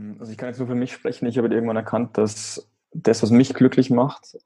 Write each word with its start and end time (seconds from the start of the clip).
Ähm, 0.00 0.16
also 0.18 0.32
ich 0.32 0.38
kann 0.38 0.48
jetzt 0.48 0.58
nur 0.58 0.68
für 0.68 0.74
mich 0.74 0.92
sprechen. 0.92 1.26
Ich 1.26 1.36
habe 1.36 1.46
halt 1.46 1.54
irgendwann 1.54 1.76
erkannt, 1.76 2.16
dass 2.18 2.68
das, 2.92 3.22
was 3.22 3.30
mich 3.30 3.54
glücklich 3.54 3.90
macht, 3.90 4.38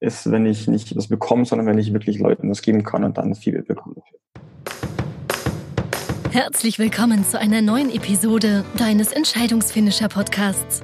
ist, 0.00 0.30
wenn 0.30 0.46
ich 0.46 0.68
nicht 0.68 0.94
was 0.96 1.08
bekomme, 1.08 1.44
sondern 1.44 1.66
wenn 1.66 1.78
ich 1.78 1.92
wirklich 1.92 2.18
Leuten 2.20 2.48
was 2.50 2.62
geben 2.62 2.84
kann 2.84 3.02
und 3.02 3.18
dann 3.18 3.34
viel 3.34 3.62
bekomme. 3.62 3.96
Herzlich 6.30 6.78
willkommen 6.78 7.24
zu 7.24 7.40
einer 7.40 7.62
neuen 7.62 7.90
Episode 7.90 8.64
deines 8.76 9.12
Entscheidungsfinisher 9.12 10.08
Podcasts. 10.08 10.82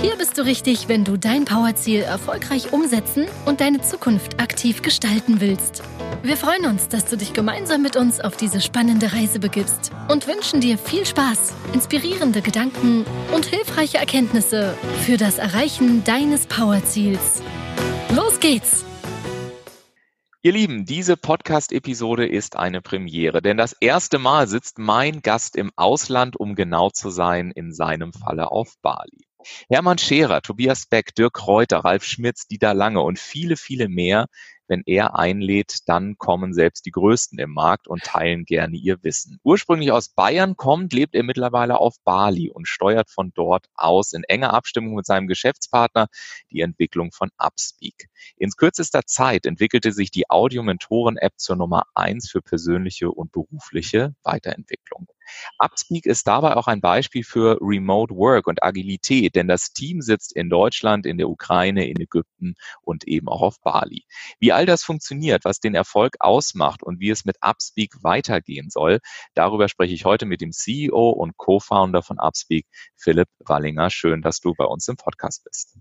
Hier 0.00 0.16
bist 0.16 0.38
du 0.38 0.42
richtig, 0.42 0.88
wenn 0.88 1.04
du 1.04 1.18
dein 1.18 1.44
Powerziel 1.44 2.00
erfolgreich 2.00 2.72
umsetzen 2.72 3.26
und 3.44 3.60
deine 3.60 3.82
Zukunft 3.82 4.40
aktiv 4.40 4.82
gestalten 4.82 5.40
willst. 5.40 5.82
Wir 6.22 6.36
freuen 6.36 6.66
uns, 6.66 6.86
dass 6.86 7.06
du 7.06 7.16
dich 7.16 7.32
gemeinsam 7.32 7.80
mit 7.80 7.96
uns 7.96 8.20
auf 8.20 8.36
diese 8.36 8.60
spannende 8.60 9.14
Reise 9.14 9.38
begibst 9.38 9.90
und 10.10 10.26
wünschen 10.26 10.60
dir 10.60 10.76
viel 10.76 11.06
Spaß, 11.06 11.54
inspirierende 11.72 12.42
Gedanken 12.42 13.06
und 13.32 13.46
hilfreiche 13.46 13.96
Erkenntnisse 13.96 14.76
für 15.06 15.16
das 15.16 15.38
Erreichen 15.38 16.04
deines 16.04 16.46
Powerziels. 16.46 17.42
Los 18.14 18.38
geht's! 18.38 18.84
Ihr 20.42 20.52
Lieben, 20.52 20.84
diese 20.84 21.16
Podcast-Episode 21.16 22.26
ist 22.26 22.54
eine 22.54 22.82
Premiere, 22.82 23.40
denn 23.40 23.56
das 23.56 23.72
erste 23.80 24.18
Mal 24.18 24.46
sitzt 24.46 24.78
mein 24.78 25.22
Gast 25.22 25.56
im 25.56 25.70
Ausland, 25.76 26.38
um 26.38 26.54
genau 26.54 26.90
zu 26.90 27.08
sein, 27.08 27.50
in 27.50 27.72
seinem 27.72 28.12
Falle 28.12 28.50
auf 28.50 28.74
Bali. 28.82 29.24
Hermann 29.70 29.98
Scherer, 29.98 30.42
Tobias 30.42 30.86
Beck, 30.86 31.14
Dirk 31.14 31.46
Reuter, 31.46 31.78
Ralf 31.78 32.04
Schmitz, 32.04 32.46
Dieter 32.46 32.74
Lange 32.74 33.00
und 33.00 33.18
viele, 33.18 33.56
viele 33.56 33.88
mehr. 33.88 34.26
Wenn 34.70 34.84
er 34.86 35.18
einlädt, 35.18 35.88
dann 35.88 36.16
kommen 36.16 36.54
selbst 36.54 36.86
die 36.86 36.92
Größten 36.92 37.40
im 37.40 37.50
Markt 37.50 37.88
und 37.88 38.04
teilen 38.04 38.44
gerne 38.44 38.76
ihr 38.76 39.02
Wissen. 39.02 39.40
Ursprünglich 39.42 39.90
aus 39.90 40.10
Bayern 40.10 40.56
kommt, 40.56 40.92
lebt 40.92 41.16
er 41.16 41.24
mittlerweile 41.24 41.78
auf 41.80 41.96
Bali 42.04 42.52
und 42.52 42.68
steuert 42.68 43.10
von 43.10 43.32
dort 43.34 43.66
aus 43.74 44.12
in 44.12 44.22
enger 44.22 44.54
Abstimmung 44.54 44.94
mit 44.94 45.06
seinem 45.06 45.26
Geschäftspartner 45.26 46.06
die 46.52 46.60
Entwicklung 46.60 47.10
von 47.10 47.30
Upspeak. 47.36 48.06
In 48.36 48.50
kürzester 48.52 49.02
Zeit 49.06 49.44
entwickelte 49.44 49.90
sich 49.90 50.12
die 50.12 50.30
Audiomentoren-App 50.30 51.32
zur 51.36 51.56
Nummer 51.56 51.86
eins 51.96 52.30
für 52.30 52.40
persönliche 52.40 53.10
und 53.10 53.32
berufliche 53.32 54.14
Weiterentwicklung. 54.22 55.08
Upspeak 55.58 56.06
ist 56.06 56.26
dabei 56.26 56.56
auch 56.56 56.66
ein 56.66 56.80
Beispiel 56.80 57.24
für 57.24 57.58
Remote 57.60 58.14
Work 58.14 58.46
und 58.46 58.62
Agilität, 58.62 59.34
denn 59.34 59.48
das 59.48 59.72
Team 59.72 60.00
sitzt 60.00 60.34
in 60.34 60.48
Deutschland, 60.50 61.06
in 61.06 61.18
der 61.18 61.28
Ukraine, 61.28 61.88
in 61.88 62.00
Ägypten 62.00 62.54
und 62.82 63.06
eben 63.06 63.28
auch 63.28 63.42
auf 63.42 63.60
Bali. 63.60 64.04
Wie 64.38 64.52
all 64.52 64.66
das 64.66 64.82
funktioniert, 64.82 65.44
was 65.44 65.60
den 65.60 65.74
Erfolg 65.74 66.16
ausmacht 66.20 66.82
und 66.82 67.00
wie 67.00 67.10
es 67.10 67.24
mit 67.24 67.36
Upspeak 67.40 68.02
weitergehen 68.02 68.70
soll, 68.70 69.00
darüber 69.34 69.68
spreche 69.68 69.94
ich 69.94 70.04
heute 70.04 70.26
mit 70.26 70.40
dem 70.40 70.52
CEO 70.52 71.10
und 71.10 71.36
Co-Founder 71.36 72.02
von 72.02 72.18
Upspeak, 72.18 72.66
Philipp 72.96 73.28
Wallinger. 73.40 73.90
Schön, 73.90 74.22
dass 74.22 74.40
du 74.40 74.54
bei 74.54 74.64
uns 74.64 74.88
im 74.88 74.96
Podcast 74.96 75.44
bist. 75.44 75.78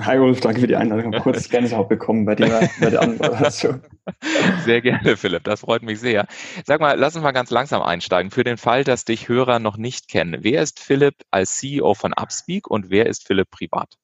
Hi 0.00 0.18
Ulf, 0.18 0.40
danke 0.40 0.60
für 0.60 0.66
die 0.66 0.74
Einladung. 0.74 1.12
Ich 1.12 1.20
habe 1.20 1.22
kurz 1.22 1.48
Gänsehaut 1.48 1.88
bekommen 1.88 2.24
bei, 2.24 2.34
dir, 2.34 2.68
bei 2.80 2.90
der 2.90 3.00
Anmoderation. 3.00 3.80
Sehr 4.64 4.80
gerne, 4.80 5.16
Philipp. 5.16 5.44
Das 5.44 5.60
freut 5.60 5.82
mich 5.82 6.00
sehr. 6.00 6.26
Sag 6.64 6.80
mal, 6.80 6.98
lass 6.98 7.14
uns 7.14 7.22
mal 7.22 7.30
ganz 7.30 7.50
langsam 7.50 7.80
einsteigen. 7.80 8.32
Für 8.32 8.42
den 8.42 8.56
Fall, 8.56 8.82
dass 8.82 9.04
dich 9.04 9.28
Hörer 9.28 9.60
noch 9.60 9.76
nicht 9.76 10.08
kennen. 10.08 10.38
Wer 10.42 10.62
ist 10.62 10.80
Philipp 10.80 11.14
als 11.30 11.58
CEO 11.58 11.94
von 11.94 12.12
Upspeak 12.12 12.68
und 12.68 12.90
wer 12.90 13.06
ist 13.06 13.26
Philipp 13.26 13.50
privat? 13.50 13.94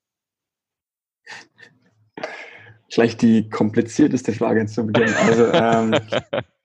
Vielleicht 2.88 3.20
die 3.22 3.50
komplizierteste 3.50 4.32
Frage 4.32 4.66
zu 4.66 4.86
Beginn. 4.86 5.12
Also, 5.14 5.52
ähm, 5.52 5.96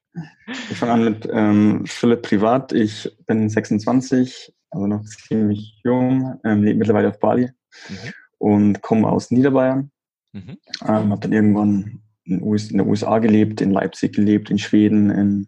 ich 0.70 0.78
fange 0.78 0.92
an 0.94 1.04
mit 1.04 1.28
ähm, 1.32 1.84
Philipp 1.88 2.22
privat. 2.22 2.74
Ich 2.74 3.12
bin 3.26 3.50
26, 3.50 4.54
also 4.70 4.86
noch 4.86 5.04
ziemlich 5.04 5.82
jung, 5.84 6.40
ähm, 6.44 6.64
lebe 6.64 6.78
mittlerweile 6.78 7.10
auf 7.10 7.20
Bali. 7.20 7.50
Mhm 7.90 8.14
und 8.46 8.84
komme 8.84 9.10
aus 9.10 9.32
Niederbayern. 9.32 9.90
Mhm. 10.34 10.58
Ähm, 10.84 11.10
habe 11.10 11.20
dann 11.20 11.34
irgendwann 11.34 12.04
in, 12.26 12.44
US, 12.44 12.70
in, 12.70 12.78
der 12.78 12.86
USA 12.86 13.18
gelebt, 13.18 13.60
in 13.60 13.72
Leipzig 13.72 14.14
gelebt, 14.14 14.52
in 14.52 14.60
Schweden, 14.60 15.10
in, 15.10 15.48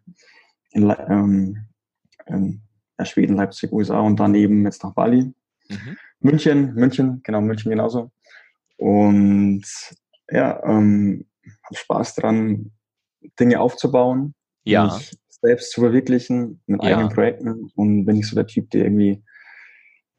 in, 0.72 0.96
ähm, 1.08 1.68
in 2.26 2.62
ja, 2.98 3.06
Schweden, 3.06 3.36
Leipzig, 3.36 3.72
USA 3.72 4.00
und 4.00 4.20
daneben 4.20 4.66
jetzt 4.66 4.84
nach 4.84 4.96
Bali. 4.96 5.32
Mhm. 5.70 5.98
München, 6.22 6.74
München, 6.74 7.22
genau, 7.24 7.40
München 7.40 7.70
genauso. 7.70 8.10
Und 8.78 9.66
ja, 10.32 10.60
ähm, 10.64 11.28
habe 11.66 11.76
Spaß 11.76 12.16
dran, 12.16 12.72
Dinge 13.40 13.60
aufzubauen, 13.60 14.34
ja. 14.64 14.86
mich 14.86 15.16
selbst 15.30 15.72
zu 15.72 15.82
verwirklichen 15.82 16.62
mit 16.66 16.82
ja. 16.82 16.90
eigenen 16.90 17.10
Projekten 17.10 17.70
und 17.76 18.06
bin 18.06 18.16
ich 18.16 18.28
so 18.28 18.36
der 18.36 18.48
Typ, 18.48 18.72
der 18.72 18.86
irgendwie 18.86 19.22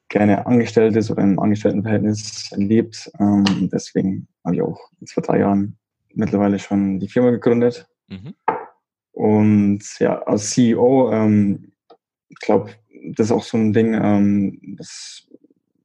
gerne 0.09 0.47
angestellt 0.47 0.97
ist 0.97 1.11
oder 1.11 1.23
im 1.23 1.39
Angestelltenverhältnis 1.39 2.51
lebt. 2.57 3.11
Ähm, 3.21 3.69
deswegen 3.73 4.29
habe 4.45 4.57
ich 4.57 4.63
auch 4.63 4.81
jetzt 5.01 5.13
vor 5.13 5.23
drei 5.23 5.41
Jahren 5.41 5.79
mittlerweile 6.15 6.59
schon 6.59 6.99
die 6.99 7.09
Firma 7.09 7.31
gegründet. 7.31 7.89
Mhm. 8.09 8.35
Und 9.13 9.83
ja, 9.99 10.23
als 10.23 10.51
CEO, 10.51 11.13
ähm, 11.13 11.73
ich 12.29 12.39
glaube, 12.39 12.71
das 13.17 13.27
ist 13.27 13.33
auch 13.33 13.43
so 13.43 13.59
ein 13.59 13.73
Ding, 13.73 13.95
ähm, 13.95 14.77
das, 14.79 15.27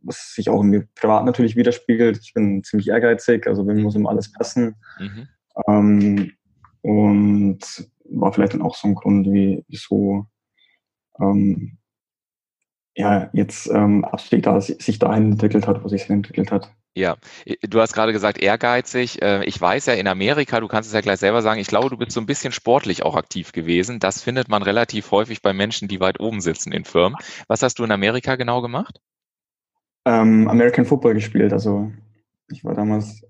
was 0.04 0.34
sich 0.36 0.50
auch 0.50 0.62
in 0.62 0.70
mir 0.70 0.88
privat 0.96 1.26
natürlich 1.26 1.56
widerspiegelt. 1.56 2.20
Ich 2.22 2.34
bin 2.34 2.64
ziemlich 2.64 2.90
ehrgeizig, 2.90 3.48
also 3.48 3.64
mir 3.64 3.76
muss 3.76 3.96
immer 3.96 4.10
alles 4.10 4.32
passen. 4.32 4.76
Mhm. 5.00 5.28
Ähm, 5.68 6.32
und 6.82 7.60
war 8.06 8.34
vielleicht 8.34 8.54
dann 8.54 8.62
auch 8.62 8.76
so 8.76 8.88
ein 8.88 8.96
Grund, 8.96 9.32
wie, 9.32 9.64
wieso 9.68 10.28
ähm, 11.20 11.78
ja, 12.96 13.30
jetzt 13.34 13.70
ähm, 13.70 14.06
Abstieg 14.06 14.44
da, 14.44 14.60
sich 14.62 15.00
dahin 15.00 15.34
entwickelt 15.34 15.68
hat, 15.68 15.84
wo 15.84 15.88
sich 15.88 16.10
entwickelt 16.10 16.52
hat. 16.52 16.72
Ja, 16.96 17.18
du 17.68 17.82
hast 17.82 17.94
gerade 17.94 18.14
gesagt, 18.14 18.38
ehrgeizig. 18.38 19.22
Äh, 19.24 19.46
ich 19.46 19.60
weiß 19.60 19.88
ja 19.88 19.94
in 19.94 20.08
Amerika, 20.08 20.60
du 20.60 20.68
kannst 20.68 20.90
es 20.90 20.94
ja 20.94 21.02
gleich 21.02 21.20
selber 21.20 21.42
sagen, 21.42 21.60
ich 21.60 21.68
glaube, 21.68 21.90
du 21.90 21.98
bist 21.98 22.12
so 22.12 22.22
ein 22.22 22.28
bisschen 22.28 22.52
sportlich 22.52 23.04
auch 23.04 23.16
aktiv 23.16 23.52
gewesen. 23.52 24.00
Das 24.00 24.22
findet 24.22 24.48
man 24.48 24.62
relativ 24.62 25.10
häufig 25.10 25.42
bei 25.42 25.54
Menschen, 25.54 25.88
die 25.88 26.00
weit 26.00 26.20
oben 26.20 26.40
sitzen 26.40 26.72
in 26.72 26.86
Firmen. 26.86 27.18
Was 27.48 27.64
hast 27.64 27.80
du 27.80 27.84
in 27.84 27.92
Amerika 27.92 28.36
genau 28.36 28.62
gemacht? 28.62 29.02
Ähm, 30.06 30.48
American 30.48 30.86
Football 30.86 31.16
gespielt. 31.16 31.52
Also 31.52 31.92
ich 32.52 32.64
war 32.64 32.76
damals 32.76 33.24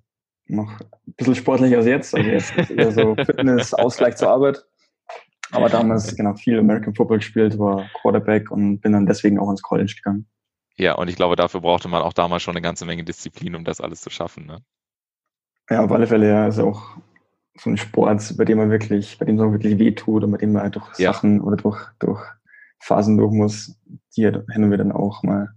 noch 0.47 0.81
ein 0.81 1.13
bisschen 1.15 1.35
sportlicher 1.35 1.77
als 1.77 1.85
jetzt. 1.85 2.15
Also 2.15 2.29
jetzt 2.29 2.57
ist 2.57 2.71
eher 2.71 2.91
so 2.91 3.15
Fitness, 3.25 3.73
Ausgleich 3.73 4.17
zur 4.17 4.29
Arbeit. 4.29 4.65
Aber 5.53 5.69
damals 5.69 6.15
genau 6.15 6.33
viel 6.33 6.59
American 6.59 6.95
Football 6.95 7.17
gespielt, 7.17 7.59
war 7.59 7.89
Quarterback 8.01 8.51
und 8.51 8.79
bin 8.79 8.93
dann 8.93 9.05
deswegen 9.05 9.39
auch 9.39 9.49
ins 9.49 9.61
College 9.61 9.93
gegangen. 9.95 10.25
Ja, 10.75 10.95
und 10.95 11.07
ich 11.07 11.15
glaube, 11.15 11.35
dafür 11.35 11.61
brauchte 11.61 11.87
man 11.87 12.01
auch 12.01 12.13
damals 12.13 12.41
schon 12.41 12.55
eine 12.55 12.61
ganze 12.61 12.85
Menge 12.85 13.03
Disziplin, 13.03 13.55
um 13.55 13.63
das 13.63 13.79
alles 13.79 14.01
zu 14.01 14.09
schaffen. 14.09 14.47
Ne? 14.47 14.59
Ja, 15.69 15.83
auf 15.83 15.91
alle 15.91 16.07
Fälle, 16.07 16.27
ja, 16.27 16.47
ist 16.47 16.59
auch 16.59 16.97
so 17.55 17.69
ein 17.69 17.77
Sport, 17.77 18.35
bei 18.37 18.45
dem 18.45 18.57
man 18.57 18.71
wirklich, 18.71 19.17
bei 19.19 19.25
dem 19.25 19.35
es 19.35 19.41
auch 19.41 19.51
wirklich 19.51 19.77
wehtut 19.77 20.23
und 20.23 20.31
bei 20.31 20.37
dem 20.37 20.53
man 20.53 20.63
halt 20.63 20.75
durch 20.75 20.97
ja. 20.97 21.13
Sachen 21.13 21.41
oder 21.41 21.57
durch, 21.57 21.79
durch 21.99 22.21
Phasen 22.79 23.17
durch 23.17 23.31
muss, 23.31 23.79
die 24.17 24.23
hin 24.23 24.63
und 24.63 24.71
wieder 24.71 24.83
dann 24.83 24.91
auch 24.91 25.21
mal 25.23 25.53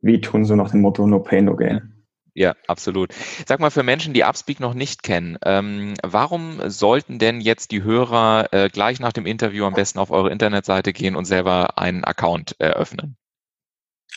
wehtun, 0.00 0.44
so 0.44 0.54
nach 0.54 0.70
dem 0.70 0.82
Motto 0.82 1.06
No 1.06 1.20
Pain, 1.20 1.46
No 1.46 1.56
Gain. 1.56 1.97
Ja, 2.38 2.54
absolut. 2.68 3.12
Sag 3.46 3.58
mal, 3.58 3.70
für 3.70 3.82
Menschen, 3.82 4.14
die 4.14 4.22
Upspeak 4.22 4.60
noch 4.60 4.72
nicht 4.72 5.02
kennen, 5.02 5.38
ähm, 5.44 5.94
warum 6.04 6.60
sollten 6.70 7.18
denn 7.18 7.40
jetzt 7.40 7.72
die 7.72 7.82
Hörer 7.82 8.52
äh, 8.52 8.68
gleich 8.68 9.00
nach 9.00 9.12
dem 9.12 9.26
Interview 9.26 9.64
am 9.64 9.74
besten 9.74 9.98
auf 9.98 10.12
eure 10.12 10.30
Internetseite 10.30 10.92
gehen 10.92 11.16
und 11.16 11.24
selber 11.24 11.78
einen 11.78 12.04
Account 12.04 12.54
eröffnen? 12.60 13.16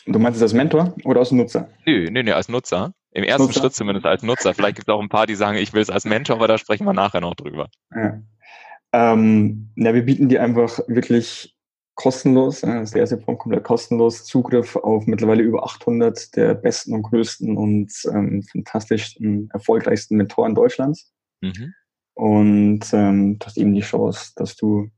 Du 0.06 0.20
meinst 0.20 0.36
es 0.36 0.42
als 0.42 0.52
Mentor 0.52 0.94
oder 1.02 1.18
als 1.18 1.32
Nutzer? 1.32 1.68
Nö, 1.84 2.08
nö, 2.12 2.22
nö, 2.22 2.32
als 2.32 2.48
Nutzer. 2.48 2.94
Im 3.10 3.24
ersten 3.24 3.46
Nutzer? 3.46 3.60
Schritt 3.60 3.74
zumindest 3.74 4.06
als 4.06 4.22
Nutzer. 4.22 4.54
Vielleicht 4.54 4.76
gibt 4.76 4.88
es 4.88 4.94
auch 4.94 5.02
ein 5.02 5.08
paar, 5.08 5.26
die 5.26 5.34
sagen, 5.34 5.58
ich 5.58 5.72
will 5.72 5.82
es 5.82 5.90
als 5.90 6.04
Mentor, 6.04 6.36
aber 6.36 6.46
da 6.46 6.58
sprechen 6.58 6.84
wir 6.84 6.92
nachher 6.92 7.20
noch 7.20 7.34
drüber. 7.34 7.70
Ja. 7.92 8.22
Ähm, 8.92 9.72
ja, 9.74 9.94
wir 9.94 10.04
bieten 10.04 10.28
dir 10.28 10.44
einfach 10.44 10.78
wirklich 10.86 11.56
kostenlos, 12.02 12.62
das 12.62 12.94
erste 12.94 13.16
Punkt 13.16 13.42
komplett 13.42 13.62
kostenlos, 13.62 14.24
Zugriff 14.24 14.74
auf 14.74 15.06
mittlerweile 15.06 15.44
über 15.44 15.64
800 15.64 16.34
der 16.34 16.54
besten 16.54 16.94
und 16.94 17.02
größten 17.02 17.56
und 17.56 17.92
ähm, 18.12 18.42
fantastischsten, 18.42 19.48
erfolgreichsten 19.52 20.16
Mentoren 20.16 20.56
Deutschlands. 20.56 21.12
Mhm. 21.42 21.74
Und 22.14 22.80
ähm, 22.92 23.38
du 23.38 23.46
hast 23.46 23.56
eben 23.56 23.72
die 23.72 23.82
Chance, 23.82 24.32
dass 24.34 24.56
du, 24.56 24.90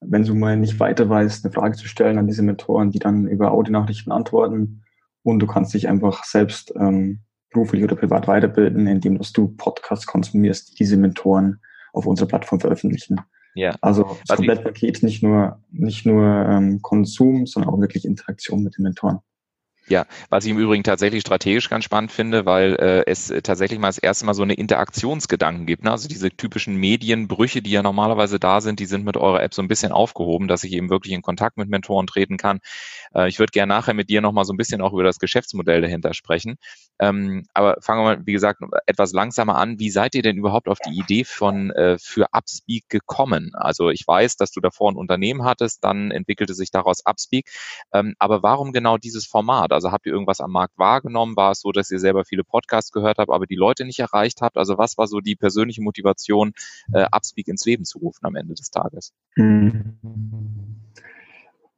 wenn 0.00 0.24
du 0.24 0.34
mal 0.34 0.58
nicht 0.58 0.78
weiter 0.78 1.08
weißt, 1.08 1.46
eine 1.46 1.54
Frage 1.54 1.78
zu 1.78 1.88
stellen 1.88 2.18
an 2.18 2.26
diese 2.26 2.42
Mentoren, 2.42 2.90
die 2.90 2.98
dann 2.98 3.26
über 3.26 3.52
Audionachrichten 3.52 4.12
antworten 4.12 4.82
und 5.22 5.38
du 5.38 5.46
kannst 5.46 5.72
dich 5.72 5.88
einfach 5.88 6.24
selbst 6.24 6.74
ähm, 6.76 7.20
beruflich 7.50 7.82
oder 7.82 7.96
privat 7.96 8.28
weiterbilden, 8.28 8.86
indem 8.86 9.16
dass 9.16 9.32
du 9.32 9.48
Podcasts 9.56 10.06
konsumierst, 10.06 10.72
die 10.72 10.74
diese 10.74 10.98
Mentoren 10.98 11.60
auf 11.94 12.04
unserer 12.04 12.28
Plattform 12.28 12.60
veröffentlichen. 12.60 13.18
Ja. 13.54 13.74
Also 13.80 14.16
das 14.26 14.36
Komplettpaket, 14.36 15.02
nicht 15.02 15.22
nur, 15.22 15.60
nicht 15.70 16.06
nur 16.06 16.24
ähm, 16.24 16.80
Konsum, 16.82 17.46
sondern 17.46 17.72
auch 17.72 17.80
wirklich 17.80 18.04
Interaktion 18.04 18.62
mit 18.62 18.76
den 18.76 18.84
Mentoren. 18.84 19.18
Ja, 19.88 20.04
was 20.28 20.44
ich 20.44 20.50
im 20.50 20.58
Übrigen 20.58 20.84
tatsächlich 20.84 21.22
strategisch 21.22 21.70
ganz 21.70 21.84
spannend 21.84 22.12
finde, 22.12 22.44
weil 22.44 22.74
äh, 22.74 23.10
es 23.10 23.32
tatsächlich 23.42 23.78
mal 23.78 23.88
das 23.88 23.96
erste 23.96 24.26
Mal 24.26 24.34
so 24.34 24.42
eine 24.42 24.52
Interaktionsgedanken 24.52 25.64
gibt. 25.64 25.84
Ne? 25.84 25.90
Also 25.90 26.08
diese 26.08 26.30
typischen 26.30 26.76
Medienbrüche, 26.76 27.62
die 27.62 27.70
ja 27.70 27.82
normalerweise 27.82 28.38
da 28.38 28.60
sind, 28.60 28.80
die 28.80 28.86
sind 28.86 29.06
mit 29.06 29.16
eurer 29.16 29.42
App 29.42 29.54
so 29.54 29.62
ein 29.62 29.68
bisschen 29.68 29.92
aufgehoben, 29.92 30.46
dass 30.46 30.62
ich 30.62 30.72
eben 30.74 30.90
wirklich 30.90 31.14
in 31.14 31.22
Kontakt 31.22 31.56
mit 31.56 31.70
Mentoren 31.70 32.06
treten 32.06 32.36
kann. 32.36 32.60
Äh, 33.14 33.28
ich 33.28 33.38
würde 33.38 33.50
gerne 33.50 33.72
nachher 33.72 33.94
mit 33.94 34.10
dir 34.10 34.20
nochmal 34.20 34.44
so 34.44 34.52
ein 34.52 34.58
bisschen 34.58 34.82
auch 34.82 34.92
über 34.92 35.04
das 35.04 35.18
Geschäftsmodell 35.18 35.80
dahinter 35.80 36.12
sprechen. 36.12 36.56
Ähm, 37.00 37.44
aber 37.54 37.76
fangen 37.80 38.00
wir 38.02 38.16
mal, 38.16 38.26
wie 38.26 38.32
gesagt, 38.32 38.60
etwas 38.86 39.12
langsamer 39.12 39.56
an. 39.56 39.78
Wie 39.78 39.90
seid 39.90 40.14
ihr 40.14 40.22
denn 40.22 40.36
überhaupt 40.36 40.68
auf 40.68 40.78
die 40.80 40.98
Idee 40.98 41.24
von 41.24 41.70
äh, 41.70 41.96
für 41.98 42.26
Upspeak 42.32 42.88
gekommen? 42.88 43.52
Also 43.54 43.88
ich 43.88 44.06
weiß, 44.06 44.36
dass 44.36 44.50
du 44.50 44.60
davor 44.60 44.92
ein 44.92 44.96
Unternehmen 44.96 45.44
hattest, 45.44 45.82
dann 45.84 46.10
entwickelte 46.10 46.54
sich 46.54 46.70
daraus 46.70 47.00
Upspeak. 47.06 47.48
Ähm, 47.92 48.14
aber 48.18 48.42
warum 48.42 48.72
genau 48.72 48.98
dieses 48.98 49.26
Format? 49.26 49.72
Also 49.78 49.92
habt 49.92 50.06
ihr 50.06 50.12
irgendwas 50.12 50.40
am 50.40 50.50
Markt 50.50 50.76
wahrgenommen? 50.76 51.36
War 51.36 51.52
es 51.52 51.60
so, 51.60 51.70
dass 51.70 51.88
ihr 51.92 52.00
selber 52.00 52.24
viele 52.24 52.42
Podcasts 52.42 52.90
gehört 52.90 53.18
habt, 53.18 53.30
aber 53.30 53.46
die 53.46 53.54
Leute 53.54 53.84
nicht 53.84 54.00
erreicht 54.00 54.42
habt? 54.42 54.56
Also 54.56 54.76
was 54.76 54.98
war 54.98 55.06
so 55.06 55.20
die 55.20 55.36
persönliche 55.36 55.82
Motivation, 55.82 56.52
äh, 56.92 57.06
Upspeak 57.12 57.46
ins 57.46 57.64
Leben 57.64 57.84
zu 57.84 57.98
rufen 57.98 58.26
am 58.26 58.34
Ende 58.34 58.54
des 58.54 58.72
Tages? 58.72 59.12
Hm. 59.36 59.94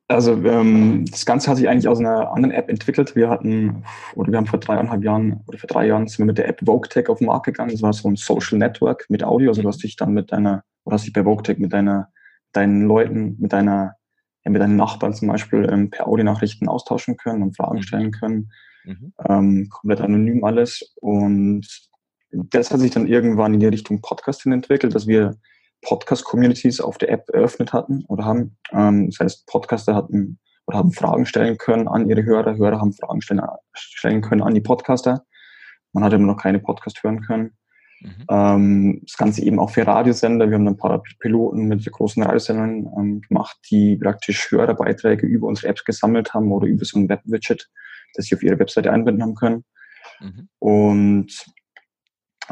Also 0.09 0.33
ähm, 0.33 1.05
das 1.11 1.27
Ganze 1.27 1.51
hat 1.51 1.59
sich 1.59 1.69
eigentlich 1.69 1.89
aus 1.89 1.99
einer 1.99 2.33
anderen 2.33 2.53
App 2.53 2.71
entwickelt. 2.71 3.15
Wir 3.17 3.29
hatten, 3.29 3.85
oder 4.15 4.33
wir 4.33 4.39
haben 4.39 4.47
vor 4.47 4.61
dreieinhalb 4.61 5.05
Jahren 5.05 5.43
oder 5.47 5.59
vor 5.59 5.69
drei 5.69 5.87
Jahren 5.87 6.09
sind 6.09 6.21
wir 6.21 6.25
mit 6.25 6.39
der 6.39 6.49
App 6.49 6.67
VogueTech 6.67 7.11
auf 7.11 7.19
den 7.19 7.27
Markt 7.27 7.45
gegangen. 7.45 7.73
Das 7.73 7.83
war 7.83 7.93
so 7.93 8.09
ein 8.09 8.17
Social 8.17 8.57
Network 8.57 9.05
mit 9.11 9.23
Audio. 9.23 9.51
Also 9.51 9.61
du 9.61 9.69
hast 9.69 9.83
dich 9.83 9.97
dann 9.97 10.15
mit 10.15 10.33
deiner, 10.33 10.65
oder 10.85 10.95
hast 10.95 11.05
dich 11.05 11.13
bei 11.13 11.27
VogueTech 11.27 11.59
mit 11.59 11.75
deiner, 11.75 12.09
deinen 12.53 12.87
Leuten, 12.87 13.37
mit 13.41 13.53
deiner 13.53 13.97
mit 14.45 14.61
deinen 14.61 14.77
Nachbarn 14.77 15.15
zum 15.15 15.29
Beispiel 15.29 15.69
ähm, 15.71 15.91
per 15.91 16.09
Audionachrichten 16.09 16.69
austauschen 16.69 17.17
können 17.17 17.43
und 17.43 17.57
Fragen 17.57 17.79
mhm. 17.79 17.83
stellen 17.83 18.11
können. 18.13 18.51
Mhm. 18.85 19.13
Ähm, 19.29 19.69
komplett 19.71 20.01
anonym 20.01 20.45
alles. 20.45 20.95
Und 21.01 21.67
das 22.31 22.71
hat 22.71 22.81
sich 22.81 22.91
dann 22.91 23.07
irgendwann 23.07 23.55
in 23.55 23.61
die 23.61 23.67
Richtung 23.67 24.01
Podcast 24.01 24.43
hin 24.43 24.53
entwickelt, 24.53 24.95
dass 24.95 25.07
wir 25.07 25.37
Podcast-Communities 25.83 26.81
auf 26.81 26.99
der 26.99 27.11
App 27.11 27.29
eröffnet 27.31 27.73
hatten 27.73 28.05
oder 28.09 28.25
haben. 28.25 28.57
Ähm, 28.73 29.11
das 29.11 29.21
heißt, 29.21 29.47
Podcaster 29.47 29.95
hatten 29.95 30.39
oder 30.67 30.79
haben 30.79 30.93
Fragen 30.93 31.27
stellen 31.27 31.59
können 31.59 31.89
an 31.89 32.09
ihre 32.09 32.25
Hörer, 32.25 32.57
Hörer 32.57 32.81
haben 32.81 32.93
Fragen 32.93 33.21
stellen, 33.23 33.43
stellen 33.75 34.23
können 34.23 34.43
an 34.43 34.55
die 34.55 34.61
Podcaster. 34.61 35.25
Man 35.93 36.05
hat 36.05 36.13
immer 36.13 36.27
noch 36.27 36.37
keine 36.37 36.61
Podcast 36.61 37.03
hören 37.03 37.23
können. 37.23 37.57
Mhm. 38.01 38.25
Ähm, 38.31 39.01
das 39.03 39.17
Ganze 39.17 39.43
eben 39.43 39.59
auch 39.59 39.71
für 39.71 39.87
Radiosender. 39.87 40.49
Wir 40.49 40.57
haben 40.57 40.69
ein 40.69 40.77
paar 40.77 41.03
Piloten 41.19 41.67
mit 41.67 41.91
großen 41.91 42.23
Radiosendern 42.23 42.89
ähm, 42.97 43.21
gemacht, 43.23 43.59
die 43.71 43.97
praktisch 43.97 44.51
Hörerbeiträge 44.51 45.27
über 45.27 45.47
unsere 45.49 45.69
Apps 45.69 45.85
gesammelt 45.85 46.33
haben 46.33 46.51
oder 46.53 46.67
über 46.67 46.85
so 46.85 46.99
ein 46.99 47.09
Web-Widget, 47.09 47.69
das 48.15 48.27
sie 48.27 48.35
auf 48.35 48.43
ihre 48.43 48.59
Webseite 48.59 48.93
einbinden 48.93 49.23
haben 49.23 49.35
können. 49.35 49.65
Mhm. 50.21 50.49
Und 50.59 51.45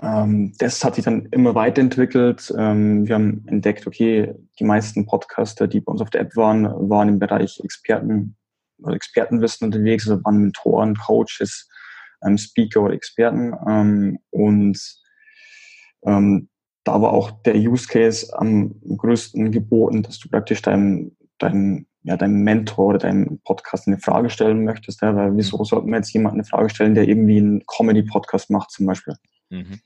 ähm, 0.03 0.53
das 0.59 0.85
hat 0.85 0.95
sich 0.95 1.05
dann 1.05 1.27
immer 1.27 1.55
weiterentwickelt. 1.55 2.53
Ähm, 2.57 3.07
wir 3.07 3.15
haben 3.15 3.45
entdeckt, 3.47 3.87
okay, 3.87 4.35
die 4.59 4.65
meisten 4.65 5.07
Podcaster, 5.07 5.67
die 5.67 5.81
bei 5.81 5.91
uns 5.91 6.01
auf 6.01 6.11
der 6.11 6.23
App 6.23 6.37
waren, 6.37 6.65
waren 6.89 7.09
im 7.09 7.19
Bereich 7.19 7.61
Experten 7.65 8.37
oder 8.83 8.95
Expertenwissen 8.95 9.67
unterwegs, 9.67 10.09
also 10.09 10.23
waren 10.25 10.39
Mentoren, 10.39 10.95
Coaches, 10.95 11.69
ähm, 12.23 12.39
Speaker 12.39 12.83
oder 12.83 12.95
Experten. 12.95 13.55
Ähm, 13.67 14.19
und 14.31 14.79
ähm, 16.05 16.49
da 16.85 17.03
war 17.03 17.13
auch 17.13 17.31
der 17.43 17.57
Use 17.57 17.87
Case 17.87 18.37
am 18.39 18.75
größten 18.97 19.53
geboten, 19.53 20.03
dass 20.03 20.19
du 20.19 20.29
praktisch 20.29 20.63
deinem, 20.63 21.17
deinem, 21.39 21.87
ja, 22.03 22.17
deinem 22.17 22.43
Mentor 22.43 22.87
oder 22.87 22.99
deinem 22.99 23.41
Podcast 23.45 23.87
eine 23.87 23.99
Frage 23.99 24.31
stellen 24.31 24.65
möchtest. 24.65 25.03
Ja, 25.03 25.15
weil 25.15 25.37
wieso 25.37 25.59
mhm. 25.59 25.65
sollten 25.65 25.89
wir 25.89 25.97
jetzt 25.97 26.13
jemanden 26.13 26.39
eine 26.39 26.45
Frage 26.45 26.71
stellen, 26.71 26.95
der 26.95 27.07
irgendwie 27.07 27.39
einen 27.39 27.63
Comedy-Podcast 27.67 28.51
macht 28.51 28.71
zum 28.71 28.87
Beispiel? 28.87 29.15
Mhm. 29.51 29.81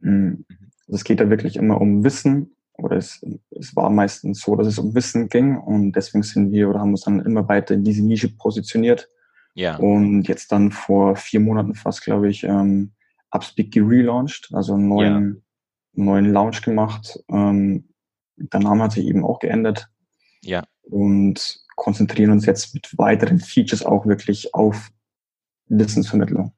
Mm. 0.00 0.10
Mhm. 0.10 0.44
Also 0.86 0.96
es 0.96 1.04
geht 1.04 1.20
da 1.20 1.28
wirklich 1.28 1.56
immer 1.56 1.80
um 1.80 2.02
Wissen 2.02 2.56
oder 2.78 2.96
es, 2.96 3.24
es 3.50 3.76
war 3.76 3.90
meistens 3.90 4.40
so, 4.40 4.56
dass 4.56 4.66
es 4.66 4.78
um 4.78 4.94
Wissen 4.94 5.28
ging 5.28 5.56
und 5.56 5.92
deswegen 5.92 6.22
sind 6.22 6.50
wir 6.50 6.68
oder 6.68 6.80
haben 6.80 6.90
uns 6.90 7.02
dann 7.02 7.20
immer 7.20 7.48
weiter 7.48 7.74
in 7.74 7.84
diese 7.84 8.04
Nische 8.04 8.28
positioniert. 8.28 9.08
Ja. 9.54 9.76
Und 9.76 10.28
jetzt 10.28 10.50
dann 10.50 10.72
vor 10.72 11.16
vier 11.16 11.40
Monaten 11.40 11.74
fast, 11.74 12.02
glaube 12.02 12.30
ich, 12.30 12.44
ähm, 12.44 12.92
Upspeak 13.32 13.72
gelauncht, 13.72 14.50
also 14.52 14.74
einen 14.74 14.88
neuen, 14.88 15.42
ja. 15.94 16.04
neuen 16.04 16.32
Launch 16.32 16.62
gemacht. 16.62 17.18
Ähm, 17.28 17.88
der 18.36 18.60
Name 18.60 18.84
hat 18.84 18.92
sich 18.92 19.06
eben 19.06 19.24
auch 19.24 19.38
geändert. 19.38 19.88
Ja. 20.42 20.64
Und 20.82 21.60
konzentrieren 21.76 22.30
uns 22.30 22.46
jetzt 22.46 22.74
mit 22.74 22.96
weiteren 22.98 23.40
Features 23.40 23.84
auch 23.84 24.06
wirklich 24.06 24.54
auf 24.54 24.90
Wissensvermittlung. 25.68 26.52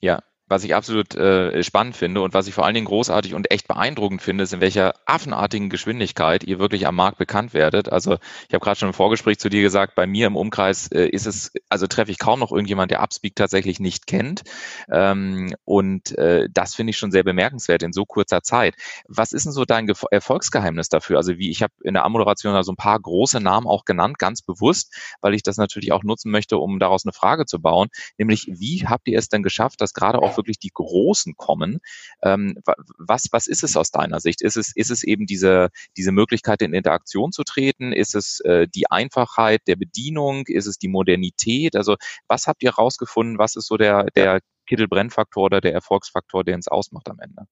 Ja, 0.00 0.22
was 0.48 0.64
ich 0.64 0.74
absolut 0.74 1.14
äh, 1.14 1.62
spannend 1.62 1.96
finde 1.96 2.22
und 2.22 2.34
was 2.34 2.46
ich 2.46 2.54
vor 2.54 2.64
allen 2.64 2.74
Dingen 2.74 2.86
großartig 2.86 3.34
und 3.34 3.50
echt 3.50 3.68
beeindruckend 3.68 4.22
finde, 4.22 4.44
ist, 4.44 4.52
in 4.52 4.60
welcher 4.60 4.94
affenartigen 5.06 5.68
Geschwindigkeit 5.68 6.44
ihr 6.44 6.58
wirklich 6.58 6.86
am 6.86 6.96
Markt 6.96 7.18
bekannt 7.18 7.54
werdet. 7.54 7.92
Also 7.92 8.14
ich 8.48 8.54
habe 8.54 8.64
gerade 8.64 8.78
schon 8.78 8.88
im 8.88 8.94
Vorgespräch 8.94 9.38
zu 9.38 9.48
dir 9.48 9.62
gesagt, 9.62 9.94
bei 9.94 10.06
mir 10.06 10.26
im 10.26 10.36
Umkreis 10.36 10.88
äh, 10.88 11.06
ist 11.06 11.26
es, 11.26 11.52
also 11.68 11.86
treffe 11.86 12.10
ich 12.10 12.18
kaum 12.18 12.40
noch 12.40 12.50
irgendjemand, 12.50 12.90
der 12.90 13.02
Upspeak 13.02 13.36
tatsächlich 13.36 13.78
nicht 13.78 14.06
kennt. 14.06 14.42
Ähm, 14.90 15.54
und 15.64 16.16
äh, 16.16 16.48
das 16.52 16.74
finde 16.74 16.90
ich 16.90 16.98
schon 16.98 17.10
sehr 17.10 17.24
bemerkenswert 17.24 17.82
in 17.82 17.92
so 17.92 18.06
kurzer 18.06 18.42
Zeit. 18.42 18.74
Was 19.06 19.32
ist 19.32 19.44
denn 19.44 19.52
so 19.52 19.64
dein 19.64 19.86
Ge 19.86 19.96
Erfolgsgeheimnis 20.10 20.88
dafür? 20.88 21.18
Also 21.18 21.36
wie 21.36 21.50
ich 21.50 21.62
habe 21.62 21.72
in 21.82 21.94
der 21.94 22.04
Ammoderation 22.04 22.54
also 22.54 22.72
ein 22.72 22.76
paar 22.76 22.98
große 22.98 23.40
Namen 23.40 23.66
auch 23.66 23.84
genannt, 23.84 24.18
ganz 24.18 24.42
bewusst, 24.42 24.94
weil 25.20 25.34
ich 25.34 25.42
das 25.42 25.58
natürlich 25.58 25.92
auch 25.92 26.04
nutzen 26.04 26.30
möchte, 26.30 26.56
um 26.56 26.78
daraus 26.78 27.04
eine 27.04 27.12
Frage 27.12 27.44
zu 27.44 27.60
bauen. 27.60 27.88
Nämlich, 28.16 28.46
wie 28.48 28.86
habt 28.86 29.08
ihr 29.08 29.18
es 29.18 29.28
denn 29.28 29.42
geschafft, 29.42 29.80
dass 29.80 29.92
gerade 29.92 30.22
auch 30.22 30.37
wirklich 30.38 30.58
die 30.58 30.70
Großen 30.72 31.36
kommen. 31.36 31.80
Ähm, 32.22 32.58
was, 32.96 33.26
was 33.32 33.46
ist 33.46 33.62
es 33.62 33.76
aus 33.76 33.90
deiner 33.90 34.20
Sicht? 34.20 34.40
Ist 34.40 34.56
es, 34.56 34.74
ist 34.74 34.90
es 34.90 35.04
eben 35.04 35.26
diese, 35.26 35.68
diese 35.98 36.12
Möglichkeit, 36.12 36.62
in 36.62 36.72
Interaktion 36.72 37.32
zu 37.32 37.44
treten? 37.44 37.92
Ist 37.92 38.14
es 38.14 38.40
äh, 38.40 38.66
die 38.66 38.90
Einfachheit 38.90 39.60
der 39.66 39.76
Bedienung? 39.76 40.44
Ist 40.46 40.66
es 40.66 40.78
die 40.78 40.88
Modernität? 40.88 41.76
Also 41.76 41.96
was 42.26 42.46
habt 42.46 42.62
ihr 42.62 42.70
rausgefunden? 42.70 43.38
Was 43.38 43.56
ist 43.56 43.66
so 43.66 43.76
der, 43.76 44.06
der 44.16 44.40
Kittelbrennfaktor 44.66 45.44
oder 45.44 45.60
der 45.60 45.74
Erfolgsfaktor, 45.74 46.44
der 46.44 46.56
es 46.56 46.68
ausmacht 46.68 47.10
am 47.10 47.18
Ende? 47.20 47.44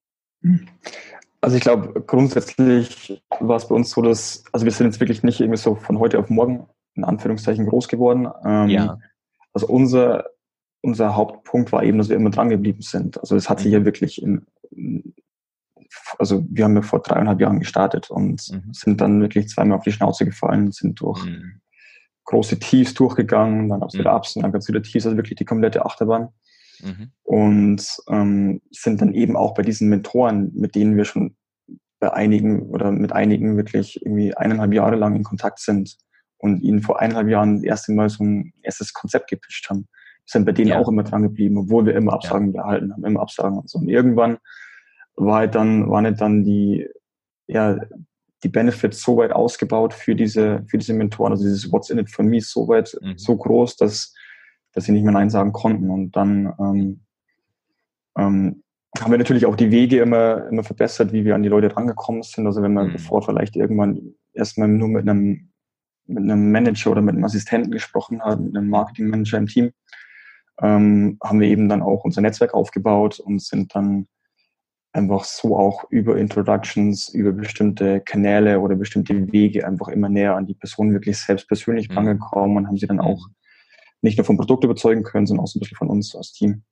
Also 1.40 1.56
ich 1.56 1.62
glaube, 1.62 2.02
grundsätzlich 2.02 3.22
war 3.40 3.56
es 3.56 3.68
bei 3.68 3.74
uns 3.74 3.90
so, 3.90 4.02
dass, 4.02 4.44
also 4.52 4.64
wir 4.64 4.72
sind 4.72 4.86
jetzt 4.86 5.00
wirklich 5.00 5.22
nicht 5.22 5.40
irgendwie 5.40 5.58
so 5.58 5.74
von 5.74 5.98
heute 5.98 6.18
auf 6.18 6.30
morgen 6.30 6.68
in 6.94 7.04
Anführungszeichen 7.04 7.66
groß 7.66 7.88
geworden. 7.88 8.28
Ähm, 8.44 8.68
ja. 8.68 8.98
Also 9.52 9.66
unser 9.68 10.24
unser 10.82 11.16
Hauptpunkt 11.16 11.72
war 11.72 11.82
eben, 11.82 11.98
dass 11.98 12.08
wir 12.08 12.16
immer 12.16 12.30
dran 12.30 12.48
geblieben 12.48 12.82
sind. 12.82 13.18
Also 13.20 13.36
es 13.36 13.48
hat 13.48 13.60
sich 13.60 13.72
ja 13.72 13.80
mhm. 13.80 13.84
wirklich 13.84 14.22
in, 14.22 14.46
also 16.18 16.46
wir 16.48 16.64
haben 16.64 16.76
ja 16.76 16.82
vor 16.82 17.02
dreieinhalb 17.02 17.40
Jahren 17.40 17.58
gestartet 17.58 18.10
und 18.10 18.42
mhm. 18.50 18.72
sind 18.72 19.00
dann 19.00 19.20
wirklich 19.20 19.48
zweimal 19.48 19.78
auf 19.78 19.84
die 19.84 19.92
Schnauze 19.92 20.24
gefallen, 20.24 20.72
sind 20.72 21.00
durch 21.00 21.24
mhm. 21.24 21.60
große 22.24 22.58
Tiefs 22.58 22.94
durchgegangen, 22.94 23.68
dann 23.68 23.80
gab 23.80 23.88
es 23.88 23.94
mhm. 23.94 23.98
wieder 24.00 24.16
Ups 24.16 24.36
und 24.36 24.42
dann 24.42 24.52
gab 24.52 24.60
es 24.60 24.68
wieder 24.68 24.82
Tiefs, 24.82 25.06
also 25.06 25.16
wirklich 25.16 25.36
die 25.36 25.44
komplette 25.44 25.84
Achterbahn. 25.84 26.28
Mhm. 26.82 27.10
Und 27.22 27.96
ähm, 28.08 28.60
sind 28.70 29.00
dann 29.00 29.14
eben 29.14 29.36
auch 29.36 29.54
bei 29.54 29.62
diesen 29.62 29.88
Mentoren, 29.88 30.52
mit 30.54 30.74
denen 30.74 30.96
wir 30.96 31.04
schon 31.04 31.36
bei 31.98 32.12
einigen 32.12 32.62
oder 32.70 32.92
mit 32.92 33.12
einigen 33.12 33.56
wirklich 33.56 34.00
irgendwie 34.04 34.36
eineinhalb 34.36 34.74
Jahre 34.74 34.96
lang 34.96 35.16
in 35.16 35.22
Kontakt 35.22 35.58
sind 35.60 35.96
und 36.36 36.60
ihnen 36.60 36.82
vor 36.82 37.00
eineinhalb 37.00 37.28
Jahren 37.28 37.56
das 37.56 37.64
erste 37.64 37.92
Mal 37.92 38.10
so 38.10 38.22
ein 38.22 38.52
erstes 38.62 38.92
Konzept 38.92 39.30
gepitcht 39.30 39.70
haben 39.70 39.88
sind 40.26 40.44
bei 40.44 40.52
denen 40.52 40.70
ja. 40.70 40.78
auch 40.78 40.88
immer 40.88 41.04
dran 41.04 41.22
geblieben, 41.22 41.56
obwohl 41.56 41.86
wir 41.86 41.94
immer 41.94 42.12
Absagen 42.12 42.52
ja. 42.52 42.62
behalten 42.62 42.92
haben, 42.92 43.04
immer 43.04 43.20
Absagen 43.20 43.58
und 43.58 43.70
so. 43.70 43.78
Und 43.78 43.88
irgendwann 43.88 44.38
war 45.14 45.38
halt 45.38 45.54
dann, 45.54 45.88
waren 45.88 46.04
halt 46.04 46.20
dann 46.20 46.44
die, 46.44 46.86
ja, 47.46 47.78
die 48.42 48.48
Benefits 48.48 49.02
so 49.02 49.16
weit 49.16 49.32
ausgebaut 49.32 49.94
für 49.94 50.14
diese, 50.14 50.64
für 50.68 50.78
diese 50.78 50.92
Mentoren, 50.92 51.32
also 51.32 51.44
dieses 51.44 51.72
What's 51.72 51.90
in 51.90 51.98
it 51.98 52.10
for 52.10 52.24
me 52.24 52.40
so 52.40 52.68
weit, 52.68 52.96
mhm. 53.00 53.16
so 53.16 53.36
groß, 53.36 53.76
dass, 53.76 54.14
dass 54.72 54.84
sie 54.84 54.92
nicht 54.92 55.04
mehr 55.04 55.12
Nein 55.12 55.30
sagen 55.30 55.52
konnten. 55.52 55.90
Und 55.90 56.16
dann 56.16 56.52
ähm, 56.58 57.00
ähm, 58.18 58.62
haben 59.00 59.10
wir 59.10 59.18
natürlich 59.18 59.46
auch 59.46 59.56
die 59.56 59.70
Wege 59.70 60.00
immer, 60.00 60.48
immer 60.48 60.64
verbessert, 60.64 61.12
wie 61.12 61.24
wir 61.24 61.34
an 61.34 61.42
die 61.42 61.48
Leute 61.48 61.74
rangekommen 61.74 62.22
sind. 62.22 62.46
Also 62.46 62.62
wenn 62.62 62.74
man 62.74 62.88
mhm. 62.88 62.92
bevor 62.92 63.22
vielleicht 63.22 63.56
irgendwann 63.56 64.14
erstmal 64.32 64.68
nur 64.68 64.88
mit 64.88 65.08
einem, 65.08 65.50
mit 66.06 66.22
einem 66.22 66.50
Manager 66.50 66.90
oder 66.90 67.02
mit 67.02 67.14
einem 67.14 67.24
Assistenten 67.24 67.70
gesprochen 67.70 68.22
hat, 68.22 68.40
mit 68.40 68.56
einem 68.56 68.68
Marketingmanager 68.68 69.38
im 69.38 69.46
Team, 69.46 69.72
ähm, 70.62 71.18
haben 71.22 71.40
wir 71.40 71.48
eben 71.48 71.68
dann 71.68 71.82
auch 71.82 72.04
unser 72.04 72.20
Netzwerk 72.20 72.54
aufgebaut 72.54 73.20
und 73.20 73.42
sind 73.42 73.74
dann 73.74 74.06
einfach 74.92 75.24
so 75.24 75.56
auch 75.56 75.84
über 75.90 76.16
Introductions, 76.16 77.10
über 77.10 77.32
bestimmte 77.32 78.00
Kanäle 78.00 78.60
oder 78.60 78.74
bestimmte 78.76 79.30
Wege 79.30 79.66
einfach 79.66 79.88
immer 79.88 80.08
näher 80.08 80.34
an 80.34 80.46
die 80.46 80.54
Person 80.54 80.92
wirklich 80.92 81.18
selbst 81.18 81.46
persönlich 81.48 81.90
mhm. 81.90 81.98
angekommen 81.98 82.56
und 82.56 82.66
haben 82.66 82.78
sie 82.78 82.86
dann 82.86 83.00
auch 83.00 83.28
mhm. 83.28 83.34
nicht 84.00 84.16
nur 84.16 84.24
vom 84.24 84.38
Produkt 84.38 84.64
überzeugen 84.64 85.02
können, 85.02 85.26
sondern 85.26 85.44
auch 85.44 85.48
so 85.48 85.58
ein 85.58 85.60
bisschen 85.60 85.76
von 85.76 85.88
uns 85.88 86.16
als 86.16 86.32
Team. 86.32 86.62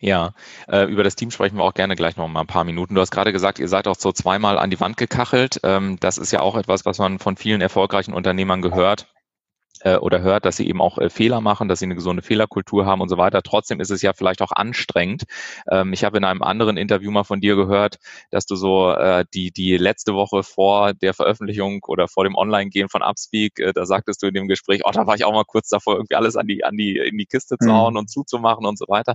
Ja, 0.00 0.34
äh, 0.68 0.84
über 0.84 1.02
das 1.02 1.16
Team 1.16 1.30
sprechen 1.30 1.56
wir 1.56 1.64
auch 1.64 1.74
gerne 1.74 1.96
gleich 1.96 2.16
noch 2.16 2.28
mal 2.28 2.42
ein 2.42 2.46
paar 2.46 2.64
Minuten. 2.64 2.94
Du 2.94 3.00
hast 3.00 3.10
gerade 3.10 3.32
gesagt, 3.32 3.58
ihr 3.58 3.68
seid 3.68 3.88
auch 3.88 3.96
so 3.96 4.12
zweimal 4.12 4.58
an 4.58 4.70
die 4.70 4.78
Wand 4.78 4.96
gekachelt. 4.96 5.60
Ähm, 5.64 5.96
das 6.00 6.18
ist 6.18 6.30
ja 6.30 6.40
auch 6.40 6.56
etwas, 6.56 6.84
was 6.84 6.98
man 6.98 7.18
von 7.18 7.36
vielen 7.36 7.60
erfolgreichen 7.60 8.12
Unternehmern 8.12 8.60
gehört 8.60 9.08
äh, 9.84 9.96
oder 9.96 10.22
hört, 10.22 10.44
dass 10.44 10.56
sie 10.56 10.68
eben 10.68 10.80
auch 10.80 10.98
äh, 10.98 11.10
Fehler 11.10 11.40
machen, 11.40 11.68
dass 11.68 11.78
sie 11.78 11.84
eine 11.84 11.94
gesunde 11.94 12.22
Fehlerkultur 12.22 12.86
haben 12.86 13.00
und 13.00 13.08
so 13.08 13.18
weiter. 13.18 13.42
Trotzdem 13.42 13.80
ist 13.80 13.90
es 13.90 14.02
ja 14.02 14.12
vielleicht 14.12 14.42
auch 14.42 14.50
anstrengend. 14.50 15.24
Ähm, 15.70 15.92
ich 15.92 16.04
habe 16.04 16.16
in 16.16 16.24
einem 16.24 16.42
anderen 16.42 16.76
Interview 16.76 17.10
mal 17.10 17.24
von 17.24 17.40
dir 17.40 17.54
gehört, 17.54 17.98
dass 18.30 18.46
du 18.46 18.56
so 18.56 18.90
äh, 18.90 19.24
die, 19.32 19.52
die 19.52 19.76
letzte 19.76 20.14
Woche 20.14 20.42
vor 20.42 20.94
der 20.94 21.14
Veröffentlichung 21.14 21.84
oder 21.86 22.08
vor 22.08 22.24
dem 22.24 22.34
Online-Gehen 22.34 22.88
von 22.88 23.02
Upspeak, 23.02 23.60
äh, 23.60 23.72
da 23.72 23.86
sagtest 23.86 24.22
du 24.22 24.26
in 24.26 24.34
dem 24.34 24.48
Gespräch, 24.48 24.82
oh, 24.84 24.90
da 24.90 25.06
war 25.06 25.14
ich 25.14 25.24
auch 25.24 25.32
mal 25.32 25.44
kurz 25.44 25.68
davor, 25.68 25.96
irgendwie 25.96 26.16
alles 26.16 26.36
an 26.36 26.46
die, 26.46 26.64
an 26.64 26.76
die, 26.76 26.96
in 26.96 27.18
die 27.18 27.26
Kiste 27.26 27.56
zu 27.58 27.68
mhm. 27.68 27.74
hauen 27.74 27.96
und 27.96 28.10
zuzumachen 28.10 28.66
und 28.66 28.78
so 28.78 28.86
weiter. 28.88 29.14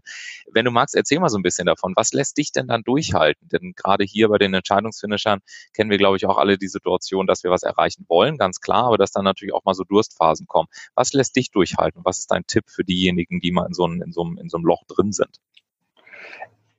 Wenn 0.52 0.66
du 0.66 0.72
magst, 0.72 0.96
erzähl 0.96 1.20
mal 1.20 1.30
so 1.30 1.38
ein 1.38 1.44
bisschen 1.44 1.66
davon. 1.66 1.94
Was 1.96 2.14
lässt 2.14 2.38
dich 2.38 2.52
denn 2.52 2.68
dann 2.68 2.84
durchhalten? 2.84 3.48
Denn 3.50 3.74
gerade 3.76 4.04
hier 4.04 4.30
bei 4.30 4.38
den 4.38 4.54
Entscheidungsfinishern 4.54 5.40
kennen 5.74 5.90
wir, 5.90 5.98
glaube 5.98 6.18
ich, 6.18 6.26
auch 6.26 6.38
alle 6.38 6.58
die 6.58 6.68
Situation, 6.68 7.28
dass 7.28 7.44
wir 7.44 7.52
was 7.52 7.64
erreichen 7.64 8.06
wollen, 8.08 8.38
ganz 8.38 8.60
klar, 8.62 8.86
aber 8.86 8.98
dass 8.98 9.12
dann 9.12 9.24
natürlich 9.24 9.54
auch 9.54 9.66
mal 9.66 9.74
so 9.74 9.84
Durstphasen 9.84 10.46
kommen. 10.48 10.59
Was 10.96 11.14
lässt 11.14 11.36
dich 11.36 11.52
durchhalten? 11.52 12.02
Was 12.04 12.20
ist 12.20 12.32
dein 12.32 12.46
Tipp 12.48 12.66
für 12.68 12.84
diejenigen, 12.84 13.40
die 13.40 13.52
mal 13.52 13.68
in 13.68 13.74
so 13.74 13.86
einem, 13.86 14.02
in 14.02 14.12
so 14.12 14.24
einem, 14.24 14.38
in 14.38 14.50
so 14.50 14.58
einem 14.58 14.66
Loch 14.66 14.84
drin 14.88 15.12
sind? 15.12 15.40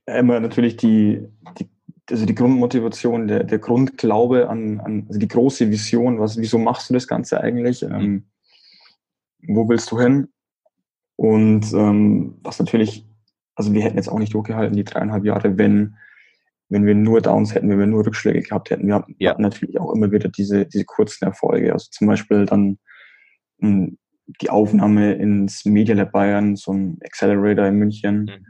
Immer 0.05 0.39
natürlich 0.39 0.77
die, 0.77 1.27
die 1.59 1.69
also 2.09 2.25
die 2.25 2.35
Grundmotivation, 2.35 3.27
der, 3.27 3.43
der 3.43 3.59
Grundglaube 3.59 4.49
an, 4.49 4.79
an 4.79 5.05
also 5.07 5.19
die 5.19 5.27
große 5.27 5.69
Vision, 5.69 6.19
was, 6.19 6.37
wieso 6.37 6.57
machst 6.57 6.89
du 6.89 6.93
das 6.93 7.07
Ganze 7.07 7.41
eigentlich? 7.41 7.81
Mhm. 7.81 7.91
Ähm, 7.91 8.25
wo 9.47 9.67
willst 9.69 9.91
du 9.91 9.99
hin? 9.99 10.27
Und 11.15 11.71
ähm, 11.73 12.37
was 12.43 12.59
natürlich, 12.59 13.05
also 13.55 13.73
wir 13.73 13.83
hätten 13.83 13.97
jetzt 13.97 14.09
auch 14.09 14.19
nicht 14.19 14.33
durchgehalten, 14.33 14.75
die 14.75 14.83
dreieinhalb 14.83 15.25
Jahre, 15.25 15.57
wenn, 15.57 15.95
wenn 16.69 16.85
wir 16.85 16.95
nur 16.95 17.21
Downs 17.21 17.53
hätten, 17.53 17.69
wenn 17.69 17.79
wir 17.79 17.87
nur 17.87 18.05
Rückschläge 18.05 18.41
gehabt 18.41 18.69
hätten. 18.69 18.87
Wir 18.87 18.95
hatten 18.95 19.15
ja. 19.19 19.35
natürlich 19.37 19.79
auch 19.79 19.93
immer 19.93 20.11
wieder 20.11 20.29
diese, 20.29 20.65
diese 20.65 20.85
kurzen 20.85 21.25
Erfolge. 21.25 21.73
Also 21.73 21.87
zum 21.91 22.07
Beispiel 22.07 22.45
dann 22.45 22.79
die 23.61 24.49
Aufnahme 24.49 25.13
ins 25.13 25.65
Media 25.65 25.95
Lab 25.95 26.11
Bayern, 26.11 26.55
so 26.55 26.73
ein 26.73 26.99
Accelerator 27.03 27.65
in 27.65 27.75
München, 27.75 28.23
mhm. 28.23 28.45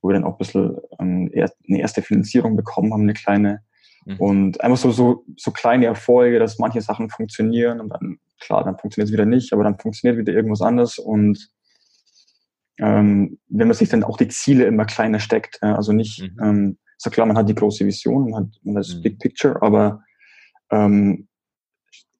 wo 0.00 0.08
wir 0.08 0.14
dann 0.14 0.24
auch 0.24 0.34
ein 0.34 0.38
bisschen 0.38 0.76
ähm, 0.98 1.30
eine 1.32 1.80
erste 1.80 2.02
Finanzierung 2.02 2.56
bekommen 2.56 2.92
haben, 2.92 3.02
eine 3.02 3.14
kleine. 3.14 3.60
Mhm. 4.04 4.16
Und 4.18 4.60
einfach 4.60 4.78
so, 4.78 4.90
so, 4.90 5.24
so 5.36 5.50
kleine 5.50 5.86
Erfolge, 5.86 6.38
dass 6.38 6.58
manche 6.58 6.80
Sachen 6.80 7.10
funktionieren 7.10 7.80
und 7.80 7.90
dann, 7.90 8.18
klar, 8.40 8.64
dann 8.64 8.78
funktioniert 8.78 9.08
es 9.08 9.12
wieder 9.12 9.26
nicht, 9.26 9.52
aber 9.52 9.64
dann 9.64 9.78
funktioniert 9.78 10.18
wieder 10.18 10.32
irgendwas 10.32 10.62
anderes 10.62 10.98
und 10.98 11.50
ähm, 12.78 13.38
wenn 13.48 13.68
man 13.68 13.76
sich 13.76 13.88
dann 13.88 14.04
auch 14.04 14.18
die 14.18 14.28
Ziele 14.28 14.64
immer 14.66 14.84
kleiner 14.84 15.18
steckt, 15.18 15.58
äh, 15.62 15.66
also 15.66 15.92
nicht, 15.92 16.22
mhm. 16.22 16.40
ähm, 16.42 16.78
so 16.98 17.10
klar, 17.10 17.26
man 17.26 17.36
hat 17.36 17.48
die 17.48 17.54
große 17.54 17.86
Vision, 17.86 18.30
man 18.30 18.44
hat, 18.44 18.52
man 18.62 18.76
hat 18.76 18.84
das 18.84 18.96
mhm. 18.96 19.02
Big 19.02 19.18
Picture, 19.18 19.60
aber 19.62 20.02
ähm, 20.70 21.28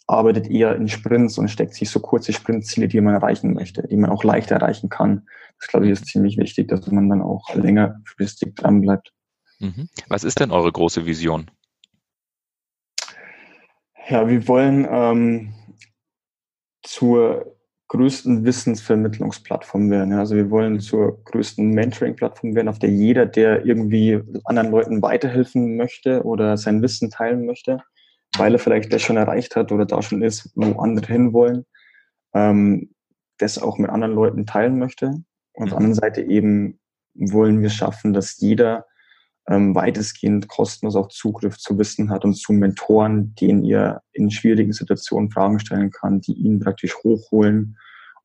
arbeitet 0.06 0.48
eher 0.48 0.76
in 0.76 0.88
Sprints 0.88 1.38
und 1.38 1.48
steckt 1.48 1.74
sich 1.74 1.90
so 1.90 2.00
kurze 2.00 2.32
Sprintziele, 2.32 2.88
die 2.88 3.00
man 3.00 3.14
erreichen 3.14 3.54
möchte, 3.54 3.86
die 3.88 3.96
man 3.96 4.10
auch 4.10 4.24
leicht 4.24 4.50
erreichen 4.50 4.88
kann. 4.88 5.26
Das 5.58 5.68
glaube 5.68 5.86
ich 5.86 5.92
ist 5.92 6.06
ziemlich 6.06 6.36
wichtig, 6.36 6.68
dass 6.68 6.86
man 6.90 7.08
dann 7.08 7.22
auch 7.22 7.54
längerfristig 7.54 8.54
dran 8.54 8.80
bleibt. 8.80 9.12
Mhm. 9.58 9.88
Was 10.08 10.24
ist 10.24 10.38
denn 10.38 10.50
eure 10.50 10.70
große 10.70 11.06
Vision? 11.06 11.50
Ja, 14.08 14.28
wir 14.28 14.46
wollen 14.46 14.86
ähm, 14.88 15.54
zur 16.82 17.56
größten 17.88 18.44
Wissensvermittlungsplattform 18.44 19.90
werden. 19.90 20.12
Also 20.12 20.36
wir 20.36 20.50
wollen 20.50 20.74
mhm. 20.74 20.80
zur 20.80 21.24
größten 21.24 21.70
Mentoring-Plattform 21.70 22.54
werden, 22.54 22.68
auf 22.68 22.78
der 22.78 22.90
jeder, 22.90 23.26
der 23.26 23.64
irgendwie 23.64 24.20
anderen 24.44 24.70
Leuten 24.70 25.02
weiterhelfen 25.02 25.76
möchte 25.76 26.22
oder 26.24 26.56
sein 26.56 26.82
Wissen 26.82 27.10
teilen 27.10 27.46
möchte, 27.46 27.82
weil 28.38 28.54
er 28.54 28.58
vielleicht 28.58 28.92
das 28.92 29.02
schon 29.02 29.16
erreicht 29.16 29.56
hat 29.56 29.72
oder 29.72 29.86
da 29.86 30.02
schon 30.02 30.22
ist, 30.22 30.50
wo 30.54 30.78
andere 30.80 31.06
hinwollen, 31.06 31.64
ähm, 32.34 32.90
das 33.38 33.58
auch 33.58 33.78
mit 33.78 33.90
anderen 33.90 34.14
Leuten 34.14 34.46
teilen 34.46 34.78
möchte. 34.78 35.06
Und 35.52 35.64
auf 35.64 35.68
der 35.70 35.78
mhm. 35.78 35.84
anderen 35.84 35.94
Seite 35.94 36.22
eben 36.22 36.80
wollen 37.14 37.62
wir 37.62 37.70
schaffen, 37.70 38.12
dass 38.12 38.38
jeder 38.38 38.86
ähm, 39.48 39.74
weitestgehend 39.74 40.48
kostenlos 40.48 40.96
auch 40.96 41.08
Zugriff 41.08 41.56
zu 41.58 41.78
Wissen 41.78 42.10
hat 42.10 42.24
und 42.24 42.34
zu 42.34 42.52
Mentoren, 42.52 43.34
denen 43.36 43.62
ihr 43.62 44.02
in 44.12 44.30
schwierigen 44.30 44.72
Situationen 44.72 45.30
Fragen 45.30 45.60
stellen 45.60 45.90
kann, 45.90 46.20
die 46.20 46.34
ihn 46.34 46.60
praktisch 46.60 46.96
hochholen 47.04 47.78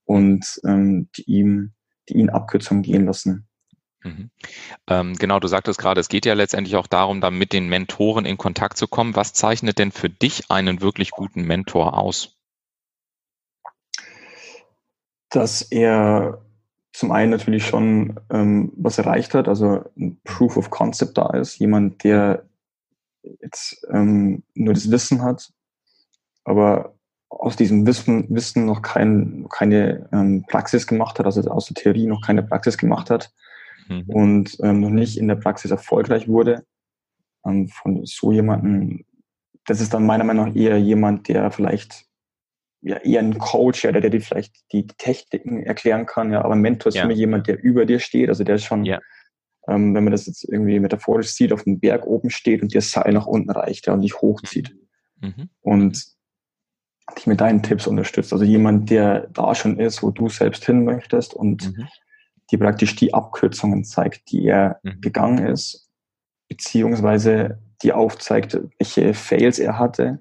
und 0.06 0.46
ähm, 0.66 1.10
die 1.16 1.24
ihm, 1.24 1.74
die 2.10 2.16
ihn 2.16 2.30
Abkürzungen 2.30 2.84
gehen 2.84 3.06
lassen. 3.06 3.48
Mhm. 4.04 4.32
Ähm, 4.88 5.16
genau, 5.16 5.40
du 5.40 5.48
sagtest 5.48 5.80
gerade, 5.80 6.02
es 6.02 6.10
geht 6.10 6.26
ja 6.26 6.34
letztendlich 6.34 6.76
auch 6.76 6.88
darum, 6.88 7.22
da 7.22 7.30
mit 7.30 7.54
den 7.54 7.68
Mentoren 7.68 8.26
in 8.26 8.38
Kontakt 8.38 8.78
zu 8.78 8.88
kommen. 8.88 9.16
Was 9.16 9.34
zeichnet 9.34 9.78
denn 9.78 9.92
für 9.92 10.10
dich 10.10 10.50
einen 10.50 10.82
wirklich 10.82 11.12
guten 11.12 11.44
Mentor 11.44 11.98
aus? 11.98 12.38
Dass 15.30 15.62
er 15.62 16.42
zum 16.94 17.12
einen 17.12 17.32
natürlich 17.32 17.66
schon 17.66 18.20
ähm, 18.30 18.74
was 18.76 18.98
erreicht 18.98 19.34
hat, 19.34 19.48
also 19.48 19.84
ein 19.98 20.20
Proof 20.24 20.58
of 20.58 20.70
Concept 20.70 21.18
da 21.18 21.30
ist, 21.30 21.58
jemand, 21.60 22.04
der 22.04 22.44
jetzt 23.40 23.86
ähm, 23.90 24.44
nur 24.56 24.74
das 24.74 24.92
Wissen 24.92 25.22
hat, 25.22 25.54
aber 26.44 26.96
aus 27.30 27.56
diesem 27.56 27.86
Wissen, 27.86 28.26
Wissen 28.30 28.66
noch 28.66 28.82
kein, 28.82 29.48
keine 29.50 30.10
ähm, 30.12 30.44
Praxis 30.50 30.86
gemacht 30.86 31.18
hat, 31.18 31.26
also 31.26 31.50
aus 31.50 31.68
der 31.68 31.76
Theorie 31.76 32.08
noch 32.08 32.22
keine 32.22 32.44
Praxis 32.44 32.78
gemacht 32.78 33.10
hat 33.10 33.32
mhm. 33.88 34.04
und 34.08 34.58
ähm, 34.62 34.80
noch 34.82 34.90
nicht 34.90 35.18
in 35.18 35.28
der 35.28 35.36
Praxis 35.36 35.72
erfolgreich 35.72 36.28
wurde. 36.28 36.66
Ähm, 37.46 37.68
von 37.68 38.06
so 38.06 38.32
jemanden, 38.32 39.06
das 39.66 39.82
ist 39.82 39.94
dann 39.94 40.06
meiner 40.06 40.24
Meinung 40.24 40.50
nach 40.50 40.56
eher 40.56 40.80
jemand, 40.80 41.28
der 41.28 41.52
vielleicht 41.52 42.06
ja, 42.82 42.98
eher 42.98 43.22
ein 43.22 43.38
Coach, 43.38 43.84
ja, 43.84 43.92
der, 43.92 44.10
dir 44.10 44.22
vielleicht 44.22 44.56
die 44.72 44.88
Techniken 44.88 45.64
erklären 45.64 46.06
kann, 46.06 46.32
ja, 46.32 46.44
aber 46.44 46.56
ein 46.56 46.62
Mentor 46.62 46.90
ist 46.90 46.96
ja. 46.96 47.06
mich 47.06 47.18
jemand, 47.18 47.48
der 47.48 47.62
über 47.62 47.86
dir 47.86 48.00
steht, 48.00 48.30
also 48.30 48.44
der 48.44 48.58
schon, 48.58 48.86
ja. 48.86 49.00
ähm, 49.68 49.94
wenn 49.94 50.04
man 50.04 50.12
das 50.12 50.26
jetzt 50.26 50.44
irgendwie 50.44 50.80
metaphorisch 50.80 51.28
sieht, 51.28 51.54
auf 51.54 51.64
dem 51.64 51.80
Berg 51.80 52.08
oben 52.08 52.32
steht 52.32 52.64
und 52.64 52.74
dir 52.74 52.82
Seil 52.82 53.14
nach 53.14 53.28
unten 53.28 53.52
reicht, 53.52 53.86
ja, 53.86 53.94
und 53.94 54.02
dich 54.02 54.20
hochzieht. 54.22 54.76
Mhm. 55.20 55.28
mhm. 55.28 55.50
Und 55.62 56.06
dich 57.18 57.28
mit 57.28 57.42
deinen 57.42 57.62
Tipps 57.62 57.88
unterstützt. 57.88 58.32
Also 58.32 58.46
jemand, 58.46 58.90
der 58.90 59.28
da 59.28 59.54
schon 59.54 59.80
ist, 59.80 60.02
wo 60.02 60.12
du 60.12 60.30
selbst 60.30 60.66
hin 60.66 60.86
möchtest 60.86 61.34
und 61.34 61.78
mhm. 61.78 61.88
Dir 62.52 62.60
praktisch 62.60 62.96
die 62.96 63.14
Abkürzungen 63.14 63.84
zeigt, 63.84 64.32
die 64.32 64.48
er 64.48 64.80
mhm. 64.84 65.02
gegangen 65.02 65.48
ist, 65.48 65.90
beziehungsweise 66.50 67.62
die 67.82 67.94
aufzeigt, 67.94 68.60
welche 68.78 69.14
Fails 69.14 69.58
er 69.60 69.80
hatte, 69.80 70.20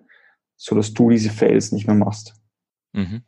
so 0.56 0.74
dass 0.76 0.94
du 0.94 1.10
diese 1.10 1.30
Fails 1.30 1.72
nicht 1.72 1.86
mehr 1.86 1.96
machst. 1.96 2.34
Mhm. 2.92 3.22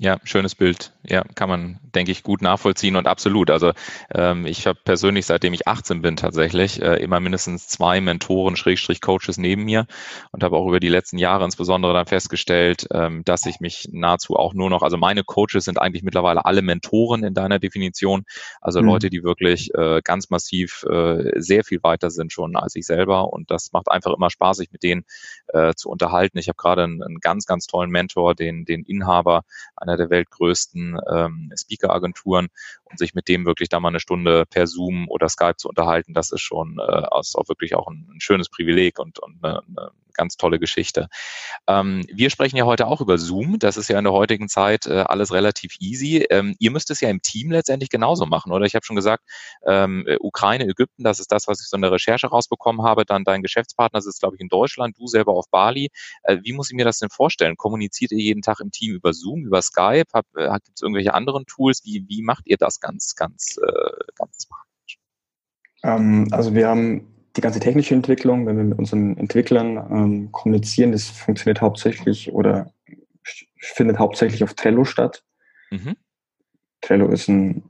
Ja, 0.00 0.20
schönes 0.22 0.54
Bild. 0.54 0.92
Ja, 1.02 1.24
kann 1.34 1.48
man, 1.48 1.80
denke 1.92 2.12
ich, 2.12 2.22
gut 2.22 2.40
nachvollziehen 2.40 2.94
und 2.94 3.08
absolut. 3.08 3.50
Also 3.50 3.72
ähm, 4.14 4.46
ich 4.46 4.68
habe 4.68 4.78
persönlich, 4.84 5.26
seitdem 5.26 5.52
ich 5.54 5.66
18 5.66 6.02
bin, 6.02 6.14
tatsächlich 6.14 6.80
äh, 6.80 7.02
immer 7.02 7.18
mindestens 7.18 7.66
zwei 7.66 8.00
Mentoren, 8.00 8.54
Schrägstrich 8.54 9.00
Coaches 9.00 9.38
neben 9.38 9.64
mir 9.64 9.88
und 10.30 10.44
habe 10.44 10.56
auch 10.56 10.68
über 10.68 10.78
die 10.78 10.88
letzten 10.88 11.18
Jahre 11.18 11.44
insbesondere 11.44 11.94
dann 11.94 12.06
festgestellt, 12.06 12.86
ähm, 12.92 13.24
dass 13.24 13.44
ich 13.44 13.58
mich 13.58 13.88
nahezu 13.90 14.36
auch 14.36 14.54
nur 14.54 14.70
noch, 14.70 14.82
also 14.82 14.96
meine 14.96 15.24
Coaches 15.24 15.64
sind 15.64 15.80
eigentlich 15.80 16.04
mittlerweile 16.04 16.44
alle 16.44 16.62
Mentoren 16.62 17.24
in 17.24 17.34
deiner 17.34 17.58
Definition, 17.58 18.24
also 18.60 18.80
mhm. 18.80 18.86
Leute, 18.86 19.10
die 19.10 19.24
wirklich 19.24 19.74
äh, 19.74 20.00
ganz 20.04 20.30
massiv 20.30 20.84
äh, 20.88 21.32
sehr 21.40 21.64
viel 21.64 21.82
weiter 21.82 22.10
sind 22.10 22.32
schon 22.32 22.54
als 22.54 22.76
ich 22.76 22.86
selber 22.86 23.32
und 23.32 23.50
das 23.50 23.72
macht 23.72 23.90
einfach 23.90 24.14
immer 24.14 24.30
Spaß, 24.30 24.58
sich 24.58 24.70
mit 24.70 24.84
denen 24.84 25.04
äh, 25.48 25.74
zu 25.74 25.90
unterhalten. 25.90 26.38
Ich 26.38 26.46
habe 26.46 26.56
gerade 26.56 26.84
einen, 26.84 27.02
einen 27.02 27.18
ganz, 27.18 27.46
ganz 27.46 27.66
tollen 27.66 27.90
Mentor, 27.90 28.36
den, 28.36 28.64
den 28.64 28.84
Inhaber 28.84 29.42
einer 29.88 29.96
der 29.96 30.10
weltgrößten 30.10 30.98
ähm, 31.10 31.52
Speaker-Agenturen 31.56 32.48
und 32.84 32.98
sich 32.98 33.14
mit 33.14 33.28
dem 33.28 33.46
wirklich 33.46 33.68
da 33.68 33.80
mal 33.80 33.88
eine 33.88 34.00
Stunde 34.00 34.44
per 34.46 34.66
Zoom 34.66 35.08
oder 35.08 35.28
Skype 35.28 35.56
zu 35.56 35.68
unterhalten, 35.68 36.14
das 36.14 36.30
ist 36.30 36.42
schon 36.42 36.78
äh, 36.78 36.82
auch 36.82 37.48
wirklich 37.48 37.74
auch 37.74 37.88
ein, 37.88 38.08
ein 38.14 38.20
schönes 38.20 38.48
Privileg 38.48 38.98
und, 38.98 39.18
und 39.18 39.42
eine, 39.42 39.62
eine 39.66 39.90
ganz 40.18 40.36
tolle 40.36 40.58
Geschichte. 40.58 41.08
Ähm, 41.66 42.04
wir 42.12 42.28
sprechen 42.28 42.56
ja 42.56 42.66
heute 42.66 42.86
auch 42.86 43.00
über 43.00 43.16
Zoom. 43.16 43.58
Das 43.58 43.78
ist 43.78 43.88
ja 43.88 43.98
in 43.98 44.04
der 44.04 44.12
heutigen 44.12 44.48
Zeit 44.48 44.86
äh, 44.86 45.04
alles 45.06 45.32
relativ 45.32 45.76
easy. 45.80 46.26
Ähm, 46.28 46.54
ihr 46.58 46.70
müsst 46.70 46.90
es 46.90 47.00
ja 47.00 47.08
im 47.08 47.22
Team 47.22 47.50
letztendlich 47.50 47.88
genauso 47.88 48.26
machen, 48.26 48.52
oder? 48.52 48.66
Ich 48.66 48.74
habe 48.74 48.84
schon 48.84 48.96
gesagt, 48.96 49.24
ähm, 49.66 50.04
Ukraine, 50.20 50.64
Ägypten, 50.64 51.04
das 51.04 51.20
ist 51.20 51.32
das, 51.32 51.48
was 51.48 51.62
ich 51.62 51.68
so 51.68 51.76
in 51.76 51.82
der 51.82 51.92
Recherche 51.92 52.26
rausbekommen 52.26 52.82
habe. 52.82 53.06
Dann 53.06 53.24
dein 53.24 53.42
Geschäftspartner 53.42 54.02
sitzt, 54.02 54.20
glaube 54.20 54.36
ich, 54.36 54.40
in 54.40 54.48
Deutschland, 54.48 54.98
du 54.98 55.06
selber 55.06 55.32
auf 55.32 55.46
Bali. 55.50 55.88
Äh, 56.24 56.38
wie 56.42 56.52
muss 56.52 56.70
ich 56.70 56.76
mir 56.76 56.84
das 56.84 56.98
denn 56.98 57.10
vorstellen? 57.10 57.56
Kommuniziert 57.56 58.12
ihr 58.12 58.18
jeden 58.18 58.42
Tag 58.42 58.60
im 58.60 58.70
Team 58.70 58.94
über 58.94 59.14
Zoom, 59.14 59.46
über 59.46 59.62
Skype? 59.62 60.04
äh, 60.34 60.52
Gibt 60.64 60.76
es 60.76 60.82
irgendwelche 60.82 61.14
anderen 61.14 61.46
Tools? 61.46 61.82
Wie, 61.84 62.04
wie 62.08 62.22
macht 62.22 62.46
ihr 62.46 62.56
das 62.56 62.80
ganz, 62.80 63.14
ganz, 63.14 63.58
äh, 63.58 64.04
ganz 64.16 64.46
praktisch? 64.46 64.98
Ähm, 65.84 66.28
also 66.30 66.54
wir 66.54 66.68
haben 66.68 67.17
die 67.38 67.42
ganze 67.42 67.60
technische 67.60 67.94
Entwicklung, 67.94 68.46
wenn 68.46 68.56
wir 68.56 68.64
mit 68.64 68.78
unseren 68.78 69.16
Entwicklern 69.16 69.76
ähm, 69.90 70.32
kommunizieren, 70.32 70.90
das 70.90 71.06
funktioniert 71.06 71.60
hauptsächlich 71.60 72.32
oder 72.32 72.72
findet 73.60 73.98
hauptsächlich 74.00 74.42
auf 74.42 74.54
Trello 74.54 74.84
statt. 74.84 75.22
Mhm. 75.70 75.94
Trello 76.80 77.06
ist 77.08 77.28
ein, 77.28 77.62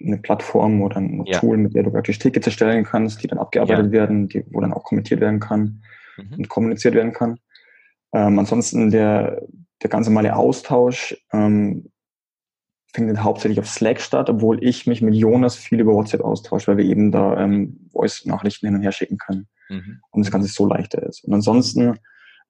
eine 0.00 0.18
Plattform 0.18 0.80
oder 0.82 0.98
ein 0.98 1.24
ja. 1.26 1.40
Tool, 1.40 1.56
mit 1.56 1.74
der 1.74 1.82
du 1.82 1.90
praktisch 1.90 2.20
Tickets 2.20 2.46
erstellen 2.46 2.84
kannst, 2.84 3.20
die 3.20 3.26
dann 3.26 3.40
abgearbeitet 3.40 3.86
ja. 3.86 3.92
werden, 3.92 4.28
die, 4.28 4.44
wo 4.50 4.60
dann 4.60 4.72
auch 4.72 4.84
kommentiert 4.84 5.20
werden 5.20 5.40
kann 5.40 5.82
mhm. 6.16 6.34
und 6.38 6.48
kommuniziert 6.48 6.94
werden 6.94 7.12
kann. 7.12 7.40
Ähm, 8.12 8.38
ansonsten 8.38 8.92
der, 8.92 9.42
der 9.82 9.90
ganz 9.90 10.06
normale 10.06 10.36
Austausch 10.36 11.16
ähm, 11.32 11.90
findet 12.92 13.22
hauptsächlich 13.22 13.60
auf 13.60 13.68
Slack 13.68 14.00
statt, 14.00 14.30
obwohl 14.30 14.62
ich 14.64 14.86
mich 14.86 15.02
mit 15.02 15.14
Jonas 15.14 15.56
viel 15.56 15.80
über 15.80 15.92
WhatsApp 15.92 16.22
austausche, 16.22 16.68
weil 16.68 16.78
wir 16.78 16.84
eben 16.84 17.12
da 17.12 17.38
ähm, 17.38 17.88
Voice-Nachrichten 17.92 18.66
hin 18.66 18.76
und 18.76 18.82
her 18.82 18.92
schicken 18.92 19.18
können 19.18 19.46
mhm. 19.68 20.00
und 20.10 20.24
das 20.24 20.32
Ganze 20.32 20.48
so 20.48 20.66
leichter 20.66 21.02
ist. 21.02 21.24
Und 21.24 21.34
ansonsten, 21.34 21.98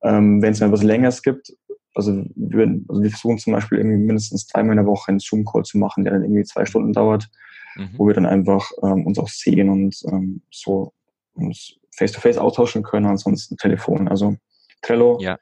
ähm, 0.02 0.40
wenn 0.40 0.52
es 0.52 0.60
mal 0.60 0.72
was 0.72 0.82
Längeres 0.82 1.22
gibt, 1.22 1.52
also 1.94 2.24
wir, 2.36 2.80
also 2.88 3.02
wir 3.02 3.10
versuchen 3.10 3.38
zum 3.38 3.52
Beispiel 3.52 3.78
irgendwie 3.78 3.98
mindestens 3.98 4.46
dreimal 4.46 4.72
in 4.72 4.84
der 4.84 4.86
Woche 4.86 5.08
einen 5.08 5.18
Zoom-Call 5.18 5.64
zu 5.64 5.78
machen, 5.78 6.04
der 6.04 6.12
dann 6.12 6.22
irgendwie 6.22 6.44
zwei 6.44 6.64
Stunden 6.64 6.92
dauert, 6.92 7.28
mhm. 7.74 7.90
wo 7.96 8.06
wir 8.06 8.14
dann 8.14 8.26
einfach 8.26 8.70
ähm, 8.82 9.06
uns 9.06 9.18
auch 9.18 9.28
sehen 9.28 9.68
und 9.68 9.96
ähm, 10.06 10.42
so 10.50 10.92
uns 11.34 11.74
face-to-face 11.96 12.36
-face 12.36 12.40
austauschen 12.40 12.84
können, 12.84 13.06
ansonsten 13.06 13.56
Telefon. 13.56 14.06
Also 14.06 14.36
Trello, 14.82 15.18
ja. 15.20 15.38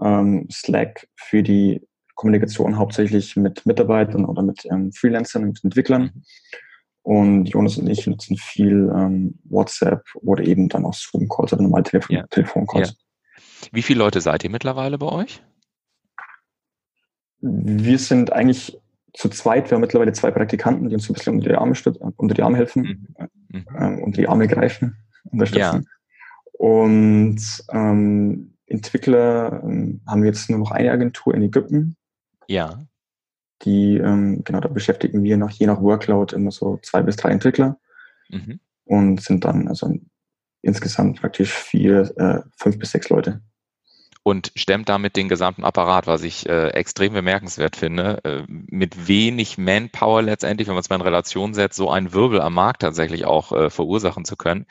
ähm, 0.00 0.48
Slack 0.50 1.06
für 1.16 1.42
die 1.42 1.86
Kommunikation 2.18 2.76
hauptsächlich 2.76 3.36
mit 3.36 3.64
Mitarbeitern 3.64 4.24
oder 4.24 4.42
mit 4.42 4.64
ähm, 4.64 4.90
Freelancern, 4.90 5.44
mit 5.44 5.62
Entwicklern. 5.62 6.24
Und 7.02 7.46
Jonas 7.46 7.78
und 7.78 7.88
ich 7.88 8.08
nutzen 8.08 8.36
viel 8.36 8.92
ähm, 8.92 9.38
WhatsApp 9.44 10.02
oder 10.16 10.42
eben 10.42 10.68
dann 10.68 10.84
auch 10.84 10.94
Zoom-Calls 10.94 11.52
oder 11.52 11.62
normal 11.62 11.84
Telefon 11.84 12.16
ja. 12.16 12.26
Telefoncalls. 12.26 12.88
Ja. 12.88 13.68
Wie 13.70 13.82
viele 13.82 14.00
Leute 14.00 14.20
seid 14.20 14.42
ihr 14.42 14.50
mittlerweile 14.50 14.98
bei 14.98 15.06
euch? 15.06 15.42
Wir 17.40 17.98
sind 18.00 18.32
eigentlich 18.32 18.76
zu 19.14 19.28
zweit. 19.28 19.70
Wir 19.70 19.76
haben 19.76 19.82
mittlerweile 19.82 20.12
zwei 20.12 20.32
Praktikanten, 20.32 20.88
die 20.88 20.96
uns 20.96 21.08
ein 21.08 21.14
bisschen 21.14 21.36
unter 21.36 21.50
die 21.50 21.54
Arme, 21.54 21.74
unter 22.16 22.34
die 22.34 22.42
Arme 22.42 22.56
helfen, 22.56 23.14
mhm. 23.16 23.58
mhm. 23.58 23.66
äh, 23.76 24.02
unter 24.02 24.20
die 24.20 24.28
Arme 24.28 24.48
greifen, 24.48 24.96
unterstützen. 25.30 25.84
Ja. 25.84 26.58
Und 26.58 27.64
ähm, 27.70 28.56
Entwickler 28.66 29.62
ähm, 29.62 30.00
haben 30.04 30.22
wir 30.22 30.30
jetzt 30.30 30.50
nur 30.50 30.58
noch 30.58 30.72
eine 30.72 30.90
Agentur 30.90 31.32
in 31.32 31.42
Ägypten, 31.42 31.96
ja. 32.48 32.86
Die, 33.62 33.96
ähm, 33.96 34.42
genau, 34.44 34.60
da 34.60 34.68
beschäftigen 34.68 35.22
wir 35.24 35.36
noch 35.36 35.50
je 35.50 35.66
nach 35.66 35.80
Workload 35.80 36.34
immer 36.34 36.50
so 36.52 36.78
zwei 36.82 37.02
bis 37.02 37.16
drei 37.16 37.30
Entwickler 37.30 37.78
mhm. 38.28 38.60
und 38.84 39.20
sind 39.20 39.44
dann 39.44 39.66
also 39.68 39.92
insgesamt 40.62 41.20
praktisch 41.20 41.52
vier, 41.52 42.12
äh, 42.16 42.40
fünf 42.56 42.78
bis 42.78 42.92
sechs 42.92 43.08
Leute 43.08 43.42
und 44.22 44.52
stemmt 44.56 44.88
damit 44.88 45.16
den 45.16 45.28
gesamten 45.28 45.64
Apparat, 45.64 46.06
was 46.06 46.22
ich 46.22 46.48
äh, 46.48 46.68
extrem 46.68 47.12
bemerkenswert 47.12 47.76
finde, 47.76 48.20
äh, 48.24 48.42
mit 48.46 49.08
wenig 49.08 49.56
Manpower 49.56 50.22
letztendlich, 50.22 50.68
wenn 50.68 50.74
man 50.74 50.80
es 50.80 50.90
mal 50.90 50.96
in 50.96 51.02
Relation 51.02 51.54
setzt, 51.54 51.76
so 51.76 51.90
einen 51.90 52.12
Wirbel 52.12 52.40
am 52.40 52.54
Markt 52.54 52.82
tatsächlich 52.82 53.24
auch 53.24 53.52
äh, 53.52 53.70
verursachen 53.70 54.24
zu 54.24 54.36
können. 54.36 54.66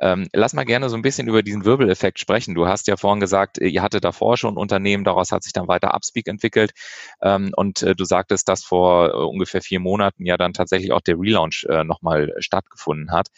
Ähm, 0.00 0.28
lass 0.32 0.52
mal 0.52 0.64
gerne 0.64 0.88
so 0.88 0.96
ein 0.96 1.02
bisschen 1.02 1.26
über 1.26 1.42
diesen 1.42 1.64
Wirbeleffekt 1.64 2.20
sprechen. 2.20 2.54
Du 2.54 2.68
hast 2.68 2.86
ja 2.86 2.96
vorhin 2.96 3.20
gesagt, 3.20 3.58
ihr 3.58 3.82
hattet 3.82 4.04
davor 4.04 4.36
schon 4.36 4.56
Unternehmen, 4.56 5.04
daraus 5.04 5.32
hat 5.32 5.42
sich 5.42 5.52
dann 5.52 5.66
weiter 5.66 5.94
Upspeak 5.94 6.28
entwickelt 6.28 6.72
ähm, 7.20 7.50
und 7.56 7.82
äh, 7.82 7.96
du 7.96 8.04
sagtest, 8.04 8.48
dass 8.48 8.62
vor 8.62 9.08
äh, 9.08 9.12
ungefähr 9.12 9.62
vier 9.62 9.80
Monaten 9.80 10.24
ja 10.24 10.36
dann 10.36 10.52
tatsächlich 10.52 10.92
auch 10.92 11.00
der 11.00 11.18
Relaunch 11.18 11.66
äh, 11.68 11.82
nochmal 11.84 12.32
stattgefunden 12.38 13.10
hat. 13.10 13.28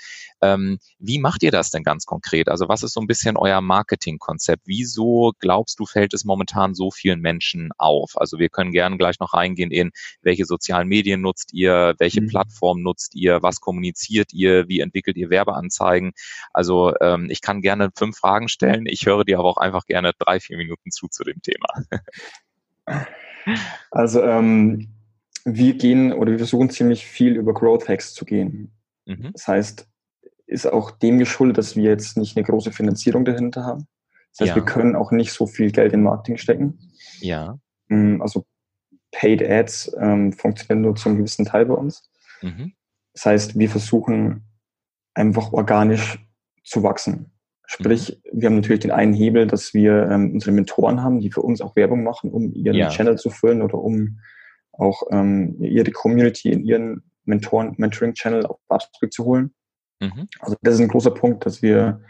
Ähm, 0.43 0.79
wie 0.99 1.19
macht 1.19 1.43
ihr 1.45 1.51
das 1.51 1.71
denn 1.71 1.85
ganz 1.85 2.05
konkret? 2.05 2.49
Also 2.49 2.69
was 2.69 2.83
ist 2.83 2.93
so 2.93 3.01
ein 3.01 3.07
bisschen 3.07 3.37
euer 3.37 3.61
Marketingkonzept? 3.61 4.63
Wieso 4.67 5.33
glaubt 5.39 5.52
glaubst 5.53 5.79
du, 5.79 5.85
fällt 5.85 6.15
es 6.15 6.25
momentan 6.25 6.75
so 6.75 6.91
vielen 6.91 7.21
Menschen 7.21 7.73
auf? 7.77 8.13
Also 8.15 8.39
wir 8.39 8.49
können 8.49 8.73
gerne 8.73 8.97
gleich 8.97 9.21
noch 9.21 9.35
reingehen 9.35 9.71
in, 9.71 9.91
welche 10.23 10.47
sozialen 10.47 10.89
Medien 10.89 11.21
nutzt 11.21 11.53
ihr, 11.53 11.95
welche 11.99 12.23
mhm. 12.23 12.29
Plattform 12.29 12.81
nutzt 12.81 13.15
ihr, 13.15 13.43
was 13.43 13.61
kommuniziert 13.61 14.33
ihr, 14.33 14.67
wie 14.69 14.81
entwickelt 14.81 15.19
ihr 15.19 15.29
Werbeanzeigen? 15.29 16.13
Also 16.55 16.95
ähm, 17.03 17.29
ich 17.29 17.43
kann 17.43 17.61
gerne 17.61 17.91
fünf 17.95 18.17
Fragen 18.17 18.49
stellen. 18.49 18.87
Ich 18.87 19.05
höre 19.05 19.25
dir 19.25 19.41
aber 19.41 19.51
auch 19.51 19.59
einfach 19.59 19.85
gerne 19.85 20.13
drei, 20.19 20.41
vier 20.41 20.57
Minuten 20.57 20.91
zu 20.91 21.09
zu 21.09 21.23
dem 21.23 21.41
Thema. 21.43 21.69
Also 23.91 24.23
ähm, 24.23 24.89
wir 25.45 25.75
gehen 25.75 26.13
oder 26.13 26.31
wir 26.31 26.39
versuchen 26.39 26.71
ziemlich 26.71 27.05
viel 27.05 27.35
über 27.37 27.53
Growth 27.53 27.89
Hacks 27.89 28.15
zu 28.15 28.25
gehen. 28.25 28.71
Mhm. 29.05 29.31
Das 29.33 29.49
heißt, 29.49 29.89
ist 30.47 30.67
auch 30.67 30.93
dem 30.93 31.19
geschuldet, 31.19 31.59
dass 31.59 31.75
wir 31.75 31.91
jetzt 31.91 32.17
nicht 32.17 32.37
eine 32.37 32.47
große 32.47 32.71
Finanzierung 32.71 33.25
dahinter 33.25 33.65
haben. 33.65 33.89
Das 34.33 34.41
heißt, 34.41 34.49
ja. 34.51 34.55
wir 34.57 34.65
können 34.65 34.97
auch 34.97 35.13
nicht 35.13 35.33
so 35.33 35.47
viel 35.47 35.71
Geld 35.71 35.93
in 35.93 36.03
Marketing 36.03 36.39
stecken. 36.39 36.79
Ja. 37.21 37.59
Mm, 37.89 38.21
also 38.21 38.45
Paid 39.13 39.43
Ads 39.43 39.95
ähm, 40.01 40.33
funktionieren 40.33 40.83
nur 40.83 40.97
zu 40.97 41.09
einem 41.09 41.19
gewissen 41.19 41.45
Teil 41.45 41.67
bei 41.67 41.75
uns. 41.75 42.11
Mhm. 42.41 42.73
Das 43.13 43.27
heißt, 43.27 43.59
wir 43.59 43.69
versuchen 43.69 44.47
einfach 45.15 45.53
organisch 45.53 46.19
zu 46.65 46.83
wachsen. 46.83 47.31
Sprich, 47.67 48.21
mhm. 48.33 48.41
wir 48.41 48.47
haben 48.49 48.57
natürlich 48.57 48.81
den 48.81 48.91
einen 48.91 49.13
Hebel, 49.13 49.47
dass 49.47 49.75
wir 49.75 50.09
ähm, 50.11 50.33
unsere 50.33 50.53
Mentoren 50.53 51.03
haben, 51.03 51.21
die 51.21 51.31
für 51.31 51.43
uns 51.43 51.61
auch 51.61 51.77
Werbung 51.77 52.03
machen, 52.03 52.31
um 52.31 52.53
ihren 52.55 52.77
ja. 52.77 52.89
Channel 52.89 53.19
zu 53.19 53.29
füllen 53.29 53.63
oder 53.63 53.79
um 53.79 54.19
auch 54.73 55.03
ähm, 55.11 55.57
ihre 55.61 55.91
Community 55.91 56.51
in 56.51 56.65
ihren 56.65 57.03
Mentoren, 57.25 57.75
Mentoring-Channel 57.77 58.47
auf 58.47 58.59
Upspeak 58.69 59.13
zu 59.13 59.25
holen. 59.25 59.55
Mhm. 60.01 60.29
Also 60.41 60.57
das 60.63 60.75
ist 60.75 60.81
ein 60.81 60.89
großer 60.89 61.13
Punkt, 61.13 61.45
dass 61.45 61.63
wir 61.63 62.03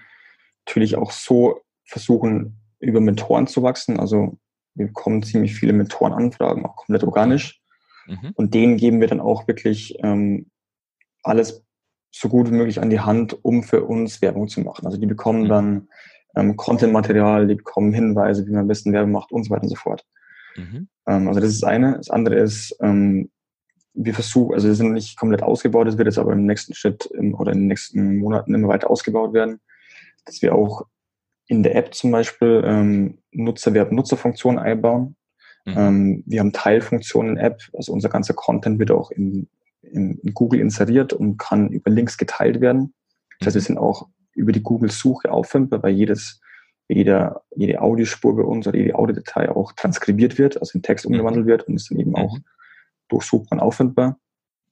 natürlich 0.64 0.96
auch 0.96 1.11
so 1.11 1.61
versuchen, 1.92 2.59
über 2.81 3.00
Mentoren 3.00 3.46
zu 3.46 3.62
wachsen. 3.62 4.00
Also 4.00 4.38
wir 4.74 4.87
bekommen 4.87 5.22
ziemlich 5.22 5.55
viele 5.55 5.74
Mentorenanfragen, 5.74 6.64
auch 6.64 6.76
komplett 6.76 7.05
organisch. 7.05 7.61
Mhm. 8.07 8.33
Und 8.35 8.55
denen 8.55 8.78
geben 8.78 9.00
wir 9.00 9.09
dann 9.09 9.20
auch 9.20 9.46
wirklich 9.46 9.96
ähm, 10.02 10.50
alles 11.22 11.64
so 12.11 12.28
gut 12.28 12.50
wie 12.50 12.55
möglich 12.55 12.81
an 12.81 12.90
die 12.90 13.00
Hand, 13.00 13.44
um 13.44 13.62
für 13.62 13.85
uns 13.85 14.20
Werbung 14.22 14.48
zu 14.48 14.61
machen. 14.61 14.87
Also 14.87 14.98
die 14.98 15.07
bekommen 15.07 15.44
mhm. 15.44 15.48
dann 15.48 15.88
ähm, 16.35 16.57
Content-Material, 16.57 17.46
die 17.46 17.55
bekommen 17.55 17.92
Hinweise, 17.92 18.46
wie 18.46 18.50
man 18.50 18.62
am 18.62 18.68
besten 18.68 18.92
Werbung 18.92 19.12
macht 19.12 19.33
und 19.33 19.44
so 19.44 19.50
weiter 19.50 19.64
und 19.64 19.68
so 19.68 19.76
fort. 19.76 20.05
Mhm. 20.57 20.88
Ähm, 21.07 21.28
also 21.28 21.40
das 21.40 21.50
ist 21.50 21.64
eine. 21.64 21.96
Das 21.98 22.11
andere 22.11 22.37
ist, 22.37 22.76
ähm, 22.81 23.31
wir 23.94 24.14
versuchen, 24.14 24.55
also 24.55 24.66
wir 24.68 24.74
sind 24.74 24.92
nicht 24.92 25.18
komplett 25.18 25.42
ausgebaut, 25.42 25.87
das 25.87 25.98
wird 25.98 26.07
jetzt 26.07 26.18
aber 26.18 26.33
im 26.33 26.46
nächsten 26.46 26.74
Schritt 26.74 27.07
im, 27.12 27.35
oder 27.35 27.52
in 27.52 27.59
den 27.59 27.66
nächsten 27.66 28.16
Monaten 28.16 28.55
immer 28.55 28.68
weiter 28.68 28.90
ausgebaut 28.90 29.35
werden, 29.35 29.61
dass 30.24 30.40
wir 30.40 30.55
auch 30.55 30.87
in 31.52 31.62
der 31.62 31.76
App 31.76 31.94
zum 31.94 32.10
Beispiel 32.10 32.62
ähm, 32.64 33.18
Nutzer, 33.30 33.74
wir 33.74 33.82
haben 33.82 33.94
Nutzerfunktionen 33.94 34.58
einbauen. 34.58 35.16
Mhm. 35.66 35.74
Ähm, 35.76 36.22
wir 36.26 36.40
haben 36.40 36.54
Teilfunktionen 36.54 37.32
in 37.32 37.36
der 37.36 37.44
App, 37.44 37.60
also 37.74 37.92
unser 37.92 38.08
ganzer 38.08 38.32
Content 38.32 38.78
wird 38.78 38.90
auch 38.90 39.10
in, 39.10 39.48
in, 39.82 40.18
in 40.18 40.32
Google 40.32 40.60
inseriert 40.60 41.12
und 41.12 41.36
kann 41.36 41.68
über 41.68 41.90
Links 41.90 42.16
geteilt 42.16 42.62
werden. 42.62 42.94
Das 43.38 43.48
heißt, 43.48 43.56
wir 43.56 43.60
mhm. 43.60 43.66
sind 43.66 43.78
auch 43.78 44.08
über 44.32 44.50
die 44.52 44.62
Google-Suche 44.62 45.30
auffindbar, 45.30 45.82
weil 45.82 45.92
jedes, 45.92 46.40
jeder, 46.88 47.42
jede 47.54 47.82
Audiospur 47.82 48.34
bei 48.34 48.44
uns 48.44 48.66
oder 48.66 48.78
jede 48.78 48.94
Audiodatei 48.94 49.50
auch 49.50 49.72
transkribiert 49.72 50.38
wird, 50.38 50.58
also 50.58 50.78
in 50.78 50.82
Text 50.82 51.04
mhm. 51.04 51.12
umgewandelt 51.12 51.44
wird 51.44 51.68
und 51.68 51.74
ist 51.74 51.90
dann 51.90 52.00
eben 52.00 52.12
mhm. 52.12 52.16
auch 52.16 52.38
durchsuchbar 53.08 53.58
und 53.58 53.60
auffindbar. 53.60 54.18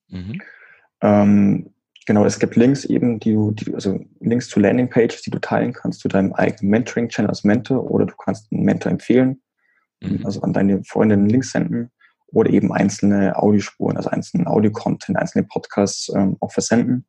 Mhm. 0.08 0.40
Ähm, 1.02 1.69
Genau, 2.06 2.24
es 2.24 2.38
gibt 2.38 2.56
Links 2.56 2.84
eben, 2.84 3.20
die 3.20 3.34
du, 3.34 3.52
die, 3.52 3.74
also 3.74 4.00
Links 4.20 4.48
zu 4.48 4.58
Landingpages, 4.58 5.22
die 5.22 5.30
du 5.30 5.38
teilen 5.38 5.72
kannst 5.72 6.00
zu 6.00 6.08
deinem 6.08 6.32
eigenen 6.32 6.70
Mentoring-Channel 6.70 7.28
als 7.28 7.44
Mentor 7.44 7.90
oder 7.90 8.06
du 8.06 8.14
kannst 8.16 8.50
einen 8.50 8.64
Mentor 8.64 8.90
empfehlen, 8.90 9.42
mhm. 10.00 10.24
also 10.24 10.40
an 10.40 10.52
deine 10.52 10.82
Freundinnen 10.84 11.28
Links 11.28 11.52
senden 11.52 11.90
oder 12.28 12.50
eben 12.50 12.72
einzelne 12.72 13.36
Audiospuren, 13.36 13.96
also 13.96 14.08
einzelnen 14.10 14.46
Audio-Content, 14.46 15.18
einzelne 15.18 15.44
Podcasts 15.44 16.10
ähm, 16.14 16.36
auch 16.40 16.52
versenden. 16.52 17.06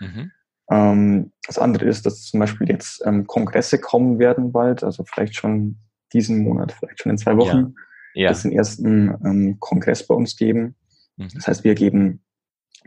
Mhm. 0.00 0.30
Ähm, 0.70 1.32
das 1.46 1.58
andere 1.58 1.86
ist, 1.86 2.04
dass 2.04 2.24
zum 2.24 2.40
Beispiel 2.40 2.68
jetzt 2.68 3.02
ähm, 3.06 3.26
Kongresse 3.26 3.78
kommen 3.78 4.18
werden 4.18 4.52
bald, 4.52 4.82
also 4.84 5.04
vielleicht 5.04 5.36
schon 5.36 5.78
diesen 6.12 6.42
Monat, 6.42 6.72
vielleicht 6.72 7.02
schon 7.02 7.10
in 7.10 7.18
zwei 7.18 7.36
Wochen, 7.36 7.74
ja. 8.14 8.24
ja. 8.24 8.30
es 8.30 8.42
den 8.42 8.52
ersten 8.52 9.08
ähm, 9.24 9.56
Kongress 9.60 10.06
bei 10.06 10.14
uns 10.14 10.36
geben. 10.36 10.74
Mhm. 11.16 11.28
Das 11.34 11.46
heißt, 11.46 11.64
wir 11.64 11.74
geben 11.74 12.22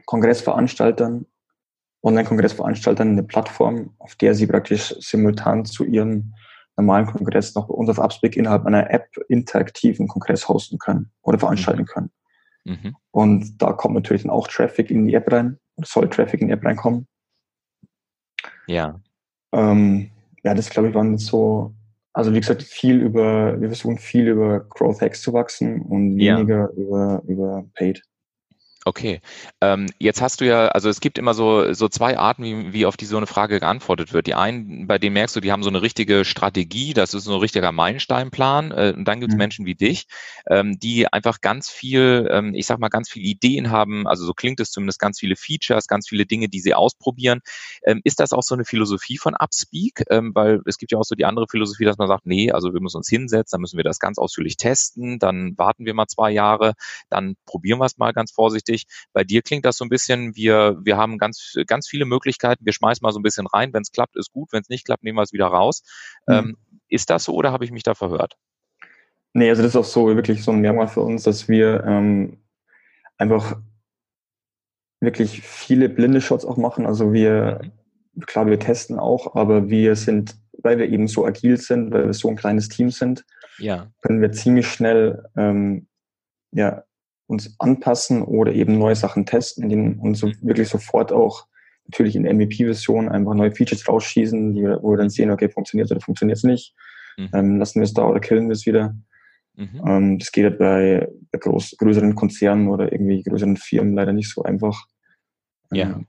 Kongressveranstaltern 0.06 1.26
Online-Kongressveranstaltern 2.04 3.10
eine 3.10 3.24
Plattform, 3.24 3.94
auf 4.00 4.16
der 4.16 4.34
sie 4.34 4.48
praktisch 4.48 4.96
simultan 5.00 5.66
zu 5.66 5.84
ihrem 5.84 6.34
normalen 6.78 7.08
Kongress 7.08 7.56
noch 7.56 7.68
bei 7.68 7.74
uns 7.74 7.90
auf 7.90 8.00
Upspeak 8.00 8.38
innerhalb 8.38 8.66
einer 8.66 8.90
App 8.90 9.10
interaktiven 9.28 10.08
Kongress 10.08 10.48
hosten 10.48 10.78
können 10.80 11.12
oder 11.22 11.38
veranstalten 11.38 11.82
mhm. 11.82 11.86
können. 11.86 12.12
Mhm. 12.66 12.96
Und 13.12 13.62
da 13.62 13.74
kommt 13.74 13.96
natürlich 13.96 14.24
dann 14.24 14.32
auch 14.32 14.48
Traffic 14.48 14.90
in 14.90 15.06
die 15.06 15.14
App 15.14 15.32
rein, 15.32 15.60
oder 15.76 15.88
soll 15.88 16.10
Traffic 16.10 16.42
in 16.42 16.48
die 16.48 16.54
App 16.54 16.64
reinkommen. 16.64 17.08
Ja. 18.68 19.00
Ähm, 19.52 20.12
ja, 20.44 20.54
das 20.54 20.70
glaube 20.70 20.90
ich 20.90 20.96
waren 20.96 21.18
so, 21.18 21.74
also 22.14 22.34
wie 22.34 22.40
gesagt, 22.40 22.64
viel 22.64 23.02
über, 23.02 23.60
wir 23.60 23.68
versuchen 23.68 23.98
viel 23.98 24.28
über 24.28 24.62
Growth 24.62 25.02
Hacks 25.02 25.22
zu 25.22 25.34
wachsen 25.34 25.82
und 25.82 26.18
weniger 26.18 26.70
ja. 26.76 26.82
über, 26.82 27.22
über 27.28 27.66
Paid. 27.74 28.04
Okay. 28.90 29.22
Ähm, 29.62 29.86
jetzt 30.00 30.20
hast 30.20 30.42
du 30.42 30.48
ja, 30.48 30.70
also 30.70 30.90
es 30.90 31.00
gibt 31.00 31.20
immer 31.20 31.36
so, 31.36 31.74
so 31.74 31.90
zwei 31.90 32.18
Arten, 32.18 32.44
wie, 32.44 32.74
wie 32.74 32.86
auf 32.88 32.98
die 32.98 33.06
so 33.06 33.18
eine 33.18 33.28
Frage 33.28 33.60
geantwortet 33.60 34.14
wird. 34.14 34.26
Die 34.26 34.34
einen, 34.34 34.88
bei 34.88 34.98
denen 34.98 35.14
merkst 35.14 35.36
du, 35.36 35.42
die 35.42 35.52
haben 35.52 35.62
so 35.62 35.70
eine 35.70 35.84
richtige 35.84 36.26
Strategie, 36.26 36.96
das 36.96 37.14
ist 37.14 37.26
so 37.26 37.34
ein 37.34 37.40
richtiger 37.40 37.72
Meilensteinplan. 37.72 38.72
Äh, 38.72 38.94
und 38.98 39.06
dann 39.06 39.20
gibt 39.20 39.32
es 39.32 39.36
mhm. 39.36 39.38
Menschen 39.38 39.66
wie 39.68 39.76
dich, 39.76 40.08
ähm, 40.50 40.80
die 40.80 41.06
einfach 41.08 41.40
ganz 41.40 41.70
viel, 41.70 42.28
ähm, 42.32 42.56
ich 42.56 42.66
sag 42.66 42.80
mal, 42.80 42.90
ganz 42.90 43.12
viele 43.12 43.28
Ideen 43.28 43.70
haben, 43.70 44.08
also 44.08 44.26
so 44.26 44.34
klingt 44.34 44.60
es 44.60 44.72
zumindest, 44.72 44.98
ganz 44.98 45.20
viele 45.20 45.36
Features, 45.36 45.86
ganz 45.86 46.10
viele 46.10 46.26
Dinge, 46.26 46.50
die 46.50 46.60
sie 46.60 46.74
ausprobieren. 46.74 47.42
Ähm, 47.86 48.02
ist 48.04 48.20
das 48.20 48.34
auch 48.34 48.42
so 48.42 48.56
eine 48.56 48.66
Philosophie 48.66 49.20
von 49.20 49.36
Upspeak? 49.36 50.04
Ähm, 50.10 50.32
weil 50.34 50.62
es 50.66 50.80
gibt 50.80 50.92
ja 50.92 50.98
auch 50.98 51.04
so 51.04 51.14
die 51.14 51.26
andere 51.26 51.46
Philosophie, 51.48 51.86
dass 51.86 52.00
man 52.00 52.08
sagt, 52.08 52.26
nee, 52.26 52.52
also 52.52 52.74
wir 52.74 52.82
müssen 52.82 52.98
uns 52.98 53.08
hinsetzen, 53.08 53.58
dann 53.58 53.62
müssen 53.62 53.78
wir 53.78 53.84
das 53.84 54.00
ganz 54.00 54.18
ausführlich 54.18 54.58
testen, 54.58 55.20
dann 55.20 55.56
warten 55.60 55.86
wir 55.86 55.94
mal 55.94 56.08
zwei 56.08 56.32
Jahre, 56.32 56.74
dann 57.12 57.36
probieren 57.46 57.78
wir 57.78 57.86
es 57.86 58.00
mal 58.00 58.14
ganz 58.14 58.32
vorsichtig 58.32 58.79
wichtig. 58.80 59.08
Bei 59.14 59.24
dir 59.24 59.42
klingt 59.42 59.66
das 59.66 59.78
so 59.78 59.86
ein 59.86 59.90
bisschen, 59.90 60.36
wir, 60.36 60.78
wir 60.84 60.98
haben 60.98 61.18
ganz, 61.18 61.56
ganz 61.68 61.88
viele 61.88 62.06
Möglichkeiten, 62.06 62.66
wir 62.66 62.74
schmeißen 62.74 63.04
mal 63.04 63.12
so 63.12 63.20
ein 63.20 63.24
bisschen 63.24 63.48
rein. 63.48 63.74
Wenn 63.74 63.82
es 63.82 63.92
klappt, 63.92 64.16
ist 64.16 64.32
gut, 64.32 64.50
wenn 64.52 64.62
es 64.62 64.70
nicht 64.70 64.86
klappt, 64.86 65.04
nehmen 65.04 65.18
wir 65.18 65.24
es 65.24 65.34
wieder 65.34 65.48
raus. 65.48 65.84
Mhm. 66.28 66.34
Ähm, 66.34 66.58
ist 66.90 67.10
das 67.10 67.24
so 67.24 67.34
oder 67.34 67.52
habe 67.52 67.66
ich 67.66 67.72
mich 67.72 67.84
da 67.84 67.96
verhört? 67.96 68.36
Nee, 69.34 69.50
also 69.50 69.62
das 69.62 69.72
ist 69.72 69.76
auch 69.76 69.86
so 69.86 70.08
wirklich 70.16 70.44
so 70.44 70.52
ein 70.52 70.60
Merkmal 70.60 70.88
für 70.88 71.02
uns, 71.02 71.24
dass 71.24 71.48
wir 71.48 71.84
ähm, 71.86 72.40
einfach 73.18 73.58
wirklich 75.02 75.42
viele 75.42 75.88
blinde 75.88 76.20
Shots 76.20 76.46
auch 76.46 76.58
machen. 76.58 76.86
Also 76.86 77.14
wir, 77.14 77.62
klar, 78.26 78.48
wir 78.48 78.60
testen 78.60 79.00
auch, 79.00 79.36
aber 79.36 79.70
wir 79.70 79.96
sind, 79.96 80.36
weil 80.64 80.80
wir 80.80 80.90
eben 80.90 81.08
so 81.08 81.26
agil 81.26 81.58
sind, 81.58 81.92
weil 81.92 82.08
wir 82.08 82.14
so 82.14 82.28
ein 82.28 82.36
kleines 82.36 82.70
Team 82.70 82.90
sind, 82.90 83.24
ja. 83.60 83.92
können 84.02 84.20
wir 84.20 84.32
ziemlich 84.32 84.68
schnell 84.68 85.26
ähm, 85.38 85.88
ja, 86.52 86.84
uns 87.30 87.56
anpassen 87.60 88.24
oder 88.24 88.54
eben 88.54 88.80
neue 88.80 88.96
Sachen 88.96 89.26
testen 89.26 89.64
indem, 89.64 90.00
und 90.00 90.16
so 90.16 90.28
mhm. 90.28 90.36
wirklich 90.42 90.68
sofort 90.68 91.12
auch 91.12 91.46
natürlich 91.86 92.16
in 92.16 92.24
MVP-Version 92.24 93.10
einfach 93.10 93.34
neue 93.34 93.52
Features 93.52 93.88
rausschießen, 93.88 94.54
die, 94.54 94.64
wo 94.64 94.92
wir 94.92 94.98
dann 94.98 95.10
sehen, 95.10 95.32
okay, 95.32 95.50
funktioniert 95.50 95.92
oder 95.92 96.02
funktioniert 96.02 96.38
es 96.38 96.44
nicht. 96.44 96.76
Mhm. 97.18 97.30
Ähm, 97.34 97.58
lassen 97.58 97.80
wir 97.80 97.86
es 97.86 97.94
da 97.94 98.06
oder 98.06 98.20
killen 98.20 98.48
wir 98.48 98.54
es 98.54 98.66
wieder. 98.66 98.96
Mhm. 99.56 99.82
Ähm, 99.86 100.20
das 100.20 100.32
geht 100.32 100.46
halt 100.46 100.58
bei, 100.58 101.08
bei 101.32 101.40
groß, 101.40 101.76
größeren 101.78 102.16
Konzernen 102.16 102.68
oder 102.68 102.92
irgendwie 102.92 103.22
größeren 103.22 103.58
Firmen 103.58 103.94
leider 103.94 104.14
nicht 104.14 104.32
so 104.32 104.44
einfach. 104.44 104.86
Ja. 105.72 105.86
Ähm, 105.86 106.08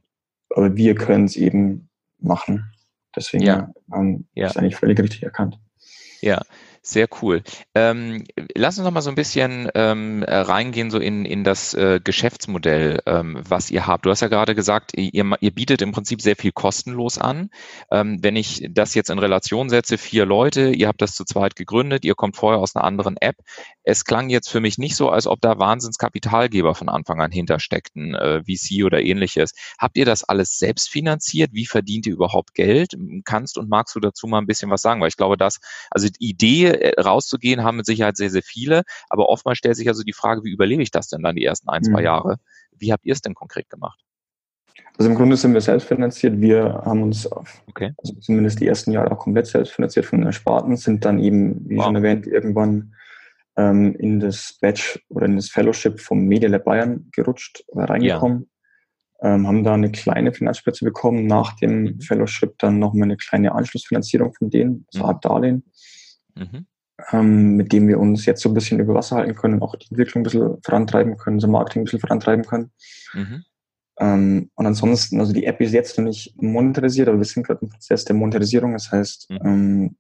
aber 0.51 0.75
wir 0.77 0.95
können 0.95 1.27
es 1.27 1.37
eben 1.37 1.91
machen. 2.19 2.73
Deswegen. 3.15 3.45
Ähm, 3.95 4.27
ja. 4.35 4.47
ist 4.47 4.57
eigentlich 4.57 4.77
völlig 4.77 4.99
richtig 4.99 5.23
erkannt. 5.23 5.59
Ja, 6.21 6.43
sehr 6.83 7.09
cool. 7.21 7.43
Ähm, 7.75 8.25
lass 8.55 8.79
uns 8.79 8.85
noch 8.85 8.93
mal 8.93 9.03
so 9.03 9.11
ein 9.11 9.15
bisschen 9.15 9.69
ähm, 9.75 10.23
äh, 10.23 10.35
reingehen 10.35 10.91
so 10.91 10.99
in, 10.99 11.25
in 11.25 11.45
das 11.45 11.75
äh, 11.75 12.01
Geschäftsmodell, 12.03 13.01
ähm, 13.07 13.39
was 13.47 13.71
ihr 13.71 13.87
habt. 13.87 14.07
Du 14.07 14.11
hast 14.11 14.21
ja 14.21 14.29
gerade 14.29 14.55
gesagt, 14.55 14.93
ihr, 14.97 15.25
ihr 15.41 15.51
bietet 15.51 15.83
im 15.83 15.93
Prinzip 15.93 16.23
sehr 16.23 16.37
viel 16.37 16.53
kostenlos 16.53 17.19
an. 17.19 17.51
Ähm, 17.91 18.19
wenn 18.23 18.37
ich 18.37 18.67
das 18.71 18.95
jetzt 18.95 19.11
in 19.11 19.19
Relation 19.19 19.69
setze, 19.69 19.99
vier 19.99 20.25
Leute, 20.25 20.71
ihr 20.71 20.89
habt 20.89 21.03
das 21.03 21.15
zu 21.15 21.25
zweit 21.25 21.55
gegründet, 21.55 22.05
ihr 22.05 22.15
kommt 22.15 22.37
vorher 22.37 22.61
aus 22.61 22.75
einer 22.75 22.85
anderen 22.85 23.17
App. 23.19 23.37
Es 23.83 24.05
klang 24.05 24.29
jetzt 24.29 24.51
für 24.51 24.61
mich 24.61 24.77
nicht 24.77 24.95
so, 24.95 25.09
als 25.09 25.27
ob 25.27 25.41
da 25.41 25.59
Wahnsinnskapitalgeber 25.59 26.75
von 26.75 26.89
Anfang 26.89 27.21
an 27.21 27.31
hintersteckten, 27.31 28.15
äh, 28.15 28.43
VC 28.43 28.85
oder 28.85 29.01
ähnliches. 29.01 29.53
Habt 29.79 29.97
ihr 29.97 30.05
das 30.05 30.23
alles 30.25 30.59
selbst 30.59 30.91
finanziert? 30.91 31.51
Wie 31.53 31.67
verdient 31.67 32.07
ihr 32.07 32.13
überhaupt 32.13 32.55
Geld? 32.55 32.97
Kannst 33.25 33.57
und 33.57 33.71
magst 33.71 33.95
du 33.95 34.01
dazu 34.01 34.27
mal 34.27 34.39
ein 34.39 34.47
bisschen 34.47 34.71
was 34.71 34.83
sagen? 34.83 35.01
Weil 35.01 35.09
ich 35.09 35.17
glaube, 35.17 35.37
dass, 35.37 35.61
also 35.91 36.09
die 36.09 36.29
Idee 36.29 36.67
äh, 36.67 37.01
rauszugehen, 37.01 37.65
haben 37.65 37.79
mit 37.79 37.87
Sicherheit 37.87 38.17
sehr, 38.17 38.31
sehr 38.31 38.43
viele. 38.43 38.83
Aber 39.09 39.29
oftmals 39.29 39.59
stellt 39.59 39.77
sich 39.77 39.89
also 39.89 40.03
die 40.03 40.13
Frage, 40.13 40.45
wie 40.45 40.51
überlebe 40.51 40.83
ich 40.83 40.91
das 40.91 41.09
denn 41.09 41.23
dann 41.23 41.37
die 41.37 41.45
ersten 41.45 41.69
ein, 41.71 41.83
zwei 41.83 42.01
mhm. 42.01 42.07
Jahre? 42.07 42.37
Wie 42.73 42.93
habt 42.93 43.07
ihr 43.07 43.13
es 43.13 43.23
denn 43.23 43.35
konkret 43.35 43.71
gemacht? 43.71 44.01
Also 44.99 45.11
im 45.11 45.17
Grunde 45.17 45.37
sind 45.37 45.55
wir 45.55 45.63
selbst 45.63 45.89
finanziert. 45.89 46.41
Wir 46.41 46.83
haben 46.85 47.03
uns 47.03 47.27
auf, 47.27 47.63
okay. 47.69 47.95
also 47.97 48.13
zumindest 48.21 48.61
die 48.61 48.67
ersten 48.67 48.93
Jahre 48.93 49.13
auch 49.13 49.19
komplett 49.19 49.47
selbst 49.47 49.73
finanziert 49.73 50.05
von 50.05 50.19
den 50.19 50.27
Ersparten, 50.27 50.77
sind 50.77 51.07
dann 51.07 51.19
eben, 51.19 51.69
wie 51.69 51.77
wow. 51.77 51.85
schon 51.85 51.97
erwähnt, 51.97 52.27
irgendwann 52.27 52.95
ähm, 53.57 53.95
in 53.97 54.21
das 54.21 54.59
Badge 54.61 55.01
oder 55.09 55.27
in 55.27 55.37
das 55.37 55.49
Fellowship 55.49 56.01
vom 56.01 56.21
Media 56.21 56.49
Lab 56.49 56.65
Bayern 56.65 57.09
gerutscht 57.13 57.65
oder 57.69 57.91
reingekommen. 57.91 58.49
Ja. 59.23 59.35
Ähm, 59.35 59.47
haben 59.47 59.65
da 59.65 59.75
eine 59.75 59.93
kleine 59.93 60.33
Finanzspitze 60.33 60.85
bekommen, 60.85 61.27
nach 61.27 61.55
dem 61.57 61.83
mhm. 61.83 62.01
Fellowship 62.01 62.59
dann 62.59 62.79
nochmal 62.79 63.05
eine 63.05 63.19
kleine 63.19 63.53
Anschlussfinanzierung 63.53 64.33
von 64.33 64.49
denen, 64.49 64.87
so 64.91 65.01
mhm. 65.01 65.05
Art 65.05 65.25
Darlehen 65.25 65.65
mhm. 66.35 66.67
ähm, 67.13 67.57
mit 67.57 67.73
dem 67.73 67.89
wir 67.89 67.99
uns 67.99 68.27
jetzt 68.27 68.43
so 68.43 68.49
ein 68.49 68.55
bisschen 68.55 68.81
über 68.81 68.95
Wasser 68.95 69.17
halten 69.17 69.35
können, 69.35 69.63
auch 69.63 69.77
die 69.77 69.91
Entwicklung 69.91 70.23
ein 70.23 70.25
bisschen 70.25 70.59
vorantreiben 70.63 71.17
können, 71.17 71.37
unser 71.37 71.49
Marketing 71.49 71.83
ein 71.83 71.85
bisschen 71.85 72.01
vorantreiben 72.01 72.45
können. 72.45 72.73
Mhm. 73.15 73.45
Ähm, 73.99 74.51
und 74.55 74.67
ansonsten, 74.67 75.21
also 75.21 75.33
die 75.33 75.45
App 75.45 75.61
ist 75.61 75.73
jetzt 75.73 75.99
noch 75.99 76.05
nicht 76.05 76.35
monetarisiert, 76.41 77.09
aber 77.09 77.19
wir 77.19 77.25
sind 77.25 77.47
gerade 77.47 77.61
im 77.63 77.69
Prozess 77.69 78.05
der 78.05 78.17
Monetarisierung. 78.17 78.73
Das 78.73 78.91
heißt, 78.91 79.31
mhm. 79.31 79.39
ähm, 79.45 79.97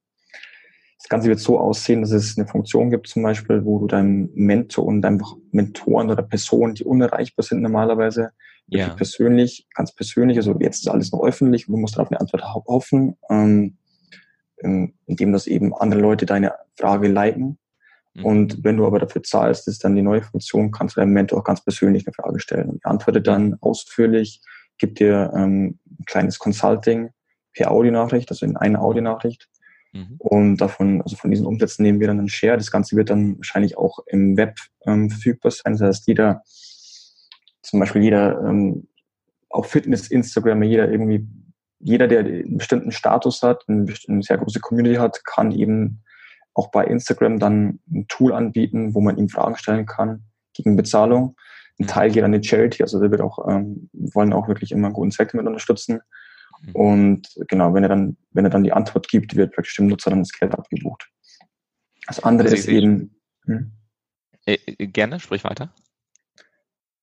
das 1.01 1.09
Ganze 1.09 1.29
wird 1.29 1.41
so 1.41 1.59
aussehen, 1.59 2.03
dass 2.03 2.11
es 2.11 2.37
eine 2.37 2.47
Funktion 2.47 2.91
gibt, 2.91 3.09
zum 3.09 3.23
Beispiel, 3.23 3.65
wo 3.65 3.79
du 3.79 3.87
deinem 3.87 4.29
Mentor 4.35 4.85
und 4.85 5.03
einfach 5.05 5.35
Mentoren 5.51 6.11
oder 6.11 6.23
Personen, 6.23 6.75
die 6.75 6.85
unerreichbar 6.85 7.43
sind 7.43 7.63
normalerweise, 7.63 8.33
ja. 8.67 8.91
persönlich, 8.91 9.67
ganz 9.75 9.95
persönlich, 9.95 10.37
also 10.37 10.55
jetzt 10.61 10.81
ist 10.81 10.89
alles 10.89 11.11
noch 11.11 11.25
öffentlich, 11.25 11.67
du 11.67 11.77
musst 11.79 11.97
darauf 11.97 12.11
eine 12.11 12.21
Antwort 12.21 12.45
hoffen, 12.55 13.17
ähm, 13.31 13.79
ähm, 14.63 14.93
indem 15.07 15.33
das 15.33 15.47
eben 15.47 15.75
andere 15.75 16.03
Leute 16.03 16.27
deine 16.27 16.53
Frage 16.79 17.09
liken. 17.09 17.59
Mhm. 18.13 18.25
Und 18.25 18.65
wenn 18.65 18.77
du 18.77 18.87
aber 18.87 18.99
dafür 18.99 19.23
zahlst, 19.23 19.69
ist 19.69 19.83
dann 19.83 19.97
die 19.97 20.03
neue 20.03 20.21
Funktion, 20.21 20.71
kannst 20.71 20.97
du 20.97 21.01
deinem 21.01 21.15
Mentor 21.15 21.39
auch 21.39 21.45
ganz 21.45 21.65
persönlich 21.65 22.07
eine 22.07 22.13
Frage 22.13 22.41
stellen. 22.41 22.69
Und 22.69 22.85
er 22.85 22.91
antwortet 22.91 23.27
dann 23.27 23.57
ausführlich, 23.63 24.43
gibt 24.77 25.01
dir 25.01 25.33
ähm, 25.35 25.79
ein 25.87 26.05
kleines 26.05 26.39
Consulting 26.39 27.09
per 27.55 27.71
Audionachricht, 27.71 28.31
also 28.31 28.45
in 28.45 28.59
eine 28.59 28.81
Audionachricht. 28.81 29.49
Mhm. 29.93 30.15
Und 30.19 30.57
davon, 30.59 31.03
also 31.03 31.17
von 31.17 31.31
diesen 31.31 31.47
Umsätzen 31.47 31.83
nehmen 31.83 32.01
wir 32.01 32.07
dann 32.07 32.19
einen 32.19 32.29
Share. 32.29 32.57
Das 32.57 32.71
Ganze 32.71 32.97
wird 32.97 33.11
dann 33.11 33.37
wahrscheinlich 33.39 33.77
auch 33.77 33.99
im 34.07 34.37
Web 34.37 34.59
ähm, 34.87 35.11
verfügbar 35.11 35.51
sein. 35.51 35.73
Das 35.73 35.83
heißt, 35.83 36.07
jeder, 36.07 36.43
zum 37.63 37.81
Beispiel 37.81 38.03
jeder, 38.03 38.41
ähm, 38.43 38.87
auch 39.49 39.67
Fitness-Instagrammer, 39.67 40.65
jeder 40.65 40.91
irgendwie 40.91 41.27
jeder, 41.81 42.07
der 42.07 42.21
einen 42.21 42.59
bestimmten 42.59 42.93
Status 42.93 43.43
hat, 43.43 43.65
eine, 43.67 43.93
eine 44.09 44.23
sehr 44.23 44.39
große 44.39 44.61
Community 44.61 44.97
hat, 44.97 45.25
kann 45.25 45.51
eben 45.51 46.03
auch 46.55 46.71
bei 46.71 46.85
Instagram 46.85 47.39
dann 47.39 47.81
ein 47.91 48.07
Tool 48.09 48.33
anbieten, 48.33 48.95
wo 48.95 49.01
man 49.01 49.17
ihm 49.17 49.29
Fragen 49.29 49.57
stellen 49.57 49.87
kann 49.87 50.25
gegen 50.53 50.77
Bezahlung. 50.77 51.37
Ein 51.79 51.87
Teil 51.87 52.11
geht 52.11 52.23
an 52.23 52.33
die 52.33 52.47
Charity, 52.47 52.83
also 52.83 53.01
wir 53.01 53.11
wird 53.11 53.23
auch, 53.23 53.49
ähm, 53.49 53.89
wollen 53.93 54.35
auch 54.35 54.47
wirklich 54.47 54.73
immer 54.73 54.89
einen 54.89 54.95
guten 54.95 55.11
Zweck 55.11 55.31
damit 55.33 55.47
unterstützen. 55.47 56.01
Mhm. 56.61 56.73
Und 56.75 57.29
genau, 57.49 57.75
wenn 57.75 57.83
er 57.83 57.89
dann, 57.89 58.17
wenn 58.33 58.45
er 58.45 58.51
dann 58.51 58.65
die 58.65 58.73
Antwort 58.73 59.09
gibt, 59.09 59.37
wird 59.37 59.55
praktisch 59.55 59.77
dem 59.77 59.87
Nutzer 59.87 60.11
dann 60.11 60.21
das 60.21 60.33
Geld 60.33 60.53
abgebucht. 60.53 61.09
Das 62.07 62.21
andere 62.21 62.49
also 62.49 62.57
ist 62.57 62.69
eben. 62.69 63.17
Hm? 63.45 63.73
Gerne, 64.79 65.21
sprich 65.21 65.45
weiter. 65.45 65.73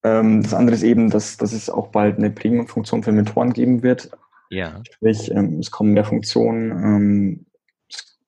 Ähm, 0.03 0.43
das 0.43 0.53
andere 0.53 0.75
ist 0.75 0.83
eben, 0.83 1.09
dass, 1.09 1.37
dass 1.37 1.53
es 1.53 1.69
auch 1.69 1.87
bald 1.87 2.17
eine 2.17 2.29
Premium-Funktion 2.29 3.03
für 3.03 3.11
Mentoren 3.11 3.53
geben 3.53 3.83
wird. 3.83 4.11
Ja. 4.49 4.81
Sprich, 4.91 5.31
ähm, 5.31 5.59
es 5.59 5.71
kommen 5.71 5.93
mehr 5.93 6.05
Funktionen, 6.05 6.71
ähm, 6.71 7.45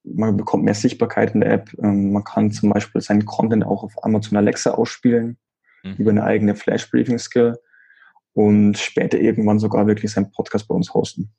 man 0.04 0.38
bekommt 0.38 0.64
mehr 0.64 0.74
Sichtbarkeit 0.74 1.34
in 1.34 1.42
der 1.42 1.52
App. 1.52 1.74
Ähm, 1.82 2.12
man 2.12 2.24
kann 2.24 2.52
zum 2.52 2.70
Beispiel 2.70 3.02
seinen 3.02 3.26
Content 3.26 3.66
auch 3.66 3.84
auf 3.84 4.04
Amazon 4.04 4.38
Alexa 4.38 4.72
ausspielen 4.72 5.38
mhm. 5.84 5.96
über 5.98 6.12
eine 6.12 6.24
eigene 6.24 6.56
Flash-Briefing-Skill 6.56 7.58
und 8.34 8.78
später 8.78 9.20
irgendwann 9.20 9.60
sogar 9.60 9.88
wirklich 9.88 10.12
seinen 10.12 10.32
Podcast 10.32 10.68
bei 10.68 10.76
uns 10.76 10.94
hosten. 10.94 11.32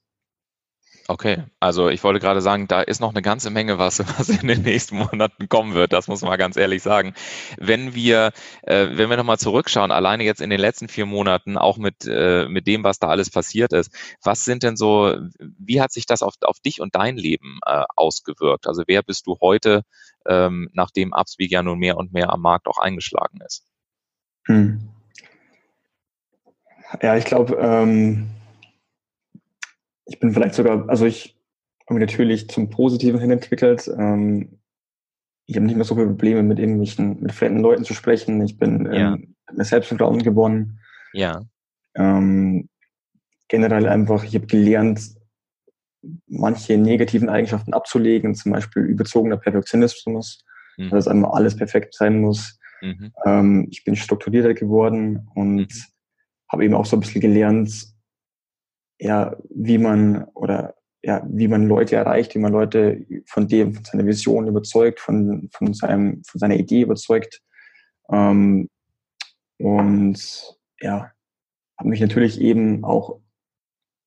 Okay, 1.10 1.42
also 1.58 1.88
ich 1.88 2.04
wollte 2.04 2.20
gerade 2.20 2.40
sagen, 2.40 2.68
da 2.68 2.82
ist 2.82 3.00
noch 3.00 3.10
eine 3.10 3.20
ganze 3.20 3.50
Menge 3.50 3.78
was, 3.78 3.98
was 3.98 4.28
in 4.28 4.46
den 4.46 4.62
nächsten 4.62 4.96
Monaten 4.96 5.48
kommen 5.48 5.74
wird. 5.74 5.92
Das 5.92 6.06
muss 6.06 6.22
man 6.22 6.38
ganz 6.38 6.56
ehrlich 6.56 6.84
sagen. 6.84 7.14
Wenn 7.58 7.96
wir, 7.96 8.30
äh, 8.62 8.86
wenn 8.92 9.10
wir 9.10 9.16
nochmal 9.16 9.38
zurückschauen, 9.40 9.90
alleine 9.90 10.22
jetzt 10.22 10.40
in 10.40 10.50
den 10.50 10.60
letzten 10.60 10.86
vier 10.86 11.06
Monaten, 11.06 11.58
auch 11.58 11.78
mit, 11.78 12.06
äh, 12.06 12.46
mit 12.46 12.68
dem, 12.68 12.84
was 12.84 13.00
da 13.00 13.08
alles 13.08 13.28
passiert 13.28 13.72
ist, 13.72 13.92
was 14.22 14.44
sind 14.44 14.62
denn 14.62 14.76
so, 14.76 15.16
wie 15.58 15.80
hat 15.80 15.90
sich 15.90 16.06
das 16.06 16.22
auf, 16.22 16.34
auf 16.42 16.60
dich 16.60 16.80
und 16.80 16.94
dein 16.94 17.16
Leben 17.16 17.58
äh, 17.66 17.82
ausgewirkt? 17.96 18.68
Also 18.68 18.84
wer 18.86 19.02
bist 19.02 19.26
du 19.26 19.36
heute, 19.40 19.82
ähm, 20.28 20.70
nachdem 20.74 21.12
Upspeak 21.12 21.50
ja 21.50 21.64
nun 21.64 21.80
mehr 21.80 21.96
und 21.96 22.12
mehr 22.12 22.30
am 22.30 22.40
Markt 22.40 22.68
auch 22.68 22.78
eingeschlagen 22.78 23.40
ist? 23.44 23.66
Hm. 24.46 24.90
Ja, 27.02 27.16
ich 27.16 27.24
glaube, 27.24 27.56
ähm 27.60 28.30
ich 30.10 30.18
bin 30.18 30.32
vielleicht 30.32 30.54
sogar, 30.54 30.88
also 30.88 31.06
ich 31.06 31.36
habe 31.86 31.98
mich 31.98 32.08
natürlich 32.08 32.48
zum 32.48 32.68
Positiven 32.68 33.20
hin 33.20 33.30
entwickelt. 33.30 33.88
Ähm, 33.96 34.58
ich 35.46 35.56
habe 35.56 35.66
nicht 35.66 35.76
mehr 35.76 35.84
so 35.84 35.94
viele 35.94 36.08
Probleme 36.08 36.42
mit 36.42 36.58
irgendwelchen, 36.58 37.20
mit 37.22 37.32
fremden 37.32 37.60
Leuten 37.60 37.84
zu 37.84 37.94
sprechen. 37.94 38.42
Ich 38.42 38.58
bin 38.58 38.86
ja. 38.92 39.14
ähm, 39.14 39.34
mir 39.52 39.64
Selbstvertrauen 39.64 40.22
gewonnen. 40.22 40.80
Ja. 41.12 41.42
Ähm, 41.94 42.68
generell 43.48 43.88
einfach, 43.88 44.24
ich 44.24 44.34
habe 44.34 44.46
gelernt, 44.46 45.00
manche 46.26 46.76
negativen 46.76 47.28
Eigenschaften 47.28 47.72
abzulegen, 47.72 48.34
zum 48.34 48.52
Beispiel 48.52 48.82
überzogener 48.82 49.36
Perfektionismus, 49.36 50.44
mhm. 50.76 50.90
dass 50.90 51.08
einmal 51.08 51.32
alles 51.32 51.56
perfekt 51.56 51.94
sein 51.94 52.20
muss. 52.20 52.58
Mhm. 52.80 53.12
Ähm, 53.26 53.68
ich 53.70 53.84
bin 53.84 53.94
strukturierter 53.94 54.54
geworden 54.54 55.28
und 55.34 55.56
mhm 55.56 55.68
habe 56.50 56.64
eben 56.64 56.74
auch 56.74 56.86
so 56.86 56.96
ein 56.96 57.00
bisschen 57.00 57.20
gelernt, 57.20 57.86
ja, 58.98 59.36
wie 59.48 59.78
man 59.78 60.24
oder 60.34 60.74
ja, 61.02 61.26
wie 61.30 61.48
man 61.48 61.66
Leute 61.66 61.96
erreicht, 61.96 62.34
wie 62.34 62.40
man 62.40 62.52
Leute 62.52 63.06
von 63.26 63.48
dem, 63.48 63.74
von 63.74 63.84
seiner 63.84 64.06
Vision 64.06 64.46
überzeugt, 64.46 65.00
von, 65.00 65.48
von 65.52 65.72
seinem, 65.72 66.22
von 66.26 66.38
seiner 66.38 66.56
Idee 66.56 66.82
überzeugt. 66.82 67.40
Ähm, 68.12 68.68
und 69.58 70.58
ja, 70.80 71.10
habe 71.78 71.88
mich 71.88 72.00
natürlich 72.00 72.40
eben 72.40 72.84
auch 72.84 73.20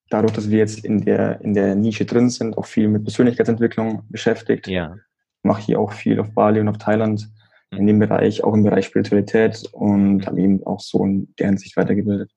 dadurch, 0.10 0.34
dass 0.34 0.52
wir 0.52 0.60
jetzt 0.60 0.86
in 0.86 1.04
der, 1.04 1.42
in 1.42 1.56
der 1.56 1.76
Nische 1.76 2.06
drin 2.06 2.30
sind, 2.30 2.58
auch 2.58 2.68
viel 2.68 2.88
mit 2.88 3.04
Persönlichkeitsentwicklung 3.04 4.04
beschäftigt. 4.10 4.68
Ja. 4.68 4.96
Mache 5.42 5.64
hier 5.64 5.80
auch 5.80 5.92
viel 5.92 6.20
auf 6.20 6.32
Bali 6.32 6.60
und 6.60 6.70
auf 6.70 6.78
Thailand. 6.78 7.28
In 7.78 7.88
dem 7.88 8.00
Bereich, 8.00 8.44
auch 8.44 8.54
im 8.54 8.64
Bereich 8.64 8.86
Spiritualität 8.86 9.64
und 9.72 10.26
habe 10.26 10.42
eben 10.42 10.64
auch 10.66 10.80
so 10.80 11.04
in 11.04 11.34
der 11.40 11.48
Hinsicht 11.48 11.78
weitergebildet. 11.78 12.32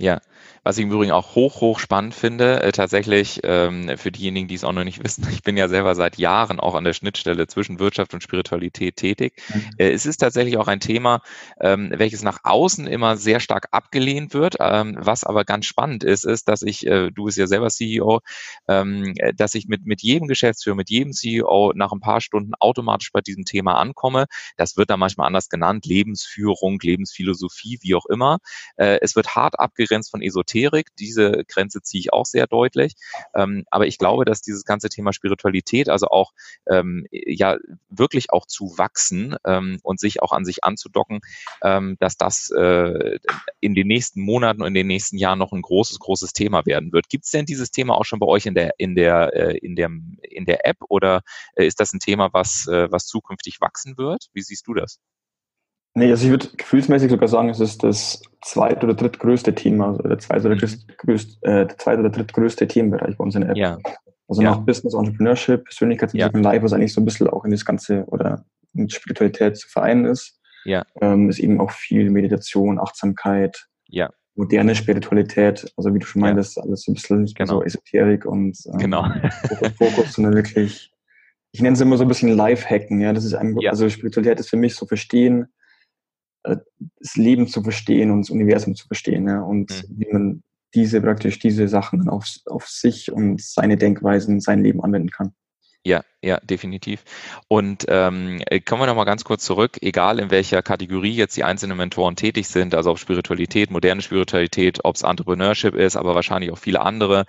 Ja, 0.00 0.20
was 0.64 0.76
ich 0.76 0.82
im 0.82 0.90
Übrigen 0.90 1.12
auch 1.12 1.36
hoch, 1.36 1.60
hoch 1.60 1.78
spannend 1.78 2.14
finde, 2.14 2.60
äh, 2.64 2.72
tatsächlich 2.72 3.40
ähm, 3.44 3.96
für 3.96 4.10
diejenigen, 4.10 4.48
die 4.48 4.56
es 4.56 4.64
auch 4.64 4.72
noch 4.72 4.82
nicht 4.82 4.98
wissen, 5.04 5.24
ich 5.30 5.44
bin 5.44 5.56
ja 5.56 5.68
selber 5.68 5.94
seit 5.94 6.18
Jahren 6.18 6.58
auch 6.58 6.74
an 6.74 6.82
der 6.82 6.94
Schnittstelle 6.94 7.46
zwischen 7.46 7.78
Wirtschaft 7.78 8.12
und 8.12 8.20
Spiritualität 8.20 8.96
tätig. 8.96 9.40
Mhm. 9.54 9.70
Äh, 9.78 9.92
es 9.92 10.04
ist 10.04 10.16
tatsächlich 10.16 10.56
auch 10.56 10.66
ein 10.66 10.80
Thema, 10.80 11.20
ähm, 11.60 11.92
welches 11.94 12.24
nach 12.24 12.40
außen 12.42 12.88
immer 12.88 13.16
sehr 13.16 13.38
stark 13.38 13.68
abgelehnt 13.70 14.34
wird. 14.34 14.56
Ähm, 14.58 14.96
was 14.98 15.22
aber 15.22 15.44
ganz 15.44 15.66
spannend 15.66 16.02
ist, 16.02 16.24
ist, 16.24 16.48
dass 16.48 16.62
ich, 16.62 16.84
äh, 16.88 17.12
du 17.12 17.26
bist 17.26 17.38
ja 17.38 17.46
selber 17.46 17.68
CEO, 17.68 18.20
ähm, 18.66 19.14
dass 19.36 19.54
ich 19.54 19.68
mit, 19.68 19.86
mit 19.86 20.02
jedem 20.02 20.26
Geschäftsführer, 20.26 20.74
mit 20.74 20.90
jedem 20.90 21.12
CEO 21.12 21.72
nach 21.76 21.92
ein 21.92 22.00
paar 22.00 22.20
Stunden 22.20 22.52
automatisch 22.58 23.12
bei 23.12 23.20
diesem 23.20 23.44
Thema 23.44 23.74
ankomme. 23.74 24.26
Das 24.56 24.76
wird 24.76 24.90
da 24.90 24.96
manchmal 24.96 25.28
anders 25.28 25.48
genannt, 25.48 25.86
Lebensführung, 25.86 26.80
Lebensphilosophie, 26.82 27.78
wie 27.82 27.94
auch 27.94 28.06
immer. 28.06 28.38
Äh, 28.76 28.98
es 29.00 29.14
wird 29.14 29.36
hart 29.36 29.60
abgelehnt 29.60 29.83
abgegrenzt 29.84 30.10
von 30.10 30.22
Esoterik. 30.22 30.88
Diese 30.98 31.44
Grenze 31.46 31.82
ziehe 31.82 32.00
ich 32.00 32.12
auch 32.12 32.26
sehr 32.26 32.46
deutlich. 32.46 32.94
Ähm, 33.34 33.64
aber 33.70 33.86
ich 33.86 33.98
glaube, 33.98 34.24
dass 34.24 34.40
dieses 34.40 34.64
ganze 34.64 34.88
Thema 34.88 35.12
Spiritualität, 35.12 35.88
also 35.88 36.06
auch 36.06 36.32
ähm, 36.68 37.06
ja 37.10 37.56
wirklich 37.88 38.30
auch 38.30 38.46
zu 38.46 38.76
wachsen 38.78 39.36
ähm, 39.44 39.78
und 39.82 40.00
sich 40.00 40.22
auch 40.22 40.32
an 40.32 40.44
sich 40.44 40.64
anzudocken, 40.64 41.20
ähm, 41.62 41.96
dass 42.00 42.16
das 42.16 42.50
äh, 42.50 43.18
in 43.60 43.74
den 43.74 43.86
nächsten 43.86 44.20
Monaten 44.20 44.62
und 44.62 44.68
in 44.68 44.74
den 44.74 44.86
nächsten 44.86 45.18
Jahren 45.18 45.38
noch 45.38 45.52
ein 45.52 45.62
großes, 45.62 45.98
großes 45.98 46.32
Thema 46.32 46.64
werden 46.66 46.92
wird. 46.92 47.08
Gibt 47.08 47.24
es 47.24 47.30
denn 47.30 47.46
dieses 47.46 47.70
Thema 47.70 47.94
auch 47.94 48.04
schon 48.04 48.18
bei 48.18 48.26
euch 48.26 48.46
in 48.46 48.54
der 48.54 48.74
in 48.78 48.94
der 48.94 49.32
äh, 49.34 49.58
in 49.58 49.76
der 49.76 49.90
in 50.22 50.44
der 50.46 50.66
App 50.66 50.78
oder 50.88 51.22
äh, 51.56 51.66
ist 51.66 51.80
das 51.80 51.92
ein 51.92 52.00
Thema, 52.00 52.30
was 52.32 52.66
äh, 52.68 52.90
was 52.90 53.06
zukünftig 53.06 53.60
wachsen 53.60 53.98
wird? 53.98 54.28
Wie 54.32 54.42
siehst 54.42 54.66
du 54.66 54.74
das? 54.74 55.00
Nee, 55.94 56.10
also 56.10 56.24
ich 56.24 56.30
würde 56.30 56.48
gefühlsmäßig 56.56 57.10
sogar 57.10 57.28
sagen, 57.28 57.48
es 57.50 57.60
ist 57.60 57.84
das 57.84 58.20
zweite 58.42 58.84
oder 58.86 58.94
drittgrößte 58.94 59.54
Thema, 59.54 59.88
also 59.88 60.02
der 60.02 60.18
zweite 60.18 60.48
oder, 60.48 60.56
mhm. 60.56 60.80
größte, 60.98 61.36
äh, 61.42 61.66
der 61.66 61.78
zweite 61.78 62.00
oder 62.00 62.10
drittgrößte 62.10 62.66
Themenbereich 62.66 63.16
bei 63.16 63.24
uns 63.24 63.36
in 63.36 63.42
der 63.42 63.50
App. 63.50 63.56
Ja. 63.56 63.78
Also 64.26 64.42
ja. 64.42 64.50
nach 64.50 64.58
Business, 64.58 64.94
Entrepreneurship, 64.94 65.64
Persönlichkeitsentwicklung, 65.64 66.42
ja. 66.42 66.50
Live, 66.52 66.62
was 66.62 66.72
eigentlich 66.72 66.92
so 66.92 67.00
ein 67.00 67.04
bisschen 67.04 67.28
auch 67.28 67.44
in 67.44 67.52
das 67.52 67.64
Ganze 67.64 68.04
oder 68.06 68.44
mit 68.72 68.92
Spiritualität 68.92 69.56
zu 69.56 69.68
vereinen 69.68 70.06
ist. 70.06 70.40
Ja. 70.64 70.84
Ähm, 71.00 71.28
ist 71.28 71.38
eben 71.38 71.60
auch 71.60 71.70
viel 71.70 72.10
Meditation, 72.10 72.80
Achtsamkeit, 72.80 73.66
ja. 73.86 74.10
moderne 74.34 74.74
Spiritualität, 74.74 75.72
also 75.76 75.94
wie 75.94 75.98
du 75.98 76.06
schon 76.06 76.22
meintest, 76.22 76.58
alles 76.58 76.82
so 76.82 76.90
ein 76.90 76.94
bisschen 76.94 77.26
genau. 77.26 77.58
so 77.58 77.62
Esoterik 77.62 78.24
und 78.24 78.58
ähm, 78.72 78.78
genau. 78.78 79.06
Fokus, 79.78 80.14
sondern 80.14 80.34
wirklich, 80.34 80.90
ich 81.52 81.60
nenne 81.60 81.74
es 81.74 81.80
immer 81.80 81.98
so 81.98 82.04
ein 82.04 82.08
bisschen 82.08 82.34
Live-Hacken, 82.34 83.00
ja. 83.00 83.12
Das 83.12 83.24
ist 83.24 83.34
ein, 83.34 83.56
also 83.68 83.88
Spiritualität 83.88 84.40
ist 84.40 84.48
für 84.48 84.56
mich 84.56 84.74
so 84.74 84.86
verstehen, 84.86 85.48
das 86.44 87.16
Leben 87.16 87.48
zu 87.48 87.62
verstehen 87.62 88.10
und 88.10 88.20
das 88.20 88.30
Universum 88.30 88.74
zu 88.74 88.86
verstehen 88.86 89.26
ja, 89.26 89.40
und 89.40 89.70
mhm. 89.70 89.98
wie 89.98 90.12
man 90.12 90.42
diese 90.74 91.00
praktisch 91.00 91.38
diese 91.38 91.68
Sachen 91.68 92.08
auf, 92.08 92.26
auf 92.46 92.66
sich 92.68 93.10
und 93.10 93.40
seine 93.40 93.76
Denkweisen, 93.76 94.40
sein 94.40 94.62
Leben 94.62 94.82
anwenden 94.82 95.10
kann. 95.10 95.32
Ja, 95.86 96.02
ja, 96.22 96.40
definitiv. 96.40 97.04
Und 97.48 97.84
ähm, 97.88 98.40
äh, 98.46 98.58
kommen 98.60 98.80
wir 98.80 98.86
nochmal 98.86 99.04
ganz 99.04 99.22
kurz 99.22 99.44
zurück, 99.44 99.76
egal 99.82 100.18
in 100.18 100.30
welcher 100.30 100.62
Kategorie 100.62 101.12
jetzt 101.12 101.36
die 101.36 101.44
einzelnen 101.44 101.76
Mentoren 101.76 102.16
tätig 102.16 102.48
sind, 102.48 102.74
also 102.74 102.90
ob 102.92 102.98
Spiritualität, 102.98 103.70
moderne 103.70 104.00
Spiritualität, 104.00 104.80
ob 104.82 104.94
es 104.96 105.02
Entrepreneurship 105.02 105.74
ist, 105.74 105.96
aber 105.96 106.14
wahrscheinlich 106.14 106.50
auch 106.52 106.56
viele 106.56 106.80
andere. 106.80 107.26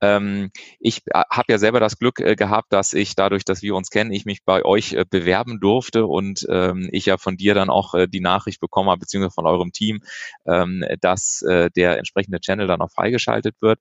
Ähm, 0.00 0.50
ich 0.80 1.02
äh, 1.08 1.20
habe 1.30 1.52
ja 1.52 1.58
selber 1.58 1.80
das 1.80 1.98
Glück 1.98 2.20
äh, 2.20 2.34
gehabt, 2.34 2.72
dass 2.72 2.94
ich 2.94 3.14
dadurch, 3.14 3.44
dass 3.44 3.60
wir 3.60 3.74
uns 3.74 3.90
kennen, 3.90 4.10
ich 4.10 4.24
mich 4.24 4.42
bei 4.42 4.64
euch 4.64 4.94
äh, 4.94 5.04
bewerben 5.04 5.60
durfte 5.60 6.06
und 6.06 6.46
ähm, 6.50 6.88
ich 6.92 7.04
ja 7.04 7.18
von 7.18 7.36
dir 7.36 7.52
dann 7.52 7.68
auch 7.68 7.92
äh, 7.92 8.08
die 8.08 8.20
Nachricht 8.20 8.60
bekommen 8.60 8.88
habe, 8.88 9.00
beziehungsweise 9.00 9.34
von 9.34 9.46
eurem 9.46 9.72
Team, 9.72 10.00
ähm, 10.46 10.82
dass 11.02 11.42
äh, 11.42 11.68
der 11.76 11.98
entsprechende 11.98 12.40
Channel 12.40 12.66
dann 12.68 12.80
auch 12.80 12.90
freigeschaltet 12.90 13.56
wird. 13.60 13.80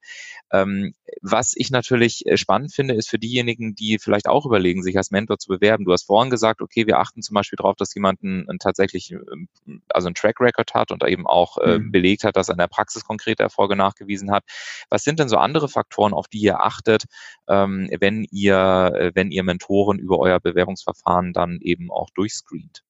Ähm, 0.51 0.93
was 1.21 1.53
ich 1.55 1.71
natürlich 1.71 2.25
äh, 2.25 2.37
spannend 2.37 2.73
finde, 2.73 2.93
ist 2.93 3.09
für 3.09 3.19
diejenigen, 3.19 3.75
die 3.75 3.99
vielleicht 3.99 4.16
auch 4.25 4.45
überlegen, 4.45 4.81
sich 4.81 4.97
als 4.97 5.11
Mentor 5.11 5.37
zu 5.37 5.49
bewerben. 5.49 5.85
Du 5.85 5.91
hast 5.91 6.05
vorhin 6.05 6.31
gesagt, 6.31 6.61
okay, 6.61 6.87
wir 6.87 6.97
achten 6.97 7.21
zum 7.21 7.35
Beispiel 7.35 7.57
darauf, 7.57 7.75
dass 7.75 7.93
jemand 7.93 8.23
einen, 8.23 8.49
einen 8.49 8.57
tatsächlich, 8.57 9.11
ähm, 9.11 9.47
also 9.89 10.07
einen 10.07 10.15
Track 10.15 10.39
Record 10.39 10.73
hat 10.73 10.91
und 10.91 11.03
eben 11.03 11.27
auch 11.27 11.59
äh, 11.59 11.77
mhm. 11.77 11.91
belegt 11.91 12.23
hat, 12.23 12.35
dass 12.35 12.49
er 12.49 12.53
in 12.53 12.59
der 12.59 12.67
Praxis 12.67 13.03
konkrete 13.03 13.43
Erfolge 13.43 13.75
nachgewiesen 13.75 14.31
hat. 14.31 14.43
Was 14.89 15.03
sind 15.03 15.19
denn 15.19 15.29
so 15.29 15.37
andere 15.37 15.69
Faktoren, 15.69 16.13
auf 16.13 16.27
die 16.27 16.39
ihr 16.39 16.61
achtet, 16.61 17.03
ähm, 17.47 17.89
wenn 17.99 18.25
ihr, 18.31 18.91
äh, 18.95 19.11
wenn 19.13 19.29
ihr 19.29 19.43
Mentoren 19.43 19.99
über 19.99 20.17
euer 20.17 20.39
Bewerbungsverfahren 20.39 21.33
dann 21.33 21.59
eben 21.61 21.91
auch 21.91 22.09
durchscreent? 22.15 22.83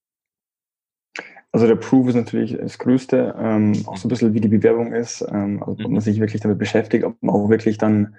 Also 1.51 1.65
der 1.65 1.75
Proof 1.75 2.09
ist 2.09 2.15
natürlich 2.15 2.55
das 2.55 2.77
Größte, 2.77 3.35
ähm, 3.37 3.83
auch 3.87 3.97
so 3.97 4.07
ein 4.07 4.09
bisschen 4.09 4.33
wie 4.33 4.41
die 4.41 4.47
Bewerbung 4.47 4.93
ist, 4.93 5.21
ähm, 5.21 5.63
also 5.63 5.71
ob 5.71 5.79
man 5.79 5.93
mhm. 5.93 5.99
sich 6.01 6.19
wirklich 6.19 6.41
damit 6.41 6.59
beschäftigt, 6.59 7.03
ob 7.03 7.21
man 7.21 7.33
auch 7.33 7.49
wirklich 7.49 7.77
dann 7.77 8.15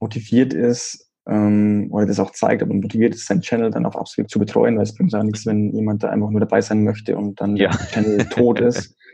motiviert 0.00 0.52
ist 0.52 1.10
ähm, 1.26 1.88
oder 1.90 2.06
das 2.06 2.20
auch 2.20 2.30
zeigt, 2.32 2.62
ob 2.62 2.68
man 2.68 2.80
motiviert 2.80 3.14
ist, 3.14 3.26
seinen 3.26 3.40
Channel 3.40 3.70
dann 3.70 3.86
auch 3.86 3.96
absolut 3.96 4.30
zu 4.30 4.38
betreuen, 4.38 4.76
weil 4.76 4.82
es 4.82 4.94
bringt 4.94 5.14
auch 5.14 5.22
nichts, 5.22 5.46
wenn 5.46 5.72
jemand 5.74 6.02
da 6.02 6.10
einfach 6.10 6.30
nur 6.30 6.40
dabei 6.40 6.60
sein 6.60 6.84
möchte 6.84 7.16
und 7.16 7.40
dann 7.40 7.56
ja. 7.56 7.70
der 7.70 7.86
Channel 7.88 8.26
tot 8.26 8.60
ist. 8.60 8.96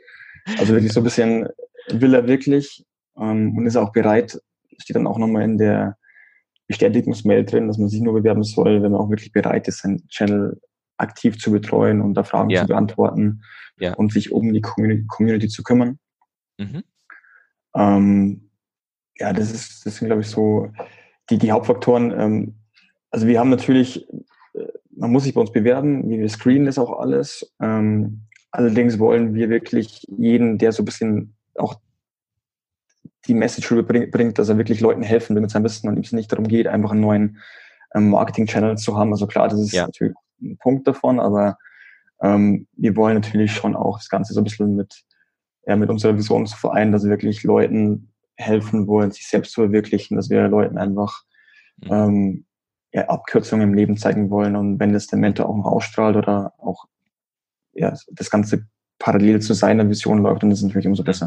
Also 0.58 0.72
wirklich 0.72 0.94
so 0.94 1.00
ein 1.00 1.04
bisschen 1.04 1.48
will 1.90 2.14
er 2.14 2.26
wirklich 2.26 2.86
ähm, 3.18 3.56
und 3.56 3.66
ist 3.66 3.76
auch 3.76 3.92
bereit, 3.92 4.40
steht 4.78 4.96
dann 4.96 5.06
auch 5.06 5.18
nochmal 5.18 5.42
in 5.42 5.58
der 5.58 5.98
Bestätigungsmail 6.66 7.44
drin, 7.44 7.68
dass 7.68 7.76
man 7.76 7.90
sich 7.90 8.00
nur 8.00 8.14
bewerben 8.14 8.42
soll, 8.42 8.82
wenn 8.82 8.90
man 8.90 9.02
auch 9.02 9.10
wirklich 9.10 9.32
bereit 9.32 9.68
ist, 9.68 9.82
seinen 9.82 10.08
Channel 10.08 10.58
aktiv 10.96 11.38
zu 11.38 11.52
betreuen 11.52 12.00
und 12.00 12.14
da 12.14 12.24
Fragen 12.24 12.48
ja. 12.48 12.62
zu 12.62 12.68
beantworten 12.68 13.42
ja. 13.78 13.94
und 13.94 14.12
sich 14.12 14.32
um 14.32 14.52
die 14.52 14.62
Community, 14.62 15.04
Community 15.06 15.48
zu 15.48 15.62
kümmern. 15.62 15.98
Mhm. 16.58 16.84
Ähm, 17.74 18.50
ja, 19.18 19.32
das 19.32 19.52
ist, 19.52 19.84
das 19.84 19.96
sind, 19.96 20.06
glaube 20.06 20.22
ich, 20.22 20.28
so 20.28 20.72
die, 21.30 21.38
die 21.38 21.52
Hauptfaktoren. 21.52 22.12
Ähm, 22.18 22.54
also 23.10 23.26
wir 23.26 23.38
haben 23.38 23.50
natürlich, 23.50 24.08
äh, 24.54 24.66
man 24.90 25.10
muss 25.12 25.24
sich 25.24 25.34
bei 25.34 25.40
uns 25.40 25.52
bewerben, 25.52 26.08
wir 26.08 26.28
screenen 26.28 26.66
das 26.66 26.78
auch 26.78 26.98
alles. 26.98 27.54
Ähm, 27.60 28.22
allerdings 28.50 28.98
wollen 28.98 29.34
wir 29.34 29.48
wirklich 29.48 30.06
jeden, 30.08 30.58
der 30.58 30.72
so 30.72 30.82
ein 30.82 30.86
bisschen 30.86 31.36
auch 31.56 31.80
die 33.26 33.34
Message 33.34 33.70
rüberbringt, 33.70 34.38
dass 34.38 34.48
er 34.48 34.58
wirklich 34.58 34.80
Leuten 34.80 35.02
helfen 35.02 35.34
will 35.34 35.42
mit 35.42 35.50
seinem 35.50 35.64
Wissen 35.64 35.88
und 35.88 35.96
ihm 35.96 36.02
es 36.02 36.12
nicht 36.12 36.32
darum 36.32 36.48
geht, 36.48 36.66
einfach 36.66 36.90
einen 36.90 37.00
neuen 37.00 37.38
ähm, 37.94 38.10
Marketing-Channel 38.10 38.76
zu 38.78 38.96
haben. 38.96 39.12
Also 39.12 39.26
klar, 39.26 39.48
das 39.48 39.60
ist 39.60 39.72
ja. 39.72 39.86
natürlich 39.86 40.14
ein 40.40 40.56
Punkt 40.58 40.88
davon, 40.88 41.20
aber 41.20 41.58
ähm, 42.22 42.66
wir 42.76 42.96
wollen 42.96 43.14
natürlich 43.14 43.52
schon 43.52 43.76
auch 43.76 43.98
das 43.98 44.08
Ganze 44.08 44.32
so 44.32 44.40
ein 44.40 44.44
bisschen 44.44 44.74
mit, 44.74 45.02
ja, 45.66 45.76
mit 45.76 45.90
unserer 45.90 46.16
Vision 46.16 46.46
zu 46.46 46.56
vereinen, 46.56 46.92
dass 46.92 47.04
wir 47.04 47.10
wirklich 47.10 47.42
Leuten 47.44 48.10
helfen 48.36 48.86
wollen, 48.86 49.10
sich 49.10 49.28
selbst 49.28 49.52
zu 49.52 49.62
verwirklichen, 49.62 50.16
dass 50.16 50.30
wir 50.30 50.48
Leuten 50.48 50.78
einfach 50.78 51.22
mhm. 51.78 51.92
ähm, 51.92 52.44
ja, 52.92 53.08
Abkürzungen 53.08 53.68
im 53.68 53.74
Leben 53.74 53.96
zeigen 53.96 54.30
wollen 54.30 54.56
und 54.56 54.80
wenn 54.80 54.92
das 54.92 55.06
der 55.06 55.18
Mentor 55.18 55.48
auch 55.48 55.56
noch 55.56 55.66
ausstrahlt 55.66 56.16
oder 56.16 56.54
auch 56.58 56.86
ja, 57.72 57.94
das 58.12 58.30
Ganze 58.30 58.66
parallel 58.98 59.40
zu 59.40 59.54
seiner 59.54 59.88
Vision 59.88 60.22
läuft, 60.22 60.42
dann 60.42 60.50
ist 60.50 60.58
es 60.58 60.64
natürlich 60.64 60.88
umso 60.88 61.04
besser. 61.04 61.26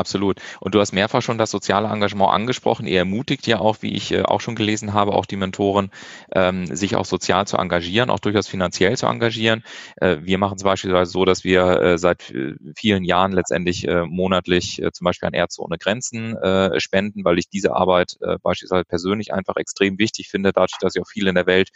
Absolut. 0.00 0.40
Und 0.60 0.74
du 0.74 0.80
hast 0.80 0.92
mehrfach 0.92 1.20
schon 1.20 1.36
das 1.36 1.50
soziale 1.50 1.88
Engagement 1.88 2.32
angesprochen. 2.32 2.86
Ihr 2.86 3.00
ermutigt 3.00 3.46
ja 3.46 3.58
auch, 3.58 3.82
wie 3.82 3.94
ich 3.94 4.12
äh, 4.12 4.22
auch 4.22 4.40
schon 4.40 4.54
gelesen 4.54 4.94
habe, 4.94 5.12
auch 5.12 5.26
die 5.26 5.36
Mentoren, 5.36 5.90
ähm, 6.32 6.64
sich 6.74 6.96
auch 6.96 7.04
sozial 7.04 7.46
zu 7.46 7.58
engagieren, 7.58 8.08
auch 8.08 8.18
durchaus 8.18 8.48
finanziell 8.48 8.96
zu 8.96 9.06
engagieren. 9.06 9.62
Äh, 9.96 10.16
wir 10.22 10.38
machen 10.38 10.56
es 10.56 10.62
beispielsweise 10.62 11.10
so, 11.10 11.26
dass 11.26 11.44
wir 11.44 11.82
äh, 11.82 11.98
seit 11.98 12.32
vielen 12.76 13.04
Jahren 13.04 13.32
letztendlich 13.32 13.86
monatlich 14.06 14.80
zum 14.92 15.04
Beispiel 15.04 15.26
an 15.26 15.34
Ärzte 15.34 15.62
ohne 15.62 15.76
Grenzen 15.78 16.36
spenden, 16.78 17.24
weil 17.24 17.38
ich 17.38 17.48
diese 17.48 17.74
Arbeit 17.74 18.16
beispielsweise 18.42 18.84
persönlich 18.84 19.32
einfach 19.34 19.56
extrem 19.56 19.98
wichtig 19.98 20.28
finde, 20.28 20.52
dadurch, 20.52 20.78
dass 20.80 20.94
ich 20.94 21.02
auch 21.02 21.08
viel 21.08 21.26
in 21.26 21.34
der 21.34 21.46
Welt 21.46 21.70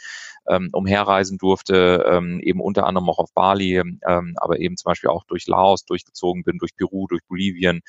ähm, 0.48 0.70
umherreisen 0.72 1.38
durfte, 1.38 2.04
ähm, 2.08 2.40
eben 2.40 2.60
unter 2.60 2.87
anderem 2.87 3.08
auch 3.10 3.18
auf 3.18 3.32
Bali, 3.34 3.82
aber 4.37 4.58
eben 4.60 4.76
zum 4.76 4.90
Beispiel 4.90 5.10
auch 5.10 5.24
durch 5.24 5.46
Laos 5.46 5.84
durchgezogen 5.84 6.44
bin, 6.44 6.58
durch 6.58 6.76
Peru, 6.76 7.06
durch 7.08 7.22
Bolivien, 7.28 7.80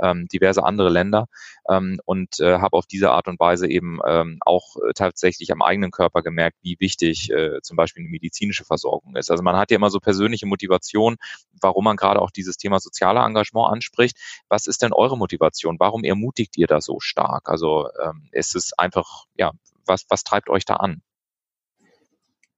ähm, 0.00 0.28
diverse 0.28 0.64
andere 0.64 0.90
Länder 0.90 1.26
ähm, 1.68 2.00
und 2.04 2.40
äh, 2.40 2.58
habe 2.58 2.76
auf 2.76 2.86
diese 2.86 3.10
Art 3.10 3.28
und 3.28 3.38
Weise 3.40 3.68
eben 3.68 4.00
ähm, 4.06 4.38
auch 4.40 4.76
äh, 4.76 4.92
tatsächlich 4.94 5.52
am 5.52 5.62
eigenen 5.62 5.90
Körper 5.90 6.22
gemerkt, 6.22 6.58
wie 6.62 6.76
wichtig 6.78 7.30
äh, 7.30 7.60
zum 7.62 7.76
Beispiel 7.76 8.02
eine 8.02 8.10
medizinische 8.10 8.64
Versorgung 8.64 9.16
ist. 9.16 9.30
Also 9.30 9.42
man 9.42 9.56
hat 9.56 9.70
ja 9.70 9.76
immer 9.76 9.90
so 9.90 10.00
persönliche 10.00 10.46
Motivation, 10.46 11.16
warum 11.60 11.84
man 11.84 11.96
gerade 11.96 12.20
auch 12.20 12.30
dieses 12.30 12.56
Thema 12.56 12.80
soziale 12.80 13.20
Engagement 13.20 13.72
anspricht. 13.72 14.16
Was 14.48 14.66
ist 14.66 14.82
denn 14.82 14.92
eure 14.92 15.16
Motivation? 15.16 15.76
Warum 15.78 16.04
ermutigt 16.04 16.56
ihr 16.56 16.66
da 16.66 16.80
so 16.80 17.00
stark? 17.00 17.48
Also 17.48 17.88
ähm, 18.02 18.28
ist 18.32 18.56
es 18.56 18.72
einfach, 18.78 19.24
ja, 19.36 19.52
was, 19.86 20.06
was 20.08 20.24
treibt 20.24 20.50
euch 20.50 20.64
da 20.64 20.76
an? 20.76 21.02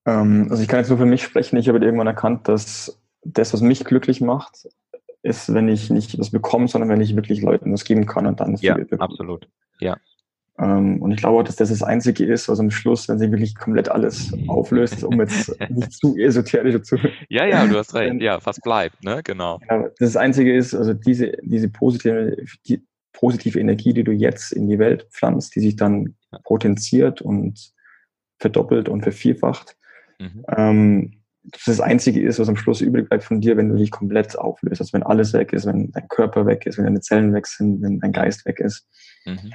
Ähm, 0.06 0.48
also 0.50 0.62
ich 0.62 0.68
kann 0.68 0.80
jetzt 0.80 0.88
nur 0.88 0.98
für 0.98 1.06
mich 1.06 1.22
sprechen. 1.22 1.56
Ich 1.56 1.68
habe 1.68 1.78
irgendwann 1.78 2.06
erkannt, 2.06 2.48
dass 2.48 3.00
das, 3.22 3.52
was 3.52 3.60
mich 3.60 3.84
glücklich 3.84 4.20
macht, 4.20 4.68
ist, 5.24 5.52
wenn 5.52 5.68
ich 5.68 5.90
nicht 5.90 6.18
das 6.18 6.30
bekomme, 6.30 6.68
sondern 6.68 6.90
wenn 6.90 7.00
ich 7.00 7.16
wirklich 7.16 7.40
Leuten 7.40 7.72
was 7.72 7.84
geben 7.84 8.06
kann 8.06 8.26
und 8.26 8.40
dann 8.40 8.56
ja, 8.56 8.76
absolut. 8.98 9.48
Ja. 9.80 9.96
Ähm, 10.58 11.02
und 11.02 11.10
ich 11.10 11.16
glaube 11.16 11.42
dass 11.42 11.56
das 11.56 11.70
das 11.70 11.82
Einzige 11.82 12.24
ist, 12.24 12.48
was 12.48 12.60
am 12.60 12.70
Schluss, 12.70 13.08
wenn 13.08 13.18
sich 13.18 13.30
wirklich 13.30 13.56
komplett 13.56 13.88
alles 13.88 14.32
auflöst, 14.46 15.02
um 15.02 15.18
jetzt 15.18 15.58
nicht 15.70 15.92
zu 15.92 16.16
esoterisch 16.16 16.82
zu. 16.82 16.96
Ja, 17.28 17.46
ja, 17.46 17.66
du 17.66 17.76
hast 17.76 17.94
recht. 17.94 18.14
Ja, 18.20 18.38
was 18.44 18.60
bleibt, 18.60 19.02
ne? 19.02 19.22
Genau. 19.24 19.58
Ja, 19.68 19.88
das 19.98 20.16
Einzige 20.16 20.54
ist, 20.54 20.74
also 20.74 20.92
diese, 20.92 21.32
diese 21.42 21.68
positive, 21.70 22.36
die 22.66 22.84
positive 23.12 23.58
Energie, 23.58 23.94
die 23.94 24.04
du 24.04 24.12
jetzt 24.12 24.52
in 24.52 24.68
die 24.68 24.78
Welt 24.78 25.08
pflanzt, 25.10 25.56
die 25.56 25.60
sich 25.60 25.76
dann 25.76 26.14
potenziert 26.44 27.22
und 27.22 27.72
verdoppelt 28.38 28.88
und 28.88 29.02
vervierfacht. 29.02 29.76
Mhm. 30.18 30.44
Ähm, 30.54 31.23
das 31.44 31.64
das 31.64 31.80
Einzige 31.80 32.22
ist, 32.22 32.38
was 32.38 32.48
am 32.48 32.56
Schluss 32.56 32.80
übrig 32.80 33.08
bleibt 33.08 33.24
von 33.24 33.40
dir, 33.40 33.56
wenn 33.56 33.68
du 33.68 33.76
dich 33.76 33.90
komplett 33.90 34.38
auflöst. 34.38 34.80
Also 34.80 34.92
wenn 34.94 35.02
alles 35.02 35.32
weg 35.34 35.52
ist, 35.52 35.66
wenn 35.66 35.92
dein 35.92 36.08
Körper 36.08 36.46
weg 36.46 36.66
ist, 36.66 36.78
wenn 36.78 36.84
deine 36.84 37.00
Zellen 37.00 37.34
weg 37.34 37.46
sind, 37.46 37.82
wenn 37.82 38.00
dein 38.00 38.12
Geist 38.12 38.46
weg 38.46 38.60
ist. 38.60 38.88
Mhm. 39.26 39.52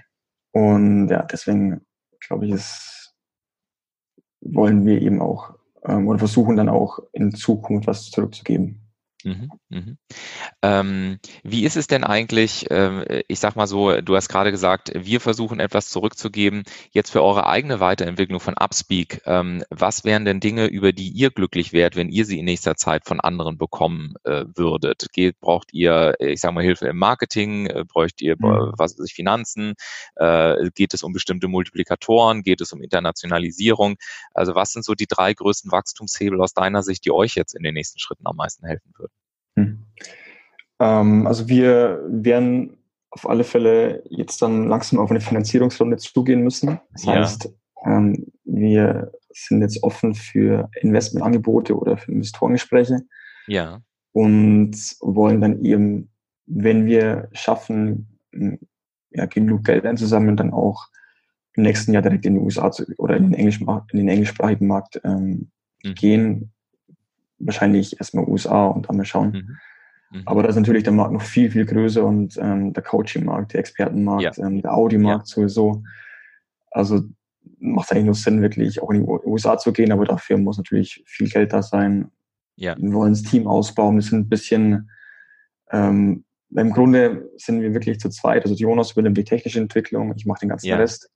Und 0.51 1.09
ja, 1.09 1.23
deswegen 1.23 1.81
glaube 2.25 2.45
ich, 2.45 2.51
ist, 2.51 3.13
wollen 4.41 4.85
wir 4.85 5.01
eben 5.01 5.21
auch 5.21 5.55
ähm, 5.85 6.07
oder 6.07 6.19
versuchen 6.19 6.57
dann 6.57 6.69
auch 6.69 6.99
in 7.11 7.31
Zukunft 7.33 7.87
was 7.87 8.09
zurückzugeben. 8.09 8.88
Mhm, 9.25 9.49
mhm. 9.67 9.97
Ähm, 10.61 11.19
wie 11.43 11.65
ist 11.65 11.75
es 11.75 11.87
denn 11.87 12.05
eigentlich, 12.05 12.67
ähm, 12.69 13.03
ich 13.27 13.39
sag 13.39 13.57
mal 13.57 13.67
so, 13.67 13.99
du 13.99 14.15
hast 14.15 14.29
gerade 14.29 14.51
gesagt, 14.51 14.91
wir 14.95 15.19
versuchen 15.19 15.59
etwas 15.59 15.89
zurückzugeben. 15.89 16.63
Jetzt 16.91 17.11
für 17.11 17.21
eure 17.21 17.45
eigene 17.45 17.81
Weiterentwicklung 17.81 18.39
von 18.39 18.55
Upspeak, 18.57 19.21
ähm, 19.25 19.63
was 19.69 20.05
wären 20.05 20.23
denn 20.23 20.39
Dinge, 20.39 20.67
über 20.67 20.93
die 20.93 21.09
ihr 21.09 21.31
glücklich 21.31 21.73
wärt, 21.73 21.97
wenn 21.97 22.07
ihr 22.09 22.25
sie 22.25 22.39
in 22.39 22.45
nächster 22.45 22.75
Zeit 22.75 23.05
von 23.05 23.19
anderen 23.19 23.57
bekommen 23.57 24.13
äh, 24.23 24.45
würdet? 24.55 25.07
Geht, 25.11 25.39
braucht 25.41 25.73
ihr, 25.73 26.13
ich 26.19 26.39
sag 26.39 26.53
mal, 26.53 26.63
Hilfe 26.63 26.87
im 26.87 26.97
Marketing? 26.97 27.65
Äh, 27.67 27.83
bräucht 27.85 28.21
ihr, 28.21 28.35
mhm. 28.39 28.71
was 28.77 28.97
weiß 28.97 29.05
ich, 29.05 29.13
Finanzen? 29.13 29.73
Äh, 30.15 30.69
geht 30.75 30.93
es 30.93 31.03
um 31.03 31.11
bestimmte 31.11 31.49
Multiplikatoren? 31.49 32.41
Geht 32.43 32.61
es 32.61 32.71
um 32.71 32.81
Internationalisierung? 32.81 33.97
Also 34.33 34.55
was 34.55 34.71
sind 34.71 34.85
so 34.85 34.93
die 34.95 35.07
drei 35.07 35.33
größten 35.33 35.71
Wachstumshebel 35.73 36.39
aus 36.41 36.53
deiner 36.53 36.83
Sicht, 36.83 37.03
die 37.05 37.11
euch 37.11 37.35
jetzt 37.35 37.53
in 37.53 37.63
den 37.63 37.73
nächsten 37.73 37.99
Schritten 37.99 38.25
am 38.25 38.37
meisten 38.37 38.65
helfen 38.65 38.93
würden? 38.97 39.08
Hm. 39.59 39.85
Ähm, 40.79 41.27
also 41.27 41.47
wir 41.47 42.03
werden 42.07 42.77
auf 43.11 43.27
alle 43.27 43.43
Fälle 43.43 44.03
jetzt 44.09 44.41
dann 44.41 44.67
langsam 44.67 44.99
auf 44.99 45.09
eine 45.09 45.21
Finanzierungsrunde 45.21 45.97
zugehen 45.97 46.41
müssen. 46.41 46.79
Das 46.93 47.05
ja. 47.05 47.13
heißt, 47.15 47.53
ähm, 47.85 48.27
wir 48.43 49.11
sind 49.31 49.61
jetzt 49.61 49.83
offen 49.83 50.15
für 50.15 50.69
Investmentangebote 50.81 51.77
oder 51.77 51.97
für 51.97 52.11
Investorengespräche. 52.11 53.01
Ja. 53.47 53.81
Und 54.11 54.75
wollen 55.01 55.41
dann 55.41 55.63
eben, 55.63 56.11
wenn 56.45 56.85
wir 56.85 57.29
schaffen, 57.31 58.19
ja, 59.11 59.25
genug 59.25 59.63
Geld 59.63 59.85
einzusammeln, 59.85 60.37
dann 60.37 60.51
auch 60.51 60.87
im 61.53 61.63
nächsten 61.63 61.93
Jahr 61.93 62.01
direkt 62.01 62.25
in 62.25 62.35
die 62.35 62.41
USA 62.41 62.71
zu, 62.71 62.85
oder 62.97 63.17
in 63.17 63.23
den, 63.23 63.33
Englisch, 63.33 63.59
in 63.59 63.97
den 63.97 64.07
englischsprachigen 64.07 64.67
Markt 64.67 64.99
ähm, 65.03 65.51
mhm. 65.83 65.95
gehen, 65.95 66.53
wahrscheinlich 67.39 67.97
erstmal 67.99 68.25
USA 68.25 68.67
und 68.67 68.87
dann 68.87 68.97
mal 68.97 69.05
schauen. 69.05 69.31
Mhm. 69.31 69.57
Mhm. 70.11 70.23
Aber 70.25 70.43
da 70.43 70.49
ist 70.49 70.55
natürlich 70.55 70.83
der 70.83 70.93
Markt 70.93 71.13
noch 71.13 71.21
viel, 71.21 71.51
viel 71.51 71.65
größer 71.65 72.03
und 72.03 72.37
ähm, 72.41 72.73
der 72.73 72.83
Coaching-Markt, 72.83 73.53
der 73.53 73.59
Expertenmarkt, 73.59 74.37
ja. 74.37 74.45
ähm, 74.45 74.61
der 74.61 74.73
Audi-Markt 74.73 75.29
ja. 75.29 75.35
sowieso. 75.35 75.83
Also 76.71 77.03
macht 77.59 77.91
eigentlich 77.91 78.05
nur 78.05 78.15
Sinn, 78.15 78.41
wirklich 78.41 78.81
auch 78.81 78.89
in 78.91 79.03
die 79.03 79.07
USA 79.07 79.57
zu 79.57 79.71
gehen, 79.71 79.91
aber 79.91 80.05
dafür 80.05 80.37
muss 80.37 80.57
natürlich 80.57 81.03
viel 81.05 81.29
Geld 81.29 81.53
da 81.53 81.61
sein. 81.61 82.11
Ja. 82.55 82.75
Wir 82.77 82.93
wollen 82.93 83.13
das 83.13 83.23
Team 83.23 83.47
ausbauen. 83.47 83.95
Wir 83.95 84.01
sind 84.01 84.19
ein 84.19 84.29
bisschen, 84.29 84.89
ähm, 85.71 86.25
im 86.55 86.71
Grunde 86.71 87.29
sind 87.37 87.61
wir 87.61 87.73
wirklich 87.73 87.99
zu 87.99 88.09
zweit. 88.09 88.43
Also 88.43 88.55
Jonas 88.55 88.91
übernimmt 88.93 89.17
die 89.17 89.23
technische 89.23 89.59
Entwicklung, 89.59 90.13
ich 90.15 90.25
mache 90.25 90.41
den 90.41 90.49
ganzen. 90.49 90.67
Rest. 90.79 91.09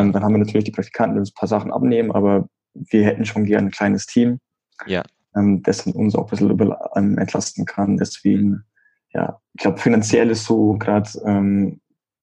Ähm, 0.00 0.12
dann 0.12 0.22
haben 0.22 0.32
wir 0.32 0.38
natürlich 0.38 0.64
die 0.64 0.72
Praktikanten, 0.72 1.16
die 1.16 1.20
uns 1.20 1.30
ein 1.30 1.38
paar 1.38 1.48
Sachen 1.48 1.72
abnehmen, 1.72 2.10
aber 2.12 2.48
wir 2.74 3.04
hätten 3.04 3.24
schon 3.24 3.44
gern 3.44 3.66
ein 3.66 3.70
kleines 3.70 4.06
Team. 4.06 4.38
Ja 4.86 5.02
ähm, 5.38 5.62
das 5.62 5.86
uns 5.86 6.14
auch 6.14 6.24
ein 6.26 6.30
bisschen 6.30 6.50
über, 6.50 6.90
ähm, 6.96 7.18
entlasten 7.18 7.64
kann. 7.64 7.96
Deswegen, 7.96 8.64
ja, 9.12 9.40
ich 9.54 9.62
glaube, 9.62 9.78
finanziell 9.78 10.30
ist 10.30 10.44
so 10.44 10.72
gerade 10.78 11.08
ähm, 11.24 11.80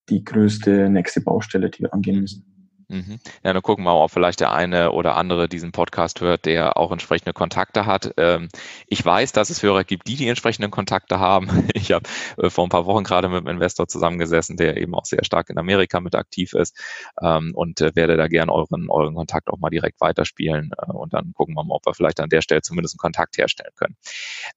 die 0.08 0.24
größte 0.24 0.88
nächste 0.88 1.20
Baustelle, 1.20 1.70
die 1.70 1.80
wir 1.80 1.92
angehen 1.92 2.20
müssen. 2.20 2.55
Mhm. 2.88 3.18
Ja, 3.42 3.52
dann 3.52 3.62
gucken 3.62 3.84
wir 3.84 3.94
mal, 3.94 4.04
ob 4.04 4.12
vielleicht 4.12 4.38
der 4.38 4.52
eine 4.52 4.92
oder 4.92 5.16
andere 5.16 5.48
diesen 5.48 5.72
Podcast 5.72 6.20
hört, 6.20 6.44
der 6.44 6.76
auch 6.76 6.92
entsprechende 6.92 7.32
Kontakte 7.32 7.84
hat. 7.84 8.14
Ähm, 8.16 8.48
ich 8.86 9.04
weiß, 9.04 9.32
dass 9.32 9.50
es 9.50 9.60
Hörer 9.62 9.82
gibt, 9.82 10.06
die 10.06 10.14
die 10.14 10.28
entsprechenden 10.28 10.70
Kontakte 10.70 11.18
haben. 11.18 11.48
Ich 11.76 11.92
habe 11.92 12.08
äh, 12.38 12.50
vor 12.50 12.64
ein 12.66 12.70
paar 12.70 12.86
Wochen 12.86 13.04
gerade 13.04 13.28
mit 13.28 13.38
einem 13.38 13.48
Investor 13.48 13.86
zusammengesessen, 13.86 14.56
der 14.56 14.76
eben 14.76 14.94
auch 14.94 15.04
sehr 15.04 15.24
stark 15.24 15.50
in 15.50 15.58
Amerika 15.58 16.00
mit 16.00 16.14
aktiv 16.14 16.52
ist 16.52 16.76
ähm, 17.22 17.52
und 17.54 17.80
äh, 17.80 17.94
werde 17.94 18.16
da 18.16 18.28
gern 18.28 18.50
euren, 18.50 18.88
euren 18.88 19.14
Kontakt 19.14 19.48
auch 19.48 19.58
mal 19.58 19.70
direkt 19.70 20.00
weiterspielen 20.00 20.70
äh, 20.76 20.92
und 20.92 21.12
dann 21.12 21.32
gucken 21.34 21.54
wir 21.54 21.64
mal, 21.64 21.74
ob 21.74 21.86
wir 21.86 21.94
vielleicht 21.94 22.18
an 22.20 22.28
der 22.28 22.40
Stelle 22.40 22.62
zumindest 22.62 22.94
einen 22.94 22.98
Kontakt 22.98 23.36
herstellen 23.36 23.72
können. 23.76 23.96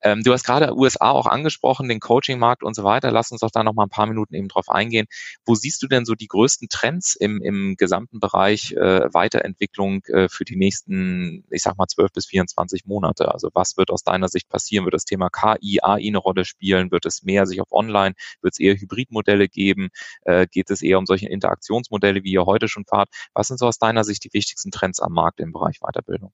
Ähm, 0.01 0.23
du 0.23 0.31
hast 0.33 0.43
gerade 0.43 0.75
USA 0.75 1.11
auch 1.11 1.27
angesprochen, 1.27 1.89
den 1.89 1.99
Coaching-Markt 1.99 2.63
und 2.63 2.75
so 2.75 2.83
weiter. 2.83 3.11
Lass 3.11 3.31
uns 3.31 3.41
doch 3.41 3.51
da 3.51 3.63
noch 3.63 3.73
mal 3.73 3.83
ein 3.83 3.89
paar 3.89 4.07
Minuten 4.07 4.33
eben 4.35 4.47
drauf 4.47 4.69
eingehen. 4.69 5.07
Wo 5.45 5.55
siehst 5.55 5.81
du 5.83 5.87
denn 5.87 6.05
so 6.05 6.15
die 6.15 6.27
größten 6.27 6.69
Trends 6.69 7.15
im, 7.15 7.41
im 7.41 7.75
gesamten 7.75 8.18
Bereich 8.19 8.73
äh, 8.73 9.13
Weiterentwicklung 9.13 10.03
äh, 10.05 10.29
für 10.29 10.45
die 10.45 10.55
nächsten, 10.55 11.45
ich 11.49 11.63
sag 11.63 11.77
mal, 11.77 11.87
12 11.87 12.11
bis 12.11 12.25
24 12.27 12.85
Monate? 12.85 13.33
Also 13.33 13.49
was 13.53 13.77
wird 13.77 13.91
aus 13.91 14.03
deiner 14.03 14.27
Sicht 14.27 14.49
passieren? 14.49 14.85
Wird 14.85 14.93
das 14.93 15.05
Thema 15.05 15.29
KI, 15.29 15.79
AI 15.81 16.07
eine 16.07 16.17
Rolle 16.17 16.45
spielen? 16.45 16.91
Wird 16.91 17.05
es 17.05 17.23
mehr 17.23 17.45
sich 17.45 17.61
auf 17.61 17.71
Online? 17.71 18.15
Wird 18.41 18.53
es 18.53 18.59
eher 18.59 18.75
Hybridmodelle 18.75 19.47
geben? 19.47 19.89
Äh, 20.21 20.47
geht 20.47 20.69
es 20.69 20.81
eher 20.81 20.99
um 20.99 21.05
solche 21.05 21.29
Interaktionsmodelle, 21.29 22.23
wie 22.23 22.31
ihr 22.31 22.45
heute 22.45 22.67
schon 22.67 22.85
fahrt? 22.85 23.09
Was 23.33 23.47
sind 23.47 23.59
so 23.59 23.67
aus 23.67 23.79
deiner 23.79 24.03
Sicht 24.03 24.23
die 24.23 24.33
wichtigsten 24.33 24.71
Trends 24.71 24.99
am 24.99 25.13
Markt 25.13 25.39
im 25.39 25.51
Bereich 25.51 25.79
Weiterbildung? 25.79 26.33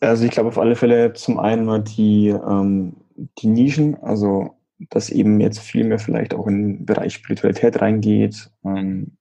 Also 0.00 0.24
ich 0.24 0.30
glaube 0.30 0.48
auf 0.48 0.58
alle 0.58 0.76
Fälle 0.76 1.14
zum 1.14 1.38
einen 1.38 1.64
mal 1.64 1.82
die, 1.82 2.28
ähm, 2.28 2.96
die 3.38 3.46
Nischen, 3.46 3.96
also 3.96 4.56
dass 4.78 5.10
eben 5.10 5.40
jetzt 5.40 5.60
viel 5.60 5.84
mehr 5.84 5.98
vielleicht 5.98 6.34
auch 6.34 6.46
in 6.46 6.62
den 6.62 6.86
Bereich 6.86 7.14
Spiritualität 7.14 7.80
reingeht. 7.80 8.50
Ähm, 8.64 9.16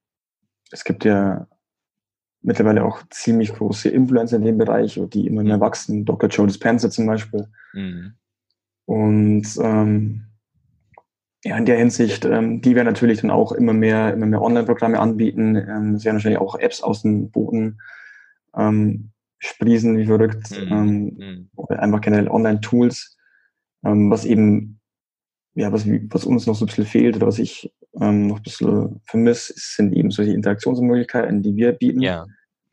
es 0.71 0.83
gibt 0.83 1.05
ja 1.05 1.47
mittlerweile 2.41 2.83
auch 2.85 3.01
ziemlich 3.09 3.53
große 3.53 3.89
Influencer 3.89 4.37
in 4.37 4.43
dem 4.43 4.57
Bereich, 4.57 4.99
die 5.13 5.27
immer 5.27 5.43
mehr 5.43 5.57
mhm. 5.57 5.61
wachsen. 5.61 6.05
Dr. 6.05 6.29
Joe 6.29 6.47
Dispenza 6.47 6.89
zum 6.89 7.07
Beispiel. 7.07 7.47
Mhm. 7.73 8.13
Und 8.85 9.47
ähm, 9.61 10.25
ja, 11.43 11.57
in 11.57 11.65
der 11.65 11.77
Hinsicht, 11.77 12.25
ähm, 12.25 12.61
die 12.61 12.75
werden 12.75 12.87
natürlich 12.87 13.21
dann 13.21 13.31
auch 13.31 13.51
immer 13.51 13.73
mehr, 13.73 14.13
immer 14.13 14.25
mehr 14.25 14.41
Online-Programme 14.41 14.99
anbieten. 14.99 15.55
Ähm, 15.55 15.95
es 15.95 16.05
werden 16.05 16.15
wahrscheinlich 16.15 16.41
auch 16.41 16.55
Apps 16.55 16.81
aus 16.81 17.01
dem 17.01 17.31
Boden 17.31 17.79
ähm, 18.55 19.11
sprießen, 19.39 19.97
wie 19.97 20.05
verrückt. 20.05 20.51
Mhm. 20.51 20.71
Ähm, 20.71 21.03
mhm. 21.17 21.49
oder 21.55 21.81
einfach 21.81 22.01
generell 22.01 22.27
Online-Tools, 22.27 23.17
ähm, 23.85 24.09
was 24.09 24.25
eben 24.25 24.79
ja, 25.55 25.71
was, 25.71 25.87
was 25.87 26.25
uns 26.25 26.45
noch 26.45 26.55
so 26.55 26.65
ein 26.65 26.67
bisschen 26.67 26.85
fehlt 26.85 27.15
oder 27.15 27.27
was 27.27 27.39
ich 27.39 27.73
ähm, 27.99 28.27
noch 28.27 28.37
ein 28.37 28.43
bisschen 28.43 29.01
vermisse, 29.05 29.53
sind 29.55 29.93
eben 29.93 30.11
solche 30.11 30.33
Interaktionsmöglichkeiten, 30.33 31.41
die 31.41 31.55
wir 31.55 31.71
bieten. 31.71 32.01
Ja. 32.01 32.25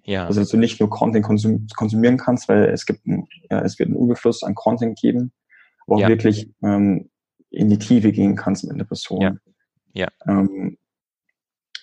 Ja. 0.04 0.26
Also, 0.26 0.40
dass 0.40 0.48
du 0.48 0.56
nicht 0.56 0.80
nur 0.80 0.90
Content 0.90 1.24
konsum 1.24 1.68
konsumieren 1.76 2.16
kannst, 2.16 2.48
weil 2.48 2.64
es 2.64 2.86
gibt 2.86 3.06
ein, 3.06 3.28
ja, 3.48 3.60
es 3.60 3.78
wird 3.78 3.88
einen 3.88 4.00
Überfluss 4.00 4.42
an 4.42 4.56
Content 4.56 4.98
geben, 4.98 5.32
aber 5.86 5.96
auch 5.96 6.00
ja. 6.00 6.08
wirklich 6.08 6.50
ähm, 6.64 7.08
in 7.50 7.70
die 7.70 7.78
Tiefe 7.78 8.10
gehen 8.10 8.34
kannst 8.34 8.64
mit 8.64 8.72
einer 8.72 8.84
Person. 8.84 9.20
Ja. 9.20 9.36
ja. 9.92 10.08
Ähm, 10.26 10.76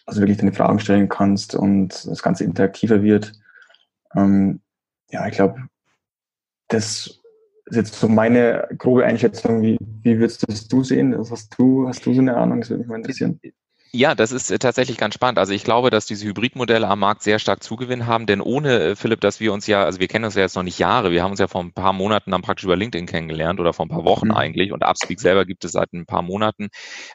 also 0.05 0.19
wirklich 0.19 0.37
deine 0.37 0.51
Fragen 0.51 0.79
stellen 0.79 1.07
kannst 1.07 1.55
und 1.55 2.05
das 2.07 2.21
Ganze 2.21 2.43
interaktiver 2.43 3.03
wird. 3.03 3.31
Ähm, 4.15 4.59
ja, 5.11 5.25
ich 5.27 5.35
glaube, 5.35 5.69
das 6.67 7.18
das 7.18 7.18
ist 7.69 7.75
jetzt 7.75 7.95
so 7.95 8.07
meine 8.07 8.67
grobe 8.77 9.05
Einschätzung. 9.05 9.61
Wie, 9.61 9.77
wie 10.03 10.19
würdest 10.19 10.47
das 10.47 10.67
du 10.67 10.83
sehen? 10.83 11.17
Was 11.17 11.31
hast 11.31 11.55
du, 11.57 11.87
hast 11.87 12.05
du 12.05 12.13
so 12.13 12.21
eine 12.21 12.35
Ahnung? 12.35 12.61
Das 12.61 12.69
würde 12.69 12.79
mich 12.79 12.89
mal 12.89 12.97
interessieren. 12.97 13.39
Ja, 13.91 14.13
das 14.13 14.31
ist 14.31 14.51
äh, 14.51 14.59
tatsächlich 14.59 14.97
ganz 14.97 15.15
spannend. 15.15 15.39
Also 15.39 15.51
ich 15.51 15.63
glaube, 15.63 15.89
dass 15.89 16.05
diese 16.05 16.27
Hybridmodelle 16.27 16.87
am 16.87 16.99
Markt 16.99 17.23
sehr 17.23 17.39
stark 17.39 17.63
Zugewinn 17.63 18.05
haben, 18.05 18.27
denn 18.27 18.39
ohne, 18.39 18.79
äh, 18.79 18.95
Philipp, 18.95 19.19
dass 19.19 19.39
wir 19.39 19.51
uns 19.51 19.65
ja, 19.65 19.83
also 19.83 19.99
wir 19.99 20.07
kennen 20.07 20.25
uns 20.25 20.35
ja 20.35 20.41
jetzt 20.41 20.55
noch 20.55 20.61
nicht 20.61 20.77
Jahre, 20.77 21.11
wir 21.11 21.23
haben 21.23 21.31
uns 21.31 21.39
ja 21.39 21.47
vor 21.47 21.61
ein 21.61 21.73
paar 21.73 21.91
Monaten 21.91 22.29
dann 22.29 22.43
praktisch 22.43 22.65
über 22.65 22.75
LinkedIn 22.75 23.07
kennengelernt 23.07 23.59
oder 23.59 23.73
vor 23.73 23.87
ein 23.87 23.89
paar 23.89 24.05
Wochen 24.05 24.27
mhm. 24.27 24.35
eigentlich 24.35 24.71
und 24.73 24.83
Upspeak 24.83 25.19
selber 25.19 25.43
gibt 25.43 25.65
es 25.65 25.71
seit 25.71 25.91
ein 25.93 26.05
paar 26.05 26.21
Monaten. 26.21 26.67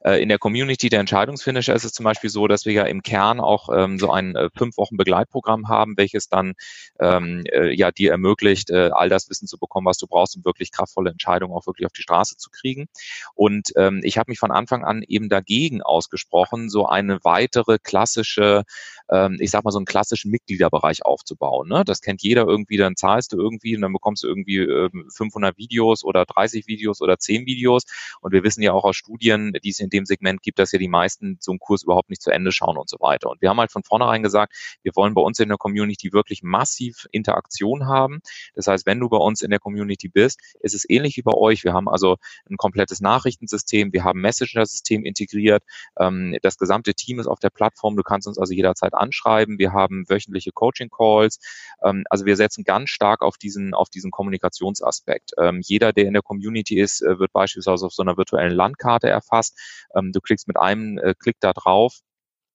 Äh, 0.04 0.20
in 0.20 0.28
der 0.28 0.38
Community 0.38 0.88
der 0.88 0.98
Entscheidungsfinisher 0.98 1.76
ist 1.76 1.84
es 1.84 1.92
zum 1.92 2.02
Beispiel 2.02 2.28
so, 2.28 2.48
dass 2.48 2.66
wir 2.66 2.72
ja 2.72 2.82
im 2.82 3.02
Kern 3.02 3.38
auch 3.38 3.68
ähm, 3.72 4.00
so 4.00 4.10
ein 4.10 4.34
fünf 4.56 4.76
Wochen 4.76 4.96
Begleitprogramm 4.96 5.68
haben, 5.68 5.96
welches 5.96 6.28
dann 6.28 6.54
ähm, 6.98 7.44
ja 7.70 7.92
dir 7.92 8.10
ermöglicht, 8.10 8.72
all 8.72 9.08
das 9.08 9.28
Wissen 9.30 9.46
zu 9.46 9.58
bekommen, 9.58 9.86
was 9.86 9.98
du 9.98 10.06
brauchst, 10.06 10.36
um 10.36 10.44
wirklich 10.44 10.72
kraftvolle 10.72 11.10
Entscheidungen 11.10 11.54
auch 11.54 11.66
wirklich 11.66 11.86
auf 11.86 11.92
die 11.92 12.02
Straße 12.02 12.36
zu 12.36 12.50
kriegen. 12.50 12.86
Und 13.34 13.72
ähm, 13.76 14.00
ich 14.02 14.18
habe 14.18 14.30
mich 14.30 14.38
von 14.38 14.50
Anfang 14.50 14.84
an 14.84 15.02
eben 15.06 15.28
dagegen 15.28 15.82
ausgesprochen, 15.82 16.63
so 16.68 16.86
eine 16.86 17.18
weitere 17.22 17.78
klassische 17.78 18.64
ähm, 19.10 19.36
ich 19.40 19.50
sag 19.50 19.64
mal, 19.64 19.70
so 19.70 19.78
einen 19.78 19.86
klassischen 19.86 20.30
Mitgliederbereich 20.30 21.04
aufzubauen. 21.04 21.68
Ne? 21.68 21.84
Das 21.84 22.00
kennt 22.00 22.22
jeder 22.22 22.46
irgendwie, 22.46 22.76
dann 22.76 22.96
zahlst 22.96 23.32
du 23.32 23.36
irgendwie 23.36 23.76
und 23.76 23.82
dann 23.82 23.92
bekommst 23.92 24.22
du 24.22 24.28
irgendwie 24.28 24.58
äh, 24.58 24.90
500 25.14 25.56
Videos 25.58 26.04
oder 26.04 26.24
30 26.24 26.66
Videos 26.66 27.00
oder 27.00 27.18
10 27.18 27.46
Videos. 27.46 27.84
Und 28.20 28.32
wir 28.32 28.42
wissen 28.42 28.62
ja 28.62 28.72
auch 28.72 28.84
aus 28.84 28.96
Studien, 28.96 29.52
die 29.62 29.70
es 29.70 29.80
in 29.80 29.90
dem 29.90 30.06
Segment 30.06 30.42
gibt, 30.42 30.58
dass 30.58 30.72
ja 30.72 30.78
die 30.78 30.88
meisten 30.88 31.38
so 31.40 31.52
einen 31.52 31.58
Kurs 31.58 31.82
überhaupt 31.82 32.10
nicht 32.10 32.22
zu 32.22 32.30
Ende 32.30 32.52
schauen 32.52 32.78
und 32.78 32.88
so 32.88 32.98
weiter. 33.00 33.30
Und 33.30 33.42
wir 33.42 33.50
haben 33.50 33.60
halt 33.60 33.72
von 33.72 33.84
vornherein 33.84 34.22
gesagt, 34.22 34.54
wir 34.82 34.92
wollen 34.94 35.14
bei 35.14 35.22
uns 35.22 35.38
in 35.38 35.48
der 35.48 35.58
Community 35.58 36.12
wirklich 36.12 36.42
massiv 36.42 37.06
Interaktion 37.10 37.86
haben. 37.86 38.20
Das 38.54 38.66
heißt, 38.66 38.86
wenn 38.86 39.00
du 39.00 39.08
bei 39.08 39.18
uns 39.18 39.42
in 39.42 39.50
der 39.50 39.58
Community 39.58 40.08
bist, 40.08 40.40
ist 40.60 40.74
es 40.74 40.88
ähnlich 40.88 41.16
wie 41.16 41.22
bei 41.22 41.34
euch. 41.34 41.64
Wir 41.64 41.72
haben 41.72 41.88
also 41.88 42.16
ein 42.48 42.56
komplettes 42.56 43.00
Nachrichtensystem, 43.00 43.92
wir 43.92 44.04
haben 44.04 44.20
Messenger-System 44.20 45.04
integriert, 45.04 45.62
ähm, 45.98 46.36
das 46.54 46.58
gesamte 46.58 46.94
Team 46.94 47.18
ist 47.18 47.26
auf 47.26 47.40
der 47.40 47.50
Plattform, 47.50 47.96
du 47.96 48.02
kannst 48.02 48.28
uns 48.28 48.38
also 48.38 48.52
jederzeit 48.52 48.94
anschreiben. 48.94 49.58
Wir 49.58 49.72
haben 49.72 50.04
wöchentliche 50.08 50.52
Coaching-Calls. 50.52 51.38
Ähm, 51.82 52.04
also 52.10 52.24
wir 52.24 52.36
setzen 52.36 52.64
ganz 52.64 52.90
stark 52.90 53.22
auf 53.22 53.36
diesen, 53.38 53.74
auf 53.74 53.90
diesen 53.90 54.10
Kommunikationsaspekt. 54.10 55.32
Ähm, 55.38 55.60
jeder, 55.62 55.92
der 55.92 56.06
in 56.06 56.12
der 56.12 56.22
Community 56.22 56.78
ist, 56.78 57.02
äh, 57.02 57.18
wird 57.18 57.32
beispielsweise 57.32 57.86
auf 57.86 57.92
so 57.92 58.02
einer 58.02 58.16
virtuellen 58.16 58.54
Landkarte 58.54 59.08
erfasst. 59.08 59.58
Ähm, 59.96 60.12
du 60.12 60.20
klickst 60.20 60.46
mit 60.46 60.58
einem 60.58 60.98
äh, 60.98 61.14
Klick 61.18 61.36
da 61.40 61.52
drauf 61.52 62.00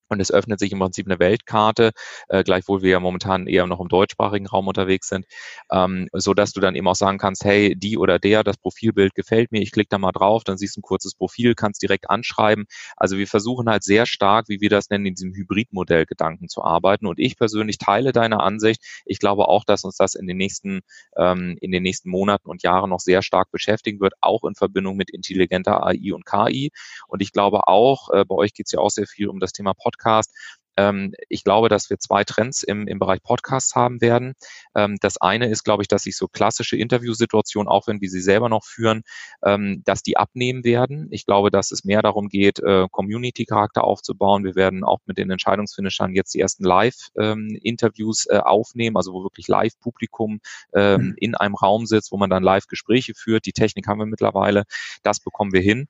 und 0.10 0.20
es 0.20 0.32
öffnet 0.32 0.60
sich 0.60 0.72
im 0.72 0.80
Prinzip 0.80 1.08
eine 1.08 1.20
Weltkarte, 1.20 1.92
äh, 2.28 2.44
gleichwohl 2.44 2.82
wir 2.82 2.92
ja 2.92 3.00
momentan 3.00 3.48
eher 3.48 3.68
noch 3.68 3.80
im 3.80 3.88
deutschsprachigen 3.88 4.48
Raum 4.48 4.68
unterwegs 4.68 5.08
sind, 5.08 5.26
ähm, 5.72 6.08
so 6.14 6.34
dass 6.34 6.52
du 6.52 6.60
dann 6.60 6.76
eben 6.76 6.88
auch 6.88 6.96
sagen 6.96 7.18
kannst, 7.18 7.46
hey, 7.46 7.76
die 7.76 7.98
oder 7.98 8.20
der, 8.20 8.44
das 8.44 8.58
Profilbild 8.58 9.16
gefällt 9.16 9.52
mir, 9.52 9.62
ich 9.62 9.72
klicke 9.72 9.90
da 9.90 9.98
mal 9.98 10.12
drauf, 10.12 10.44
dann 10.44 10.58
siehst 10.58 10.76
du 10.76 10.80
ein 10.80 10.84
kurzes 10.84 11.16
Profil, 11.16 11.56
kannst 11.56 11.82
direkt 11.82 12.10
anschreiben. 12.10 12.66
Also 12.98 13.18
wir 13.18 13.28
versuchen 13.28 13.70
halt 13.70 13.84
sehr 13.84 14.06
stark, 14.06 14.50
wie 14.50 14.62
wir 14.62 14.70
das 14.70 14.90
nennen, 14.90 15.06
in 15.06 15.16
diesem 15.16 15.34
Hybridmodell 15.34 16.06
Gedanken 16.06 16.50
zu 16.50 16.64
arbeiten. 16.64 17.06
Und 17.06 17.20
ich 17.20 17.38
persönlich 17.38 17.78
teile 17.78 18.12
deine 18.12 18.40
Ansicht. 18.40 18.84
Ich 19.06 19.20
glaube 19.20 19.48
auch, 19.48 19.64
dass 19.64 19.84
uns 19.84 19.98
das 19.98 20.16
in 20.16 20.28
den 20.28 20.38
nächsten, 20.38 20.82
ähm, 21.18 21.58
in 21.62 21.72
den 21.72 21.84
nächsten 21.84 22.10
Monaten 22.10 22.50
und 22.50 22.64
Jahren 22.64 22.90
noch 22.90 23.00
sehr 23.00 23.22
stark 23.22 23.52
beschäftigen 23.52 24.00
wird, 24.00 24.14
auch 24.22 24.44
in 24.44 24.56
Verbindung 24.56 24.98
mit 24.98 25.10
intelligenter 25.10 25.86
AI 25.86 26.14
und 26.14 26.26
KI. 26.26 26.72
Und 27.08 27.22
ich 27.22 27.32
glaube 27.32 27.68
auch, 27.68 28.10
äh, 28.12 28.26
bei 28.26 28.36
euch 28.36 28.54
geht 28.54 28.68
es 28.68 28.72
ja 28.72 28.80
auch 28.80 28.90
sehr 28.90 29.08
viel 29.08 29.28
um 29.28 29.40
das 29.40 29.52
Thema 29.52 29.74
Podcast. 29.74 29.99
Podcast. 30.00 30.34
Ähm, 30.78 31.14
ich 31.28 31.44
glaube, 31.44 31.68
dass 31.68 31.90
wir 31.90 32.00
zwei 32.00 32.24
Trends 32.24 32.64
im, 32.64 32.88
im 32.88 33.00
Bereich 33.00 33.22
Podcasts 33.22 33.76
haben 33.76 34.00
werden. 34.00 34.34
Ähm, 34.76 34.98
das 35.02 35.18
eine 35.18 35.50
ist, 35.50 35.64
glaube 35.64 35.84
ich, 35.84 35.90
dass 35.90 36.04
sich 36.04 36.16
so 36.16 36.28
klassische 36.28 36.78
Interviewsituationen, 36.78 37.68
auch 37.68 37.88
wenn 37.88 38.00
wir 38.00 38.10
sie 38.10 38.22
selber 38.22 38.48
noch 38.48 38.64
führen, 38.64 39.02
ähm, 39.44 39.82
dass 39.86 40.04
die 40.04 40.16
abnehmen 40.16 40.64
werden. 40.64 41.08
Ich 41.12 41.26
glaube, 41.26 41.52
dass 41.52 41.72
es 41.72 41.84
mehr 41.84 42.02
darum 42.02 42.30
geht, 42.30 42.60
äh, 42.60 42.88
Community-Charakter 42.92 43.84
aufzubauen. 43.84 44.46
Wir 44.46 44.56
werden 44.56 44.86
auch 44.86 45.00
mit 45.06 45.18
den 45.18 45.30
Entscheidungsfinishern 45.32 46.14
jetzt 46.14 46.34
die 46.34 46.40
ersten 46.40 46.64
Live-Interviews 46.64 48.28
äh, 48.28 48.38
aufnehmen, 48.38 48.96
also 48.96 49.12
wo 49.12 49.24
wirklich 49.24 49.48
Live-Publikum 49.50 50.40
mhm. 50.74 51.16
in 51.18 51.36
einem 51.36 51.56
Raum 51.56 51.86
sitzt, 51.86 52.12
wo 52.12 52.18
man 52.18 52.30
dann 52.30 52.44
Live-Gespräche 52.44 53.14
führt. 53.16 53.46
Die 53.46 53.52
Technik 53.52 53.88
haben 53.88 54.00
wir 54.00 54.06
mittlerweile. 54.06 54.64
Das 55.04 55.20
bekommen 55.20 55.52
wir 55.52 55.62
hin. 55.62 55.88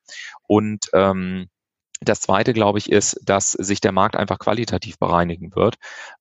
Und 0.48 0.90
ähm, 0.94 1.50
das 2.02 2.22
zweite, 2.22 2.54
glaube 2.54 2.80
ich, 2.80 2.90
ist, 2.90 3.20
dass 3.24 3.52
sich 3.52 3.82
der 3.82 3.92
Markt 3.92 4.16
einfach 4.16 4.40
qualitativ 4.40 4.98
bereinigen 5.00 5.54
wird 5.54 5.76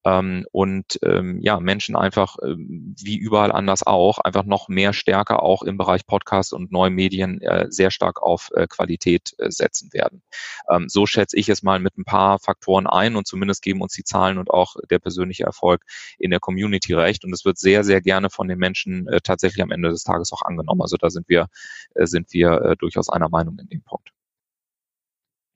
ähm, 0.05 0.45
und 0.51 0.99
ähm, 1.05 1.39
ja, 1.41 1.61
Menschen 1.61 1.95
einfach, 1.95 2.37
ähm, 2.45 2.97
wie 3.01 3.17
überall 3.17 3.53
anders 3.53 3.87
auch, 3.87 4.19
einfach 4.19 4.45
noch 4.45 4.69
mehr 4.69 4.93
stärker 4.93 5.43
auch 5.43 5.63
im 5.63 5.79
Bereich 5.79 6.05
Podcast 6.05 6.53
und 6.53 6.73
neue 6.73 6.91
Medien 6.91 7.41
äh, 7.43 7.67
sehr 7.71 7.93
stark 7.93 8.21
auf 8.21 8.51
äh, 8.55 8.67
Qualität 8.67 9.35
äh, 9.39 9.51
setzen 9.51 9.93
werden. 9.93 10.23
Ähm, 10.69 10.89
so 10.89 11.07
schätze 11.07 11.37
ich 11.37 11.49
es 11.49 11.63
mal 11.63 11.79
mit 11.79 11.97
ein 11.97 12.05
paar 12.05 12.41
Faktoren 12.41 12.89
ein 12.89 13.15
und 13.15 13.29
zumindest 13.29 13.63
geben 13.63 13.81
uns 13.81 13.93
die 13.93 14.05
Zahlen 14.05 14.39
und 14.39 14.51
auch 14.51 14.75
der 14.91 14.99
persönliche 14.99 15.45
Erfolg 15.45 15.83
in 16.19 16.31
der 16.31 16.41
Community 16.41 16.93
recht. 16.93 17.25
Und 17.25 17.33
es 17.33 17.45
wird 17.45 17.59
sehr, 17.59 17.85
sehr 17.85 18.01
gerne 18.01 18.31
von 18.31 18.49
den 18.49 18.59
Menschen 18.59 19.07
äh, 19.07 19.21
tatsächlich 19.21 19.63
am 19.63 19.71
Ende 19.71 19.91
des 19.91 20.03
Tages 20.03 20.33
auch 20.33 20.43
angenommen. 20.43 20.83
Also 20.83 20.97
da 20.97 21.09
sind 21.09 21.29
wir, 21.29 21.47
äh, 21.95 22.07
sind 22.07 22.33
wir 22.33 22.63
äh, 22.63 22.77
durchaus 22.77 23.09
einer 23.09 23.29
Meinung 23.29 23.59
in 23.61 23.69
dem 23.69 23.83
Punkt. 23.83 24.11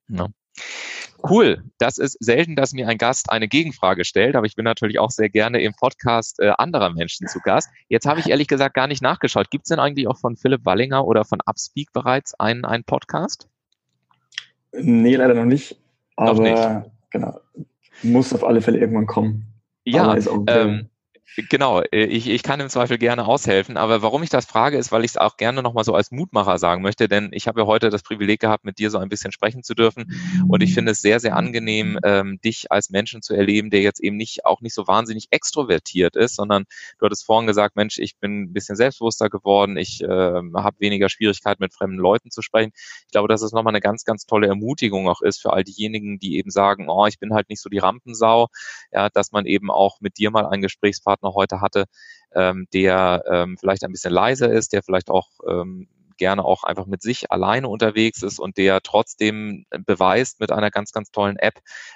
Ja. 0.09 0.29
Cool. 1.29 1.63
Das 1.79 1.99
ist 1.99 2.17
selten, 2.21 2.57
dass 2.57 2.73
mir 2.73 2.89
ein 2.89 2.99
Gast 2.99 3.31
eine 3.31 3.47
Gegenfrage 3.47 4.05
stellt, 4.05 4.35
aber 4.35 4.47
ich 4.47 4.57
bin 4.57 4.65
natürlich 4.65 4.99
auch 4.99 5.11
sehr 5.11 5.29
gerne 5.29 5.63
im 5.63 5.73
Podcast 5.73 6.41
äh, 6.41 6.53
anderer 6.59 6.91
Menschen 6.91 7.29
zu 7.29 7.39
Gast. 7.41 7.71
Jetzt 7.89 8.07
habe 8.07 8.21
ich 8.21 8.29
ehrlich 8.29 8.49
gesagt 8.49 8.75
gar 8.75 8.89
nicht 8.89 9.03
nachgeschaut. 9.03 9.51
Gibt 9.51 9.65
es 9.65 9.69
denn 9.69 9.79
eigentlich 9.79 10.09
auch 10.09 10.19
von 10.19 10.37
Philipp 10.37 10.65
Wallinger 10.65 11.07
oder 11.07 11.25
von 11.25 11.41
Upspeak 11.47 11.93
bereits 11.93 12.35
einen, 12.35 12.65
einen 12.65 12.85
Podcast? 12.85 13.49
Nee, 14.73 15.17
leider 15.17 15.35
noch 15.35 15.45
nicht. 15.45 15.77
Aber 16.17 16.35
noch 16.35 16.41
nicht. 16.43 16.91
genau. 17.11 17.41
Muss 18.03 18.33
auf 18.33 18.43
alle 18.43 18.61
Fälle 18.61 18.79
irgendwann 18.79 19.07
kommen. 19.07 19.47
Ja, 19.85 20.17
ähm, 20.49 20.89
Genau, 21.37 21.81
äh, 21.81 22.05
ich, 22.05 22.29
ich 22.29 22.43
kann 22.43 22.61
im 22.61 22.69
Zweifel 22.69 22.99
gerne 22.99 23.27
aushelfen, 23.27 23.79
aber 23.79 24.03
warum 24.03 24.23
ich 24.23 24.29
das 24.29 24.45
frage, 24.45 24.77
ist, 24.77 24.93
weil 24.93 25.03
ich 25.03 25.13
es 25.13 25.17
auch 25.17 25.39
gerne 25.39 25.63
nochmal 25.63 25.85
so 25.85 25.95
als 25.95 26.11
Mutmacher 26.11 26.59
sagen 26.59 26.83
möchte, 26.83 27.09
denn 27.09 27.31
ich 27.33 27.49
habe 27.49 27.61
ja 27.63 27.67
heute 27.67 27.89
das 27.89 28.03
Privileg 28.03 28.41
gehabt, 28.41 28.67
mit 28.67 28.79
dir 28.79 28.91
so 28.91 28.99
ein 28.99 29.09
bisschen 29.09 29.33
sprechen 29.33 29.63
zu 29.63 29.75
dürfen 29.75 30.13
und 30.49 30.63
ich 30.63 30.75
finde 30.75 30.93
es 30.93 31.01
sehr, 31.01 31.21
sehr 31.21 31.35
angenehm, 31.35 31.99
ähm, 32.05 32.39
dich 32.45 32.71
als 32.71 32.91
Menschen 32.91 33.23
zu 33.23 33.33
erleben, 33.35 33.71
der 33.71 33.81
jetzt 33.81 34.01
eben 34.01 34.19
nicht, 34.19 34.45
auch 34.45 34.61
nicht 34.61 34.75
so 34.75 34.87
wahnsinnig 34.87 35.29
extrovertiert 35.31 36.17
ist, 36.17 36.37
sondern 36.37 36.65
du 36.99 37.07
hattest 37.07 37.25
vorhin 37.25 37.47
gesagt, 37.47 37.77
Mensch, 37.77 37.99
ich 37.99 38.19
bin 38.19 38.43
ein 38.43 38.53
bisschen 38.53 38.77
selbstbewusster 38.77 39.31
geworden, 39.31 39.79
ich 39.79 40.03
äh, 40.03 40.07
habe 40.07 40.77
weniger 40.81 41.09
Schwierigkeit 41.09 41.61
mit 41.61 41.73
fremden 41.73 41.99
Leuten 41.99 42.31
zu 42.31 42.43
sprechen. 42.43 42.73
Ich 43.07 43.13
glaube, 43.13 43.29
dass 43.29 43.41
es 43.41 43.53
nochmal 43.53 43.73
eine 43.73 43.81
ganz, 43.81 44.05
ganz 44.05 44.27
tolle 44.27 44.49
Ermutigung 44.49 45.09
auch 45.09 45.23
ist 45.23 45.41
für 45.41 45.55
all 45.55 45.65
diejenigen, 45.65 46.19
die 46.19 46.37
eben 46.37 46.51
sagen, 46.51 46.91
oh, 46.91 47.07
ich 47.07 47.19
bin 47.19 47.33
halt 47.33 47.49
nicht 47.49 47.63
so 47.63 47.71
die 47.71 47.79
Rampensau, 47.79 48.49
ja, 48.93 49.09
dass 49.09 49.33
man 49.33 49.47
eben 49.47 49.71
auch 49.71 49.99
mit 50.03 50.19
dir 50.19 50.31
mal 50.31 50.45
einen 50.47 50.61
Gesprächspartner 50.61 51.22
Gesprächspartner 51.23 51.35
heute 51.35 51.61
hatte, 51.61 51.85
ähm, 52.35 52.67
der 52.73 53.25
ähm, 53.31 53.57
vielleicht 53.59 53.85
ein 53.85 53.93
bisschen 53.93 54.13
leiser 54.13 54.51
ist, 54.51 54.73
der 54.73 54.83
vielleicht 54.83 55.11
auch 55.11 55.29
ähm, 55.49 55.89
gerne 56.19 56.45
auch 56.45 56.63
einfach 56.63 56.87
mit 56.87 57.03
sich 57.03 57.33
alleine 57.33 57.69
unterwegs 57.69 58.23
ist 58.23 58.39
und 58.39 58.57
der 58.57 58.81
trotzdem 58.83 59.65
beweist 59.87 60.41
mit 60.41 60.53
einer 60.53 60.71
ganz, 60.71 60.93
ganz 60.93 61.11
tollen 61.11 61.37
App, 61.37 61.55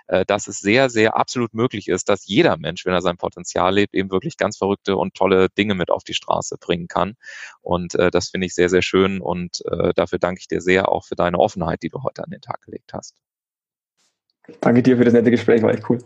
äh, 0.09 0.24
dass 0.24 0.49
es 0.49 0.59
sehr, 0.59 0.89
sehr 0.91 1.16
absolut 1.16 1.55
möglich 1.55 1.87
ist, 1.89 2.09
dass 2.09 2.27
jeder 2.27 2.57
Mensch, 2.57 2.85
wenn 2.87 2.95
er 2.95 3.03
sein 3.03 3.18
Potenzial 3.18 3.74
lebt, 3.74 3.95
eben 3.95 4.11
wirklich 4.11 4.37
ganz 4.37 4.57
verrückte 4.57 4.97
und 4.97 5.14
tolle 5.14 5.49
Dinge 5.51 5.74
mit 5.74 5.91
auf 5.91 6.03
die 6.03 6.14
Straße 6.14 6.57
bringen 6.59 6.89
kann. 6.89 7.14
Und 7.61 7.95
äh, 7.95 8.11
das 8.11 8.31
finde 8.31 8.47
ich 8.47 8.55
sehr, 8.55 8.68
sehr 8.68 8.83
schön 8.83 9.20
und 9.20 9.62
äh, 9.66 9.93
dafür 9.95 10.18
danke 10.18 10.41
ich 10.41 10.49
dir 10.49 10.61
sehr 10.61 10.89
auch 10.89 11.05
für 11.05 11.14
deine 11.14 11.39
Offenheit, 11.39 11.83
die 11.83 11.91
du 11.91 12.03
heute 12.03 12.24
an 12.24 12.31
den 12.31 12.41
Tag 12.41 12.62
gelegt 12.62 12.95
hast. 12.95 13.14
Danke 14.61 14.83
dir 14.83 14.97
für 14.97 15.05
das 15.05 15.12
nette 15.12 15.31
Gespräch, 15.31 15.62
war 15.62 15.72
echt 15.72 15.89
cool. 15.91 15.99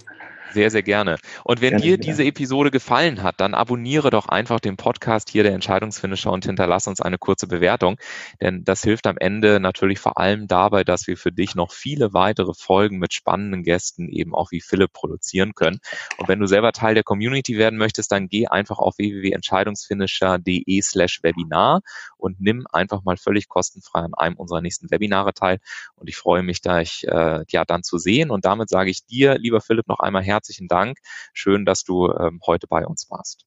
Sehr, 0.52 0.70
sehr 0.70 0.82
gerne. 0.82 1.16
Und 1.44 1.60
wenn 1.60 1.70
gerne, 1.70 1.82
dir 1.82 1.98
diese 1.98 2.24
Episode 2.24 2.70
gefallen 2.70 3.22
hat, 3.22 3.40
dann 3.40 3.54
abonniere 3.54 4.10
doch 4.10 4.28
einfach 4.28 4.60
den 4.60 4.76
Podcast 4.76 5.30
hier 5.30 5.42
der 5.42 5.54
Entscheidungsfinisher 5.54 6.32
und 6.32 6.44
hinterlass 6.44 6.86
uns 6.86 7.00
eine 7.00 7.18
kurze 7.18 7.46
Bewertung. 7.46 7.96
Denn 8.40 8.64
das 8.64 8.82
hilft 8.82 9.06
am 9.06 9.16
Ende 9.18 9.60
natürlich 9.60 9.98
vor 9.98 10.18
allem 10.18 10.48
dabei, 10.48 10.84
dass 10.84 11.06
wir 11.06 11.16
für 11.16 11.32
dich 11.32 11.54
noch 11.54 11.72
viele 11.72 12.12
weitere 12.12 12.52
Folgen 12.54 12.98
mit 12.98 13.14
spannenden 13.14 13.62
Gästen 13.62 14.08
eben 14.08 14.34
auch 14.34 14.50
wie 14.50 14.60
Philipp 14.60 14.92
produzieren 14.92 15.54
können. 15.54 15.78
Und 16.18 16.28
wenn 16.28 16.40
du 16.40 16.46
selber 16.46 16.72
Teil 16.72 16.94
der 16.94 17.04
Community 17.04 17.56
werden 17.56 17.78
möchtest, 17.78 18.10
dann 18.12 18.28
geh 18.28 18.46
einfach 18.48 18.78
auf 18.78 18.98
www.entscheidungsfinisher.de 18.98 20.82
slash 20.82 21.22
Webinar 21.22 21.80
und 22.16 22.40
nimm 22.40 22.66
einfach 22.72 23.02
mal 23.04 23.16
völlig 23.16 23.48
kostenfrei 23.48 24.00
an 24.00 24.14
einem 24.14 24.36
unserer 24.36 24.60
nächsten 24.60 24.90
Webinare 24.90 25.32
teil. 25.32 25.58
Und 25.94 26.08
ich 26.08 26.16
freue 26.16 26.42
mich, 26.42 26.60
da 26.60 26.80
ich 26.80 27.06
äh, 27.06 27.44
ja 27.48 27.64
dann 27.64 27.82
zu 27.82 27.98
sehen. 27.98 28.30
Und 28.30 28.44
damit 28.44 28.68
sage 28.68 28.90
ich 28.90 29.06
dir, 29.06 29.38
lieber 29.38 29.60
Philipp, 29.60 29.88
noch 29.88 30.00
einmal 30.00 30.22
herzlich 30.22 30.39
herzlichen 30.40 30.68
Dank. 30.68 30.98
Schön, 31.32 31.64
dass 31.64 31.84
du 31.84 32.10
ähm, 32.12 32.40
heute 32.46 32.66
bei 32.66 32.86
uns 32.86 33.06
warst. 33.10 33.44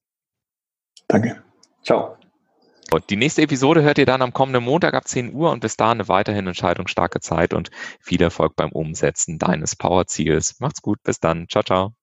Danke. 1.08 1.44
Ciao. 1.84 2.18
Und 2.92 3.10
die 3.10 3.16
nächste 3.16 3.42
Episode 3.42 3.82
hört 3.82 3.98
ihr 3.98 4.06
dann 4.06 4.22
am 4.22 4.34
kommenden 4.34 4.64
Montag 4.64 4.94
ab 4.94 5.08
10 5.08 5.34
Uhr 5.34 5.52
und 5.52 5.62
bis 5.62 5.78
dahin 5.78 6.00
eine 6.00 6.08
weiterhin 6.08 6.46
entscheidungsstarke 6.46 7.22
Zeit 7.22 7.54
und 7.54 7.72
viel 8.00 8.22
Erfolg 8.22 8.56
beim 8.56 8.72
Umsetzen 8.72 9.40
deines 9.40 9.76
Powerziels. 9.76 10.60
Macht's 10.60 10.82
gut, 10.82 11.02
bis 11.02 11.20
dann. 11.20 11.48
Ciao, 11.50 11.64
ciao. 11.64 11.96